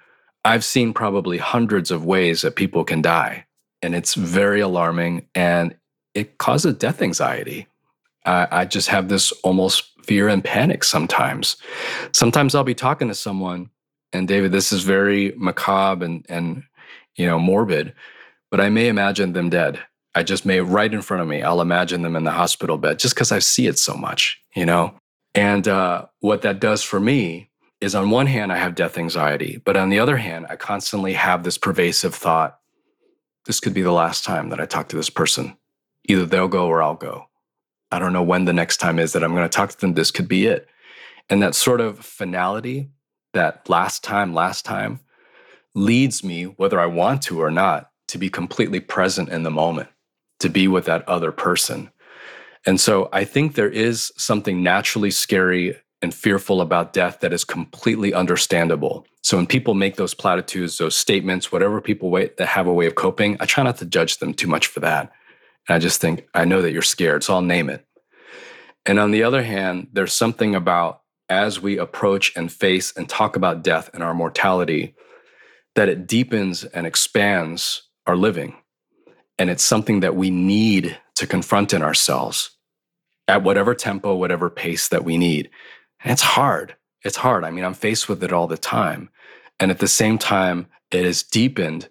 I've 0.44 0.64
seen 0.64 0.94
probably 0.94 1.38
hundreds 1.38 1.90
of 1.90 2.04
ways 2.04 2.42
that 2.42 2.56
people 2.56 2.84
can 2.84 3.02
die, 3.02 3.46
and 3.82 3.94
it's 3.94 4.14
very 4.14 4.60
alarming, 4.60 5.26
and 5.34 5.76
it 6.14 6.38
causes 6.38 6.74
death 6.74 7.02
anxiety. 7.02 7.66
I, 8.24 8.48
I 8.50 8.64
just 8.64 8.88
have 8.88 9.08
this 9.08 9.32
almost 9.42 9.91
fear 10.04 10.28
and 10.28 10.44
panic 10.44 10.84
sometimes. 10.84 11.56
Sometimes 12.12 12.54
I'll 12.54 12.64
be 12.64 12.74
talking 12.74 13.08
to 13.08 13.14
someone, 13.14 13.70
and 14.12 14.28
David, 14.28 14.52
this 14.52 14.72
is 14.72 14.82
very 14.82 15.32
macabre 15.36 16.04
and 16.04 16.26
and 16.28 16.62
you 17.16 17.26
know 17.26 17.38
morbid, 17.38 17.94
but 18.50 18.60
I 18.60 18.68
may 18.68 18.88
imagine 18.88 19.32
them 19.32 19.50
dead. 19.50 19.80
I 20.14 20.22
just 20.22 20.44
may 20.44 20.60
right 20.60 20.92
in 20.92 21.02
front 21.02 21.22
of 21.22 21.28
me. 21.28 21.42
I'll 21.42 21.62
imagine 21.62 22.02
them 22.02 22.16
in 22.16 22.24
the 22.24 22.30
hospital 22.30 22.76
bed 22.76 22.98
just 22.98 23.14
because 23.14 23.32
I 23.32 23.38
see 23.38 23.66
it 23.66 23.78
so 23.78 23.94
much, 23.94 24.40
you 24.54 24.66
know. 24.66 24.94
And 25.34 25.66
uh, 25.66 26.06
what 26.20 26.42
that 26.42 26.60
does 26.60 26.82
for 26.82 27.00
me 27.00 27.50
is, 27.80 27.94
on 27.94 28.10
one 28.10 28.26
hand, 28.26 28.52
I 28.52 28.58
have 28.58 28.74
death 28.74 28.98
anxiety, 28.98 29.60
but 29.64 29.76
on 29.76 29.88
the 29.88 29.98
other 29.98 30.18
hand, 30.18 30.46
I 30.50 30.56
constantly 30.56 31.14
have 31.14 31.42
this 31.42 31.56
pervasive 31.56 32.14
thought: 32.14 32.58
this 33.46 33.60
could 33.60 33.74
be 33.74 33.82
the 33.82 33.92
last 33.92 34.24
time 34.24 34.50
that 34.50 34.60
I 34.60 34.66
talk 34.66 34.88
to 34.88 34.96
this 34.96 35.10
person. 35.10 35.56
Either 36.04 36.26
they'll 36.26 36.48
go 36.48 36.66
or 36.66 36.82
I'll 36.82 36.94
go. 36.94 37.26
I 37.92 37.98
don't 37.98 38.12
know 38.12 38.22
when 38.22 38.46
the 38.46 38.52
next 38.52 38.78
time 38.78 38.98
is 38.98 39.12
that 39.12 39.22
I'm 39.22 39.34
going 39.34 39.48
to 39.48 39.48
talk 39.48 39.70
to 39.70 39.80
them. 39.80 39.94
This 39.94 40.10
could 40.10 40.28
be 40.28 40.46
it. 40.46 40.68
And 41.28 41.42
that 41.42 41.54
sort 41.54 41.80
of 41.80 41.98
finality, 41.98 42.88
that 43.32 43.68
last 43.68 44.02
time, 44.02 44.34
last 44.34 44.64
time, 44.64 45.00
leads 45.74 46.24
me, 46.24 46.44
whether 46.44 46.80
I 46.80 46.86
want 46.86 47.22
to 47.22 47.40
or 47.40 47.50
not, 47.50 47.90
to 48.08 48.18
be 48.18 48.28
completely 48.28 48.80
present 48.80 49.28
in 49.28 49.42
the 49.42 49.50
moment, 49.50 49.88
to 50.40 50.48
be 50.48 50.68
with 50.68 50.86
that 50.86 51.06
other 51.08 51.32
person. 51.32 51.90
And 52.66 52.80
so 52.80 53.08
I 53.12 53.24
think 53.24 53.54
there 53.54 53.70
is 53.70 54.12
something 54.16 54.62
naturally 54.62 55.10
scary 55.10 55.76
and 56.00 56.14
fearful 56.14 56.60
about 56.60 56.92
death 56.92 57.20
that 57.20 57.32
is 57.32 57.44
completely 57.44 58.12
understandable. 58.12 59.06
So 59.22 59.36
when 59.36 59.46
people 59.46 59.74
make 59.74 59.96
those 59.96 60.14
platitudes, 60.14 60.78
those 60.78 60.96
statements, 60.96 61.52
whatever 61.52 61.80
people 61.80 62.10
wait, 62.10 62.36
that 62.36 62.48
have 62.48 62.66
a 62.66 62.72
way 62.72 62.86
of 62.86 62.96
coping, 62.96 63.36
I 63.38 63.46
try 63.46 63.62
not 63.62 63.76
to 63.78 63.86
judge 63.86 64.18
them 64.18 64.34
too 64.34 64.48
much 64.48 64.66
for 64.66 64.80
that. 64.80 65.12
And 65.68 65.76
I 65.76 65.78
just 65.78 66.00
think, 66.00 66.26
I 66.34 66.44
know 66.44 66.62
that 66.62 66.72
you're 66.72 66.82
scared, 66.82 67.24
so 67.24 67.34
I'll 67.34 67.42
name 67.42 67.70
it. 67.70 67.86
And 68.84 68.98
on 68.98 69.10
the 69.12 69.22
other 69.22 69.42
hand, 69.42 69.88
there's 69.92 70.12
something 70.12 70.54
about 70.54 71.02
as 71.28 71.60
we 71.60 71.78
approach 71.78 72.36
and 72.36 72.52
face 72.52 72.92
and 72.96 73.08
talk 73.08 73.36
about 73.36 73.62
death 73.62 73.88
and 73.94 74.02
our 74.02 74.12
mortality, 74.12 74.94
that 75.74 75.88
it 75.88 76.06
deepens 76.06 76.64
and 76.64 76.86
expands 76.86 77.82
our 78.06 78.16
living. 78.16 78.54
And 79.38 79.48
it's 79.48 79.64
something 79.64 80.00
that 80.00 80.14
we 80.14 80.30
need 80.30 80.98
to 81.14 81.26
confront 81.26 81.72
in 81.72 81.82
ourselves 81.82 82.50
at 83.28 83.42
whatever 83.42 83.74
tempo, 83.74 84.14
whatever 84.14 84.50
pace 84.50 84.88
that 84.88 85.04
we 85.04 85.16
need. 85.16 85.48
And 86.02 86.12
it's 86.12 86.22
hard. 86.22 86.76
It's 87.02 87.16
hard. 87.16 87.44
I 87.44 87.50
mean, 87.50 87.64
I'm 87.64 87.74
faced 87.74 88.08
with 88.08 88.22
it 88.22 88.32
all 88.32 88.46
the 88.46 88.58
time. 88.58 89.08
And 89.58 89.70
at 89.70 89.78
the 89.78 89.88
same 89.88 90.18
time, 90.18 90.66
it 90.90 91.04
has 91.04 91.22
deepened, 91.22 91.88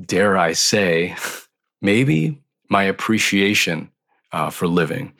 dare 0.00 0.36
I 0.36 0.54
say, 0.54 1.14
maybe 1.82 2.42
my 2.72 2.82
appreciation 2.82 3.90
uh, 4.32 4.50
for 4.50 4.66
living. 4.66 5.12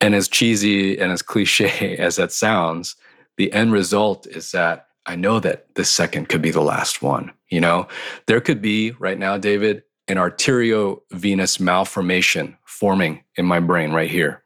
And 0.00 0.14
as 0.14 0.28
cheesy 0.28 0.98
and 0.98 1.12
as 1.12 1.22
cliche 1.32 1.96
as 1.96 2.16
that 2.16 2.32
sounds, 2.32 2.96
the 3.38 3.50
end 3.52 3.72
result 3.72 4.26
is 4.26 4.52
that 4.52 4.88
I 5.06 5.16
know 5.16 5.40
that 5.40 5.74
this 5.74 5.88
second 5.88 6.28
could 6.28 6.42
be 6.42 6.50
the 6.50 6.60
last 6.60 7.00
one. 7.02 7.32
You 7.48 7.60
know, 7.60 7.88
there 8.26 8.40
could 8.40 8.60
be 8.60 8.90
right 8.92 9.18
now, 9.18 9.38
David, 9.38 9.84
an 10.08 10.16
arteriovenous 10.16 11.58
malformation 11.58 12.56
forming 12.64 13.24
in 13.36 13.46
my 13.46 13.60
brain 13.60 13.92
right 13.92 14.10
here. 14.10 14.42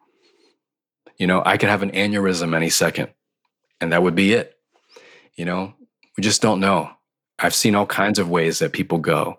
You 1.19 1.27
know, 1.27 1.43
I 1.45 1.57
could 1.57 1.71
have 1.71 1.83
an 1.83 1.93
aneurysm 1.93 2.55
any 2.55 2.71
second, 2.71 3.09
and 3.81 3.93
that 3.93 4.03
would 4.03 4.15
be 4.15 4.35
it. 4.35 4.57
You 5.35 5.47
know, 5.47 5.75
we 6.17 6.23
just 6.23 6.43
don't 6.43 6.61
know. 6.61 6.91
I've 7.39 7.55
seen 7.55 7.75
all 7.75 7.87
kinds 7.87 8.19
of 8.19 8.31
ways 8.31 8.59
that 8.59 8.73
people 8.73 8.99
go. 8.99 9.39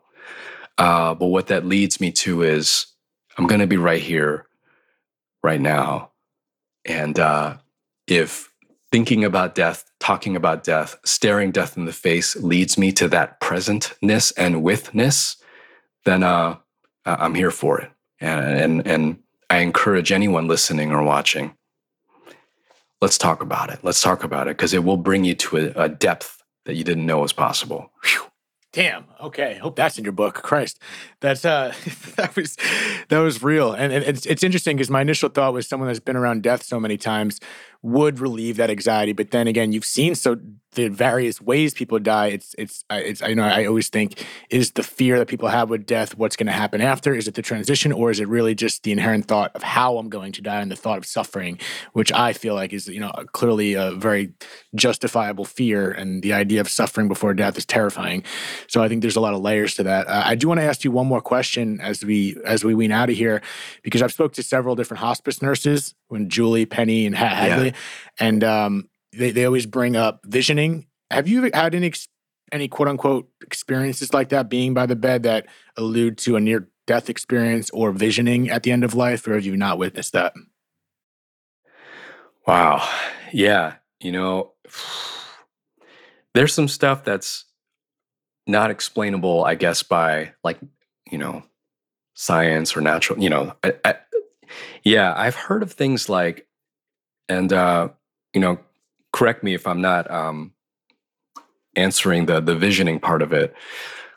Uh, 0.77 1.13
but 1.15 1.27
what 1.27 1.47
that 1.47 1.65
leads 1.65 1.99
me 1.99 2.11
to 2.11 2.43
is 2.43 2.87
I'm 3.37 3.47
going 3.47 3.61
to 3.61 3.67
be 3.67 3.77
right 3.77 4.01
here, 4.01 4.47
right 5.43 5.61
now. 5.61 6.11
And 6.85 7.19
uh, 7.19 7.57
if 8.07 8.51
thinking 8.91 9.23
about 9.23 9.55
death, 9.55 9.83
talking 9.99 10.35
about 10.35 10.63
death, 10.63 10.95
staring 11.03 11.51
death 11.51 11.77
in 11.77 11.85
the 11.85 11.93
face 11.93 12.35
leads 12.37 12.77
me 12.77 12.91
to 12.93 13.07
that 13.09 13.39
presentness 13.41 14.31
and 14.37 14.63
withness, 14.63 15.37
then 16.05 16.23
uh, 16.23 16.57
I'm 17.05 17.35
here 17.35 17.51
for 17.51 17.79
it. 17.79 17.91
And, 18.19 18.45
and, 18.45 18.87
and 18.87 19.19
I 19.49 19.59
encourage 19.59 20.11
anyone 20.11 20.47
listening 20.47 20.91
or 20.91 21.03
watching, 21.03 21.55
let's 23.01 23.17
talk 23.17 23.41
about 23.41 23.69
it. 23.69 23.79
Let's 23.83 24.01
talk 24.01 24.23
about 24.23 24.47
it 24.47 24.57
because 24.57 24.73
it 24.73 24.83
will 24.83 24.97
bring 24.97 25.23
you 25.23 25.35
to 25.35 25.57
a, 25.57 25.83
a, 25.83 25.89
depth 25.89 26.43
that 26.65 26.75
you 26.75 26.83
didn't 26.83 27.05
know 27.05 27.19
was 27.19 27.33
possible. 27.33 27.91
Whew. 28.03 28.26
Damn. 28.77 29.05
Okay. 29.19 29.55
Hope 29.55 29.75
that's 29.75 29.97
in 29.97 30.03
your 30.03 30.13
book. 30.13 30.35
Christ, 30.35 30.79
that's 31.19 31.45
uh, 31.45 31.73
that 32.15 32.35
was 32.35 32.57
that 33.09 33.17
was 33.17 33.41
real, 33.41 33.73
and, 33.73 33.91
and 33.91 34.05
it's 34.05 34.23
it's 34.27 34.43
interesting 34.43 34.77
because 34.77 34.91
my 34.91 35.01
initial 35.01 35.29
thought 35.29 35.51
was 35.53 35.67
someone 35.67 35.87
that's 35.87 35.99
been 35.99 36.15
around 36.15 36.43
death 36.43 36.61
so 36.61 36.79
many 36.79 36.95
times 36.95 37.39
would 37.81 38.19
relieve 38.19 38.57
that 38.57 38.69
anxiety. 38.69 39.13
But 39.13 39.31
then 39.31 39.47
again, 39.47 39.71
you've 39.71 39.85
seen 39.85 40.15
so 40.15 40.37
the 40.77 40.89
various 40.89 41.41
ways 41.41 41.73
people 41.73 41.97
die. 41.99 42.27
It's 42.27 42.55
it's 42.57 42.85
it's 42.91 43.21
I 43.23 43.33
know 43.33 43.43
I 43.43 43.65
always 43.65 43.89
think 43.89 44.23
is 44.49 44.71
the 44.71 44.83
fear 44.83 45.17
that 45.17 45.27
people 45.27 45.49
have 45.49 45.69
with 45.69 45.85
death. 45.85 46.15
What's 46.17 46.35
going 46.35 46.47
to 46.47 46.53
happen 46.53 46.81
after? 46.81 47.15
Is 47.15 47.27
it 47.27 47.33
the 47.33 47.41
transition, 47.41 47.91
or 47.91 48.11
is 48.11 48.19
it 48.19 48.27
really 48.27 48.53
just 48.53 48.83
the 48.83 48.91
inherent 48.91 49.25
thought 49.25 49.51
of 49.55 49.63
how 49.63 49.97
I'm 49.97 50.07
going 50.07 50.31
to 50.33 50.41
die 50.41 50.61
and 50.61 50.71
the 50.71 50.75
thought 50.75 50.99
of 50.99 51.05
suffering, 51.05 51.59
which 51.93 52.11
I 52.11 52.31
feel 52.33 52.53
like 52.53 52.73
is 52.73 52.87
you 52.87 52.99
know 52.99 53.11
clearly 53.31 53.73
a 53.73 53.91
very 53.91 54.33
justifiable 54.75 55.45
fear, 55.45 55.89
and 55.91 56.21
the 56.21 56.33
idea 56.33 56.61
of 56.61 56.69
suffering 56.69 57.07
before 57.07 57.33
death 57.33 57.57
is 57.57 57.65
terrifying. 57.65 58.23
So 58.67 58.83
I 58.83 58.87
think 58.87 59.01
there's 59.01 59.15
a 59.15 59.21
lot 59.21 59.33
of 59.33 59.41
layers 59.41 59.73
to 59.75 59.83
that. 59.83 60.07
Uh, 60.07 60.23
I 60.25 60.35
do 60.35 60.47
want 60.47 60.59
to 60.59 60.65
ask 60.65 60.83
you 60.83 60.91
one 60.91 61.07
more 61.07 61.21
question 61.21 61.81
as 61.81 62.05
we 62.05 62.37
as 62.45 62.63
we 62.63 62.75
wean 62.75 62.91
out 62.91 63.09
of 63.09 63.15
here, 63.15 63.41
because 63.81 64.03
I've 64.03 64.13
spoke 64.13 64.33
to 64.33 64.43
several 64.43 64.75
different 64.75 64.99
hospice 64.99 65.41
nurses 65.41 65.95
when 66.09 66.29
Julie, 66.29 66.65
Penny, 66.65 67.05
and 67.05 67.15
Hadley, 67.15 67.66
yeah. 67.66 67.66
And 68.19 68.43
um, 68.43 68.89
they 69.13 69.31
they 69.31 69.45
always 69.45 69.65
bring 69.65 69.95
up 69.95 70.21
visioning. 70.25 70.87
Have 71.11 71.27
you 71.27 71.49
had 71.53 71.75
any 71.75 71.93
any 72.51 72.67
quote 72.67 72.87
unquote 72.87 73.29
experiences 73.41 74.13
like 74.13 74.29
that, 74.29 74.49
being 74.49 74.73
by 74.73 74.85
the 74.85 74.95
bed 74.95 75.23
that 75.23 75.47
allude 75.75 76.17
to 76.19 76.35
a 76.35 76.39
near 76.39 76.69
death 76.85 77.09
experience 77.09 77.69
or 77.71 77.91
visioning 77.91 78.49
at 78.49 78.63
the 78.63 78.71
end 78.71 78.83
of 78.83 78.95
life, 78.95 79.27
or 79.27 79.33
have 79.33 79.45
you 79.45 79.57
not 79.57 79.77
witnessed 79.77 80.13
that? 80.13 80.33
Wow. 82.47 82.87
Yeah. 83.33 83.75
You 83.99 84.13
know, 84.13 84.53
there's 86.33 86.53
some 86.53 86.69
stuff 86.69 87.03
that's 87.03 87.45
not 88.45 88.71
explainable, 88.71 89.43
I 89.43 89.55
guess, 89.55 89.83
by 89.83 90.33
like, 90.43 90.59
you 91.11 91.17
know, 91.17 91.43
science 92.13 92.77
or 92.77 92.81
natural, 92.81 93.21
you 93.21 93.29
know, 93.29 93.53
I, 93.63 93.73
I, 93.83 93.95
yeah, 94.83 95.13
I've 95.15 95.35
heard 95.35 95.61
of 95.61 95.73
things 95.73 96.07
like, 96.07 96.46
and 97.29 97.51
uh, 97.51 97.89
you 98.33 98.41
know, 98.41 98.59
correct 99.13 99.43
me 99.43 99.53
if 99.53 99.67
I'm 99.67 99.81
not 99.81 100.09
um, 100.09 100.53
answering 101.75 102.25
the 102.25 102.39
the 102.39 102.55
visioning 102.55 102.99
part 102.99 103.21
of 103.21 103.33
it. 103.33 103.53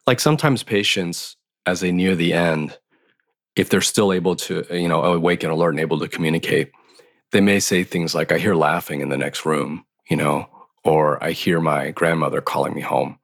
Like 0.07 0.21
sometimes 0.21 0.63
patients, 0.63 1.37
as 1.67 1.81
they 1.81 1.93
near 1.93 2.17
the 2.17 2.33
end, 2.33 2.79
if 3.55 3.69
they're 3.69 3.81
still 3.81 4.13
able 4.13 4.37
to, 4.37 4.65
you 4.71 4.89
know, 4.89 5.03
awake 5.03 5.43
and 5.43 5.53
alert 5.53 5.71
and 5.71 5.81
able 5.81 5.99
to 6.01 6.09
communicate, 6.09 6.73
they 7.33 7.41
may 7.41 7.61
say 7.61 7.85
things 7.85 8.15
like, 8.15 8.33
"I 8.33 8.39
hear 8.39 8.55
laughing 8.55 9.01
in 9.01 9.09
the 9.09 9.19
next 9.19 9.45
room," 9.45 9.85
you 10.09 10.17
know, 10.17 10.49
or 10.85 11.23
"I 11.23 11.33
hear 11.33 11.61
my 11.61 11.91
grandmother 11.91 12.41
calling 12.41 12.75
me 12.75 12.81
home." 12.81 13.19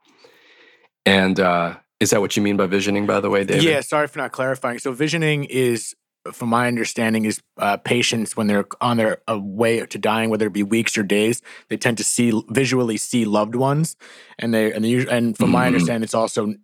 And 1.05 1.39
uh, 1.39 1.77
is 2.01 2.11
that 2.11 2.21
what 2.21 2.37
you 2.37 2.43
mean 2.43 2.57
by 2.57 2.67
visioning, 2.67 3.07
by 3.07 3.21
the 3.21 3.31
way, 3.31 3.45
David? 3.45 3.65
Yeah, 3.65 3.81
sorry 3.81 4.09
for 4.09 4.19
not 4.19 4.33
clarifying. 4.33 4.79
So 4.79 4.93
visioning 4.93 5.45
is, 5.45 5.95
from 6.33 6.49
my 6.49 6.67
understanding, 6.67 7.25
is 7.25 7.43
uh, 7.59 7.77
patients 7.79 8.37
when 8.37 8.47
they're 8.47 8.67
on 8.81 8.97
their 8.97 9.19
uh, 9.29 9.39
way 9.39 9.85
to 9.85 9.99
dying, 9.99 10.31
whether 10.31 10.47
it 10.47 10.53
be 10.53 10.63
weeks 10.63 10.97
or 10.97 11.03
days, 11.03 11.43
they 11.69 11.77
tend 11.77 11.99
to 11.99 12.05
see 12.05 12.43
visually 12.49 12.97
see 12.97 13.25
loved 13.25 13.55
ones, 13.55 13.97
and 14.39 14.53
they 14.53 14.73
and 14.73 14.85
they 14.85 15.07
and 15.07 15.37
from 15.37 15.47
mm-hmm. 15.47 15.53
my 15.53 15.67
understanding, 15.67 16.05
it's 16.05 16.15
also 16.15 16.55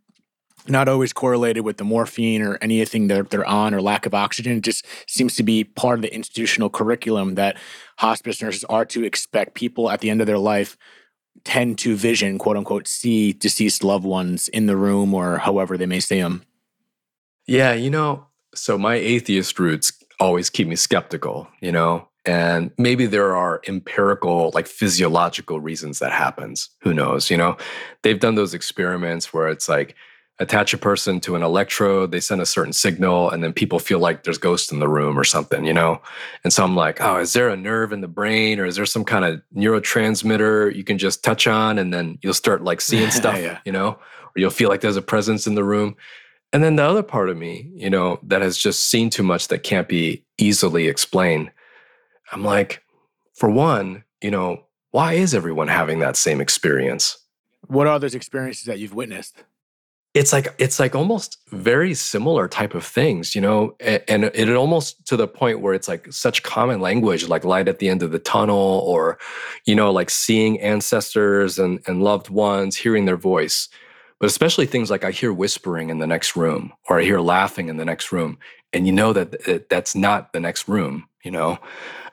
not 0.68 0.88
always 0.88 1.12
correlated 1.12 1.64
with 1.64 1.76
the 1.76 1.84
morphine 1.84 2.42
or 2.42 2.56
anything 2.60 3.08
that 3.08 3.30
they're 3.30 3.44
on 3.44 3.74
or 3.74 3.82
lack 3.82 4.06
of 4.06 4.14
oxygen. 4.14 4.58
It 4.58 4.62
just 4.62 4.86
seems 5.08 5.34
to 5.36 5.42
be 5.42 5.64
part 5.64 5.98
of 5.98 6.02
the 6.02 6.14
institutional 6.14 6.70
curriculum 6.70 7.34
that 7.34 7.56
hospice 7.98 8.40
nurses 8.40 8.64
are 8.64 8.84
to 8.86 9.04
expect 9.04 9.54
people 9.54 9.90
at 9.90 10.00
the 10.00 10.10
end 10.10 10.20
of 10.20 10.26
their 10.26 10.38
life 10.38 10.76
tend 11.44 11.78
to 11.78 11.96
vision, 11.96 12.38
quote 12.38 12.56
unquote, 12.56 12.86
see 12.86 13.32
deceased 13.32 13.82
loved 13.82 14.04
ones 14.04 14.48
in 14.48 14.66
the 14.66 14.76
room 14.76 15.14
or 15.14 15.38
however 15.38 15.76
they 15.76 15.86
may 15.86 16.00
see 16.00 16.20
them. 16.20 16.44
Yeah, 17.46 17.72
you 17.72 17.90
know, 17.90 18.26
so 18.54 18.78
my 18.78 18.94
atheist 18.94 19.58
roots 19.58 19.92
always 20.20 20.50
keep 20.50 20.68
me 20.68 20.76
skeptical, 20.76 21.48
you 21.60 21.72
know, 21.72 22.08
and 22.24 22.70
maybe 22.78 23.06
there 23.06 23.34
are 23.34 23.60
empirical, 23.66 24.52
like 24.54 24.66
physiological 24.66 25.60
reasons 25.60 25.98
that 25.98 26.12
happens. 26.12 26.70
Who 26.82 26.94
knows? 26.94 27.30
You 27.30 27.36
know, 27.36 27.56
they've 28.02 28.20
done 28.20 28.36
those 28.36 28.54
experiments 28.54 29.32
where 29.32 29.48
it's 29.48 29.68
like, 29.68 29.96
attach 30.38 30.74
a 30.74 30.78
person 30.78 31.20
to 31.20 31.36
an 31.36 31.42
electrode, 31.42 32.10
they 32.10 32.20
send 32.20 32.40
a 32.40 32.46
certain 32.46 32.72
signal, 32.72 33.30
and 33.30 33.44
then 33.44 33.52
people 33.52 33.78
feel 33.78 33.98
like 33.98 34.24
there's 34.24 34.38
ghosts 34.38 34.72
in 34.72 34.80
the 34.80 34.88
room 34.88 35.18
or 35.18 35.24
something, 35.24 35.64
you 35.64 35.72
know? 35.72 36.00
And 36.42 36.52
so 36.52 36.64
I'm 36.64 36.74
like, 36.74 37.00
oh, 37.00 37.18
is 37.18 37.32
there 37.32 37.48
a 37.48 37.56
nerve 37.56 37.92
in 37.92 38.00
the 38.00 38.08
brain 38.08 38.58
or 38.58 38.64
is 38.66 38.76
there 38.76 38.86
some 38.86 39.04
kind 39.04 39.24
of 39.24 39.40
neurotransmitter 39.54 40.74
you 40.74 40.84
can 40.84 40.98
just 40.98 41.22
touch 41.22 41.46
on 41.46 41.78
and 41.78 41.92
then 41.92 42.18
you'll 42.22 42.34
start 42.34 42.64
like 42.64 42.80
seeing 42.80 43.10
stuff, 43.12 43.38
yeah. 43.38 43.60
you 43.64 43.72
know? 43.72 43.90
Or 43.90 44.32
you'll 44.36 44.50
feel 44.50 44.68
like 44.68 44.80
there's 44.80 44.96
a 44.96 45.02
presence 45.02 45.46
in 45.46 45.54
the 45.54 45.64
room. 45.64 45.96
And 46.52 46.62
then 46.62 46.76
the 46.76 46.84
other 46.84 47.02
part 47.02 47.30
of 47.30 47.36
me, 47.36 47.70
you 47.74 47.88
know, 47.88 48.18
that 48.24 48.42
has 48.42 48.58
just 48.58 48.90
seen 48.90 49.08
too 49.10 49.22
much 49.22 49.48
that 49.48 49.62
can't 49.62 49.88
be 49.88 50.24
easily 50.38 50.86
explained. 50.86 51.50
I'm 52.30 52.44
like, 52.44 52.82
for 53.34 53.48
one, 53.48 54.04
you 54.20 54.30
know, 54.30 54.64
why 54.90 55.14
is 55.14 55.34
everyone 55.34 55.68
having 55.68 56.00
that 56.00 56.16
same 56.16 56.40
experience? 56.40 57.16
What 57.68 57.86
are 57.86 57.98
those 57.98 58.14
experiences 58.14 58.64
that 58.66 58.78
you've 58.78 58.94
witnessed? 58.94 59.44
it's 60.14 60.32
like 60.32 60.54
it's 60.58 60.78
like 60.78 60.94
almost 60.94 61.38
very 61.50 61.94
similar 61.94 62.46
type 62.46 62.74
of 62.74 62.84
things 62.84 63.34
you 63.34 63.40
know 63.40 63.74
and, 63.80 64.02
and 64.08 64.24
it 64.24 64.54
almost 64.54 65.06
to 65.06 65.16
the 65.16 65.26
point 65.26 65.60
where 65.60 65.74
it's 65.74 65.88
like 65.88 66.12
such 66.12 66.42
common 66.42 66.80
language 66.80 67.28
like 67.28 67.44
light 67.44 67.68
at 67.68 67.78
the 67.78 67.88
end 67.88 68.02
of 68.02 68.12
the 68.12 68.18
tunnel 68.18 68.82
or 68.86 69.18
you 69.64 69.74
know 69.74 69.90
like 69.90 70.10
seeing 70.10 70.60
ancestors 70.60 71.58
and, 71.58 71.80
and 71.86 72.02
loved 72.02 72.28
ones 72.28 72.76
hearing 72.76 73.06
their 73.06 73.16
voice 73.16 73.68
but 74.22 74.30
especially 74.30 74.66
things 74.66 74.88
like 74.88 75.04
i 75.04 75.10
hear 75.10 75.32
whispering 75.32 75.90
in 75.90 75.98
the 75.98 76.06
next 76.06 76.36
room 76.36 76.72
or 76.88 77.00
i 77.00 77.02
hear 77.02 77.20
laughing 77.20 77.68
in 77.68 77.76
the 77.76 77.84
next 77.84 78.12
room 78.12 78.38
and 78.72 78.86
you 78.86 78.92
know 78.92 79.12
that 79.12 79.68
that's 79.68 79.94
not 79.94 80.32
the 80.32 80.40
next 80.40 80.68
room 80.68 81.08
you 81.24 81.30
know 81.30 81.58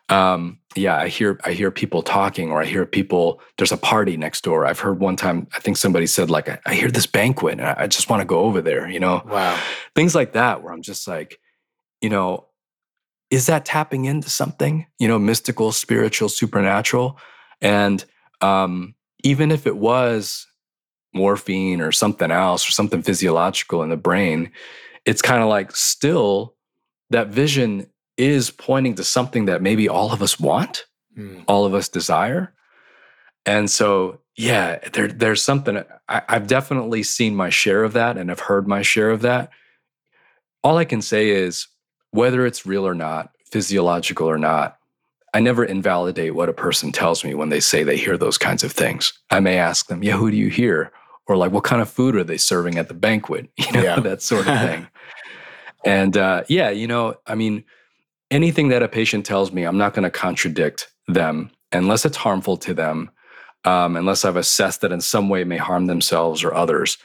um, 0.09 0.57
yeah, 0.75 0.97
I 0.97 1.07
hear 1.07 1.39
I 1.45 1.53
hear 1.53 1.69
people 1.69 2.01
talking, 2.01 2.51
or 2.51 2.61
I 2.61 2.65
hear 2.65 2.85
people. 2.85 3.41
There's 3.57 3.71
a 3.71 3.77
party 3.77 4.17
next 4.17 4.43
door. 4.43 4.65
I've 4.65 4.79
heard 4.79 4.99
one 4.99 5.15
time. 5.15 5.47
I 5.53 5.59
think 5.59 5.77
somebody 5.77 6.07
said 6.07 6.31
like, 6.31 6.49
I, 6.49 6.59
I 6.65 6.73
hear 6.73 6.89
this 6.89 7.05
banquet, 7.05 7.59
and 7.59 7.61
I, 7.61 7.75
I 7.79 7.87
just 7.87 8.09
want 8.09 8.21
to 8.21 8.25
go 8.25 8.39
over 8.39 8.61
there. 8.61 8.89
You 8.89 8.99
know, 8.99 9.21
wow, 9.27 9.59
things 9.95 10.15
like 10.15 10.33
that. 10.33 10.63
Where 10.63 10.73
I'm 10.73 10.81
just 10.81 11.07
like, 11.07 11.39
you 12.01 12.09
know, 12.09 12.47
is 13.29 13.45
that 13.45 13.65
tapping 13.65 14.05
into 14.05 14.29
something? 14.29 14.87
You 14.97 15.07
know, 15.07 15.19
mystical, 15.19 15.71
spiritual, 15.71 16.29
supernatural, 16.29 17.19
and 17.61 18.03
um, 18.41 18.95
even 19.23 19.51
if 19.51 19.67
it 19.67 19.77
was 19.77 20.47
morphine 21.13 21.81
or 21.81 21.91
something 21.91 22.31
else 22.31 22.67
or 22.67 22.71
something 22.71 23.01
physiological 23.01 23.83
in 23.83 23.89
the 23.89 23.97
brain, 23.97 24.51
it's 25.05 25.21
kind 25.21 25.41
of 25.41 25.49
like 25.49 25.75
still 25.75 26.55
that 27.09 27.27
vision 27.27 27.89
is 28.17 28.51
pointing 28.51 28.95
to 28.95 29.03
something 29.03 29.45
that 29.45 29.61
maybe 29.61 29.87
all 29.87 30.11
of 30.11 30.21
us 30.21 30.39
want, 30.39 30.85
mm. 31.17 31.43
all 31.47 31.65
of 31.65 31.73
us 31.73 31.89
desire. 31.89 32.53
And 33.45 33.69
so, 33.71 34.19
yeah, 34.35 34.79
there, 34.93 35.07
there's 35.07 35.41
something 35.41 35.83
I, 36.07 36.21
I've 36.27 36.47
definitely 36.47 37.03
seen 37.03 37.35
my 37.35 37.49
share 37.49 37.83
of 37.83 37.93
that 37.93 38.17
and 38.17 38.29
have 38.29 38.41
heard 38.41 38.67
my 38.67 38.81
share 38.81 39.09
of 39.09 39.21
that. 39.21 39.49
All 40.63 40.77
I 40.77 40.85
can 40.85 41.01
say 41.01 41.29
is 41.29 41.67
whether 42.11 42.45
it's 42.45 42.65
real 42.65 42.85
or 42.85 42.95
not, 42.95 43.31
physiological 43.45 44.29
or 44.29 44.37
not, 44.37 44.78
I 45.33 45.39
never 45.39 45.63
invalidate 45.63 46.35
what 46.35 46.49
a 46.49 46.53
person 46.53 46.91
tells 46.91 47.23
me 47.23 47.33
when 47.33 47.49
they 47.49 47.59
say 47.59 47.83
they 47.83 47.97
hear 47.97 48.17
those 48.17 48.37
kinds 48.37 48.63
of 48.63 48.71
things. 48.71 49.13
I 49.29 49.39
may 49.39 49.57
ask 49.57 49.87
them, 49.87 50.03
Yeah, 50.03 50.17
who 50.17 50.31
do 50.31 50.37
you 50.37 50.49
hear? 50.49 50.91
Or 51.27 51.37
like, 51.37 51.51
what 51.51 51.63
kind 51.63 51.81
of 51.81 51.89
food 51.89 52.15
are 52.15 52.23
they 52.23 52.37
serving 52.37 52.77
at 52.77 52.87
the 52.87 52.93
banquet? 52.93 53.49
You 53.57 53.71
know, 53.71 53.83
yeah. 53.83 53.99
that 53.99 54.21
sort 54.21 54.47
of 54.47 54.59
thing. 54.59 54.87
and 55.85 56.17
uh, 56.17 56.43
yeah, 56.47 56.69
you 56.69 56.87
know, 56.87 57.15
I 57.27 57.35
mean, 57.35 57.63
anything 58.31 58.69
that 58.69 58.83
a 58.83 58.87
patient 58.87 59.25
tells 59.25 59.51
me, 59.51 59.63
I'm 59.63 59.77
not 59.77 59.93
going 59.93 60.03
to 60.03 60.09
contradict 60.09 60.91
them 61.07 61.51
unless 61.71 62.05
it's 62.05 62.17
harmful 62.17 62.57
to 62.57 62.73
them, 62.73 63.11
um, 63.65 63.95
unless 63.95 64.25
I've 64.25 64.37
assessed 64.37 64.81
that 64.81 64.91
in 64.91 65.01
some 65.01 65.29
way 65.29 65.41
it 65.41 65.47
may 65.47 65.57
harm 65.57 65.85
themselves 65.85 66.43
or 66.43 66.53
others. 66.53 66.97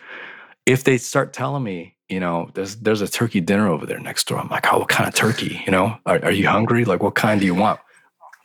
If 0.66 0.84
they 0.84 0.96
start 0.96 1.32
telling 1.32 1.62
me, 1.62 1.96
you 2.08 2.20
know, 2.20 2.50
there's 2.54 2.76
there's 2.76 3.00
a 3.00 3.08
turkey 3.08 3.40
dinner 3.40 3.68
over 3.68 3.86
there 3.86 3.98
next 3.98 4.26
door, 4.28 4.38
I'm 4.38 4.48
like, 4.48 4.66
oh, 4.72 4.80
what 4.80 4.88
kind 4.88 5.08
of 5.08 5.14
turkey? 5.14 5.62
You 5.66 5.72
know, 5.72 5.98
are, 6.06 6.22
are 6.24 6.30
you 6.30 6.48
hungry? 6.48 6.84
Like, 6.84 7.02
what 7.02 7.14
kind 7.14 7.40
do 7.40 7.46
you 7.46 7.54
want? 7.54 7.80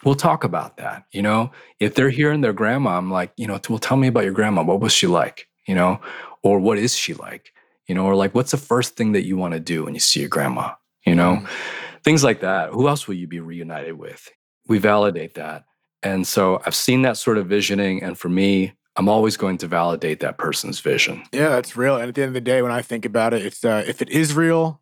We'll 0.04 0.16
talk 0.16 0.44
about 0.44 0.78
that. 0.78 1.06
You 1.12 1.22
know, 1.22 1.52
if 1.80 1.96
they're 1.96 2.10
hearing 2.10 2.42
their 2.42 2.54
grandma, 2.54 2.98
I'm 2.98 3.12
like, 3.12 3.34
you 3.38 3.48
know, 3.48 3.60
well, 3.70 3.80
tell 3.80 3.98
me 3.98 4.08
about 4.08 4.24
your 4.24 4.34
grandma. 4.34 4.64
What 4.64 4.80
was 4.80 4.94
she 4.94 5.08
like? 5.08 5.48
You 5.68 5.76
know, 5.76 6.00
or 6.42 6.60
what 6.60 6.78
is 6.78 6.96
she 6.96 7.14
like? 7.14 7.52
You 7.88 7.96
know, 7.96 8.06
or 8.06 8.16
like, 8.16 8.34
what's 8.34 8.52
the 8.52 8.58
first 8.58 8.96
thing 8.96 9.12
that 9.12 9.26
you 9.26 9.36
want 9.36 9.54
to 9.54 9.60
do 9.60 9.84
when 9.84 9.94
you 9.94 10.00
see 10.00 10.22
your 10.22 10.30
grandma? 10.30 10.74
You 11.06 11.16
know. 11.16 11.38
Mm-hmm 11.38 11.86
things 12.04 12.24
like 12.24 12.42
that. 12.42 12.72
Who 12.72 12.88
else 12.88 13.08
will 13.08 13.16
you 13.16 13.28
be 13.28 13.40
reunited 13.40 13.98
with? 13.98 14.30
We 14.68 14.78
validate 14.78 15.36
that. 15.36 15.66
And 16.02 16.26
so 16.26 16.62
I've 16.66 16.76
seen 16.76 17.02
that 17.04 17.18
sort 17.18 17.38
of 17.38 17.48
visioning. 17.48 18.02
And 18.04 18.18
for 18.18 18.30
me, 18.30 18.74
I'm 18.96 19.10
always 19.10 19.38
going 19.38 19.58
to 19.60 19.68
validate 19.68 20.20
that 20.22 20.38
person's 20.38 20.80
vision. 20.80 21.24
Yeah, 21.32 21.50
that's 21.50 21.76
real. 21.76 21.96
And 21.96 22.10
at 22.10 22.16
the 22.16 22.22
end 22.22 22.30
of 22.30 22.34
the 22.34 22.42
day, 22.42 22.62
when 22.62 22.72
I 22.72 22.82
think 22.82 23.06
about 23.06 23.34
it, 23.34 23.46
it's 23.46 23.64
uh, 23.64 23.84
if 23.88 24.02
it 24.02 24.10
is 24.10 24.34
real, 24.34 24.82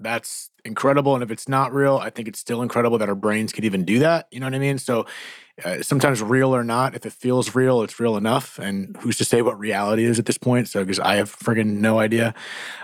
that's 0.00 0.50
incredible. 0.64 1.14
And 1.14 1.22
if 1.22 1.30
it's 1.30 1.48
not 1.48 1.72
real, 1.72 1.96
I 1.96 2.10
think 2.10 2.28
it's 2.28 2.38
still 2.38 2.62
incredible 2.62 2.98
that 2.98 3.08
our 3.08 3.14
brains 3.14 3.52
could 3.52 3.64
even 3.64 3.84
do 3.84 3.98
that. 4.00 4.28
You 4.30 4.40
know 4.40 4.46
what 4.46 4.54
I 4.54 4.58
mean? 4.58 4.78
So 4.78 5.06
uh, 5.64 5.82
sometimes 5.82 6.22
real 6.22 6.54
or 6.54 6.62
not, 6.62 6.94
if 6.94 7.04
it 7.04 7.12
feels 7.12 7.54
real, 7.54 7.82
it's 7.82 7.98
real 7.98 8.16
enough. 8.16 8.58
And 8.58 8.96
who's 8.98 9.16
to 9.18 9.24
say 9.24 9.42
what 9.42 9.58
reality 9.58 10.04
is 10.04 10.18
at 10.18 10.26
this 10.26 10.38
point? 10.38 10.68
So 10.68 10.84
because 10.84 11.00
I 11.00 11.16
have 11.16 11.34
friggin' 11.34 11.78
no 11.78 11.98
idea. 11.98 12.34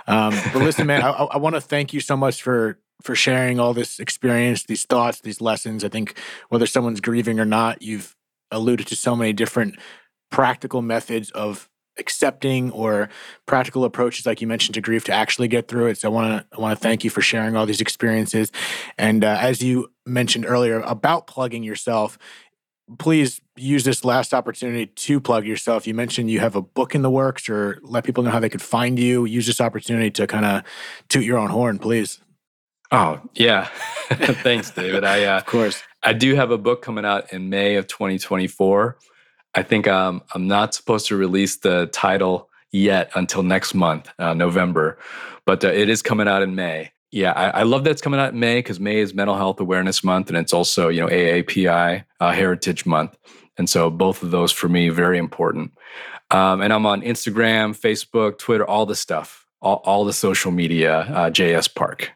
Um, 0.07 0.35
but 0.53 0.63
listen, 0.63 0.87
man, 0.87 1.03
I, 1.03 1.11
I 1.11 1.37
want 1.37 1.55
to 1.55 1.61
thank 1.61 1.93
you 1.93 2.01
so 2.01 2.17
much 2.17 2.43
for 2.43 2.79
for 3.03 3.15
sharing 3.15 3.61
all 3.61 3.75
this 3.75 4.01
experience, 4.01 4.65
these 4.65 4.85
thoughts, 4.85 5.21
these 5.21 5.41
lessons. 5.41 5.85
I 5.85 5.89
think 5.89 6.19
whether 6.49 6.67
someone's 6.67 7.01
grieving 7.01 7.39
or 7.39 7.45
not, 7.45 7.83
you've 7.83 8.17
alluded 8.51 8.87
to 8.87 8.97
so 8.97 9.15
many 9.15 9.33
different 9.33 9.79
practical 10.31 10.81
methods 10.81 11.31
of 11.33 11.69
accepting 11.99 12.71
or 12.73 13.09
practical 13.47 13.85
approaches 13.85 14.27
like 14.27 14.41
you 14.41 14.47
mentioned 14.47 14.75
to 14.75 14.81
grief 14.81 15.05
to 15.05 15.13
actually 15.13 15.49
get 15.49 15.69
through 15.69 15.87
it 15.87 15.99
so 15.99 16.09
i 16.09 16.13
want 16.13 16.29
to 16.51 16.57
i 16.57 16.61
want 16.61 16.77
to 16.77 16.83
thank 16.83 17.05
you 17.05 17.11
for 17.11 17.21
sharing 17.21 17.57
all 17.57 17.67
these 17.67 17.81
experiences 17.81 18.51
and 18.99 19.25
uh, 19.25 19.39
as 19.41 19.63
you 19.63 19.91
mentioned 20.05 20.45
earlier 20.47 20.81
about 20.81 21.27
plugging 21.27 21.63
yourself 21.63 22.19
please 22.99 23.41
use 23.57 23.85
this 23.85 24.05
last 24.05 24.35
opportunity 24.35 24.87
to 24.87 25.21
plug 25.21 25.47
yourself 25.47 25.87
you 25.87 25.95
mentioned 25.95 26.31
you 26.31 26.41
have 26.41 26.57
a 26.57 26.63
book 26.63 26.95
in 26.95 27.03
the 27.03 27.11
works 27.11 27.49
or 27.49 27.79
let 27.83 28.05
people 28.05 28.25
know 28.25 28.31
how 28.31 28.41
they 28.41 28.49
could 28.49 28.63
find 28.63 28.99
you 28.99 29.25
use 29.25 29.47
this 29.47 29.61
opportunity 29.61 30.11
to 30.11 30.27
kind 30.27 30.45
of 30.45 30.63
toot 31.09 31.25
your 31.25 31.39
own 31.39 31.51
horn 31.51 31.79
please 31.79 32.21
Oh, 32.95 33.21
yeah. 33.35 33.65
Thanks, 34.13 34.71
David. 34.71 35.03
I 35.05 35.25
uh, 35.25 35.39
Of 35.39 35.47
course. 35.47 35.83
I 36.05 36.13
do 36.13 36.37
have 36.37 36.53
a 36.53 36.59
book 36.59 36.81
coming 36.81 37.05
out 37.05 37.33
in 37.33 37.49
May 37.49 37.75
of 37.75 37.89
2024. 37.89 38.97
I 39.55 39.63
think 39.63 39.87
um, 39.87 40.23
I'm 40.35 40.47
not 40.47 40.75
supposed 40.75 41.07
to 41.09 41.17
release 41.17 41.57
the 41.57 41.87
title 41.87 42.51
yet 42.73 43.11
until 43.15 43.43
next 43.43 43.75
month, 43.75 44.11
uh, 44.19 44.35
November, 44.35 44.99
but 45.47 45.65
uh, 45.65 45.69
it 45.69 45.89
is 45.89 46.03
coming 46.03 46.29
out 46.29 46.43
in 46.43 46.55
May. 46.55 46.91
Yeah, 47.13 47.33
I, 47.33 47.61
I 47.61 47.63
love 47.63 47.85
that 47.85 47.91
it's 47.91 48.03
coming 48.03 48.19
out 48.19 48.33
in 48.33 48.41
May 48.41 48.59
because 48.59 48.81
May 48.81 48.97
is 48.97 49.15
Mental 49.15 49.37
Health 49.37 49.61
Awareness 49.61 50.03
Month, 50.03 50.29
and 50.29 50.37
it's 50.37 50.53
also 50.53 50.89
you 50.89 51.01
know 51.01 51.09
AAPI 51.09 52.05
uh, 52.21 52.33
Heritage 52.33 52.85
Month, 52.85 53.17
and 53.57 53.71
so 53.71 53.91
both 53.91 54.23
of 54.23 54.33
those 54.33 54.51
for 54.51 54.69
me 54.69 54.89
very 54.89 55.19
important. 55.19 55.73
Um, 56.31 56.61
and 56.61 56.73
I'm 56.73 56.87
on 56.87 57.03
Instagram, 57.03 57.79
Facebook, 57.79 58.39
Twitter, 58.39 58.67
all 58.67 58.87
the 58.87 58.97
stuff, 58.97 59.47
all, 59.63 59.83
all 59.85 60.05
the 60.05 60.13
social 60.13 60.51
media. 60.51 61.01
Uh, 61.01 61.31
JS 61.31 61.73
Park. 61.73 62.13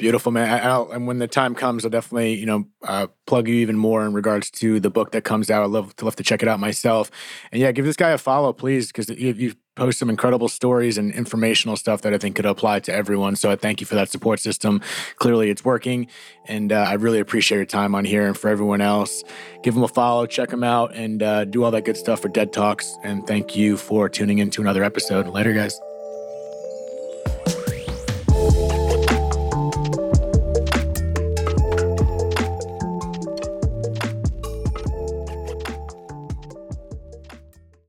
Beautiful, 0.00 0.32
man. 0.32 0.48
I, 0.48 0.80
and 0.94 1.06
when 1.06 1.18
the 1.18 1.28
time 1.28 1.54
comes, 1.54 1.84
I'll 1.84 1.90
definitely, 1.90 2.34
you 2.34 2.46
know, 2.46 2.66
uh, 2.82 3.08
plug 3.26 3.48
you 3.48 3.56
even 3.56 3.76
more 3.76 4.04
in 4.06 4.14
regards 4.14 4.50
to 4.52 4.80
the 4.80 4.88
book 4.88 5.12
that 5.12 5.24
comes 5.24 5.50
out. 5.50 5.62
I'd 5.62 5.70
love 5.70 5.94
to 5.96 6.06
love 6.06 6.16
to 6.16 6.22
check 6.22 6.42
it 6.42 6.48
out 6.48 6.58
myself. 6.58 7.10
And 7.52 7.60
yeah, 7.60 7.70
give 7.70 7.84
this 7.84 7.96
guy 7.96 8.10
a 8.10 8.18
follow, 8.18 8.54
please, 8.54 8.86
because 8.86 9.10
you, 9.10 9.34
you 9.34 9.54
post 9.76 9.98
some 9.98 10.08
incredible 10.08 10.48
stories 10.48 10.96
and 10.96 11.12
informational 11.12 11.76
stuff 11.76 12.00
that 12.00 12.14
I 12.14 12.18
think 12.18 12.36
could 12.36 12.46
apply 12.46 12.80
to 12.80 12.94
everyone. 12.94 13.36
So 13.36 13.50
I 13.50 13.56
thank 13.56 13.82
you 13.82 13.86
for 13.86 13.94
that 13.94 14.08
support 14.08 14.40
system. 14.40 14.80
Clearly, 15.16 15.50
it's 15.50 15.66
working, 15.66 16.06
and 16.46 16.72
uh, 16.72 16.76
I 16.76 16.94
really 16.94 17.20
appreciate 17.20 17.58
your 17.58 17.66
time 17.66 17.94
on 17.94 18.06
here. 18.06 18.26
And 18.26 18.38
for 18.38 18.48
everyone 18.48 18.80
else, 18.80 19.22
give 19.62 19.76
him 19.76 19.82
a 19.82 19.88
follow, 19.88 20.24
check 20.24 20.50
him 20.50 20.64
out, 20.64 20.94
and 20.94 21.22
uh, 21.22 21.44
do 21.44 21.62
all 21.62 21.70
that 21.72 21.84
good 21.84 21.98
stuff 21.98 22.22
for 22.22 22.28
Dead 22.28 22.54
Talks. 22.54 22.96
And 23.02 23.26
thank 23.26 23.54
you 23.54 23.76
for 23.76 24.08
tuning 24.08 24.38
in 24.38 24.48
to 24.52 24.62
another 24.62 24.82
episode. 24.82 25.28
Later, 25.28 25.52
guys. 25.52 25.78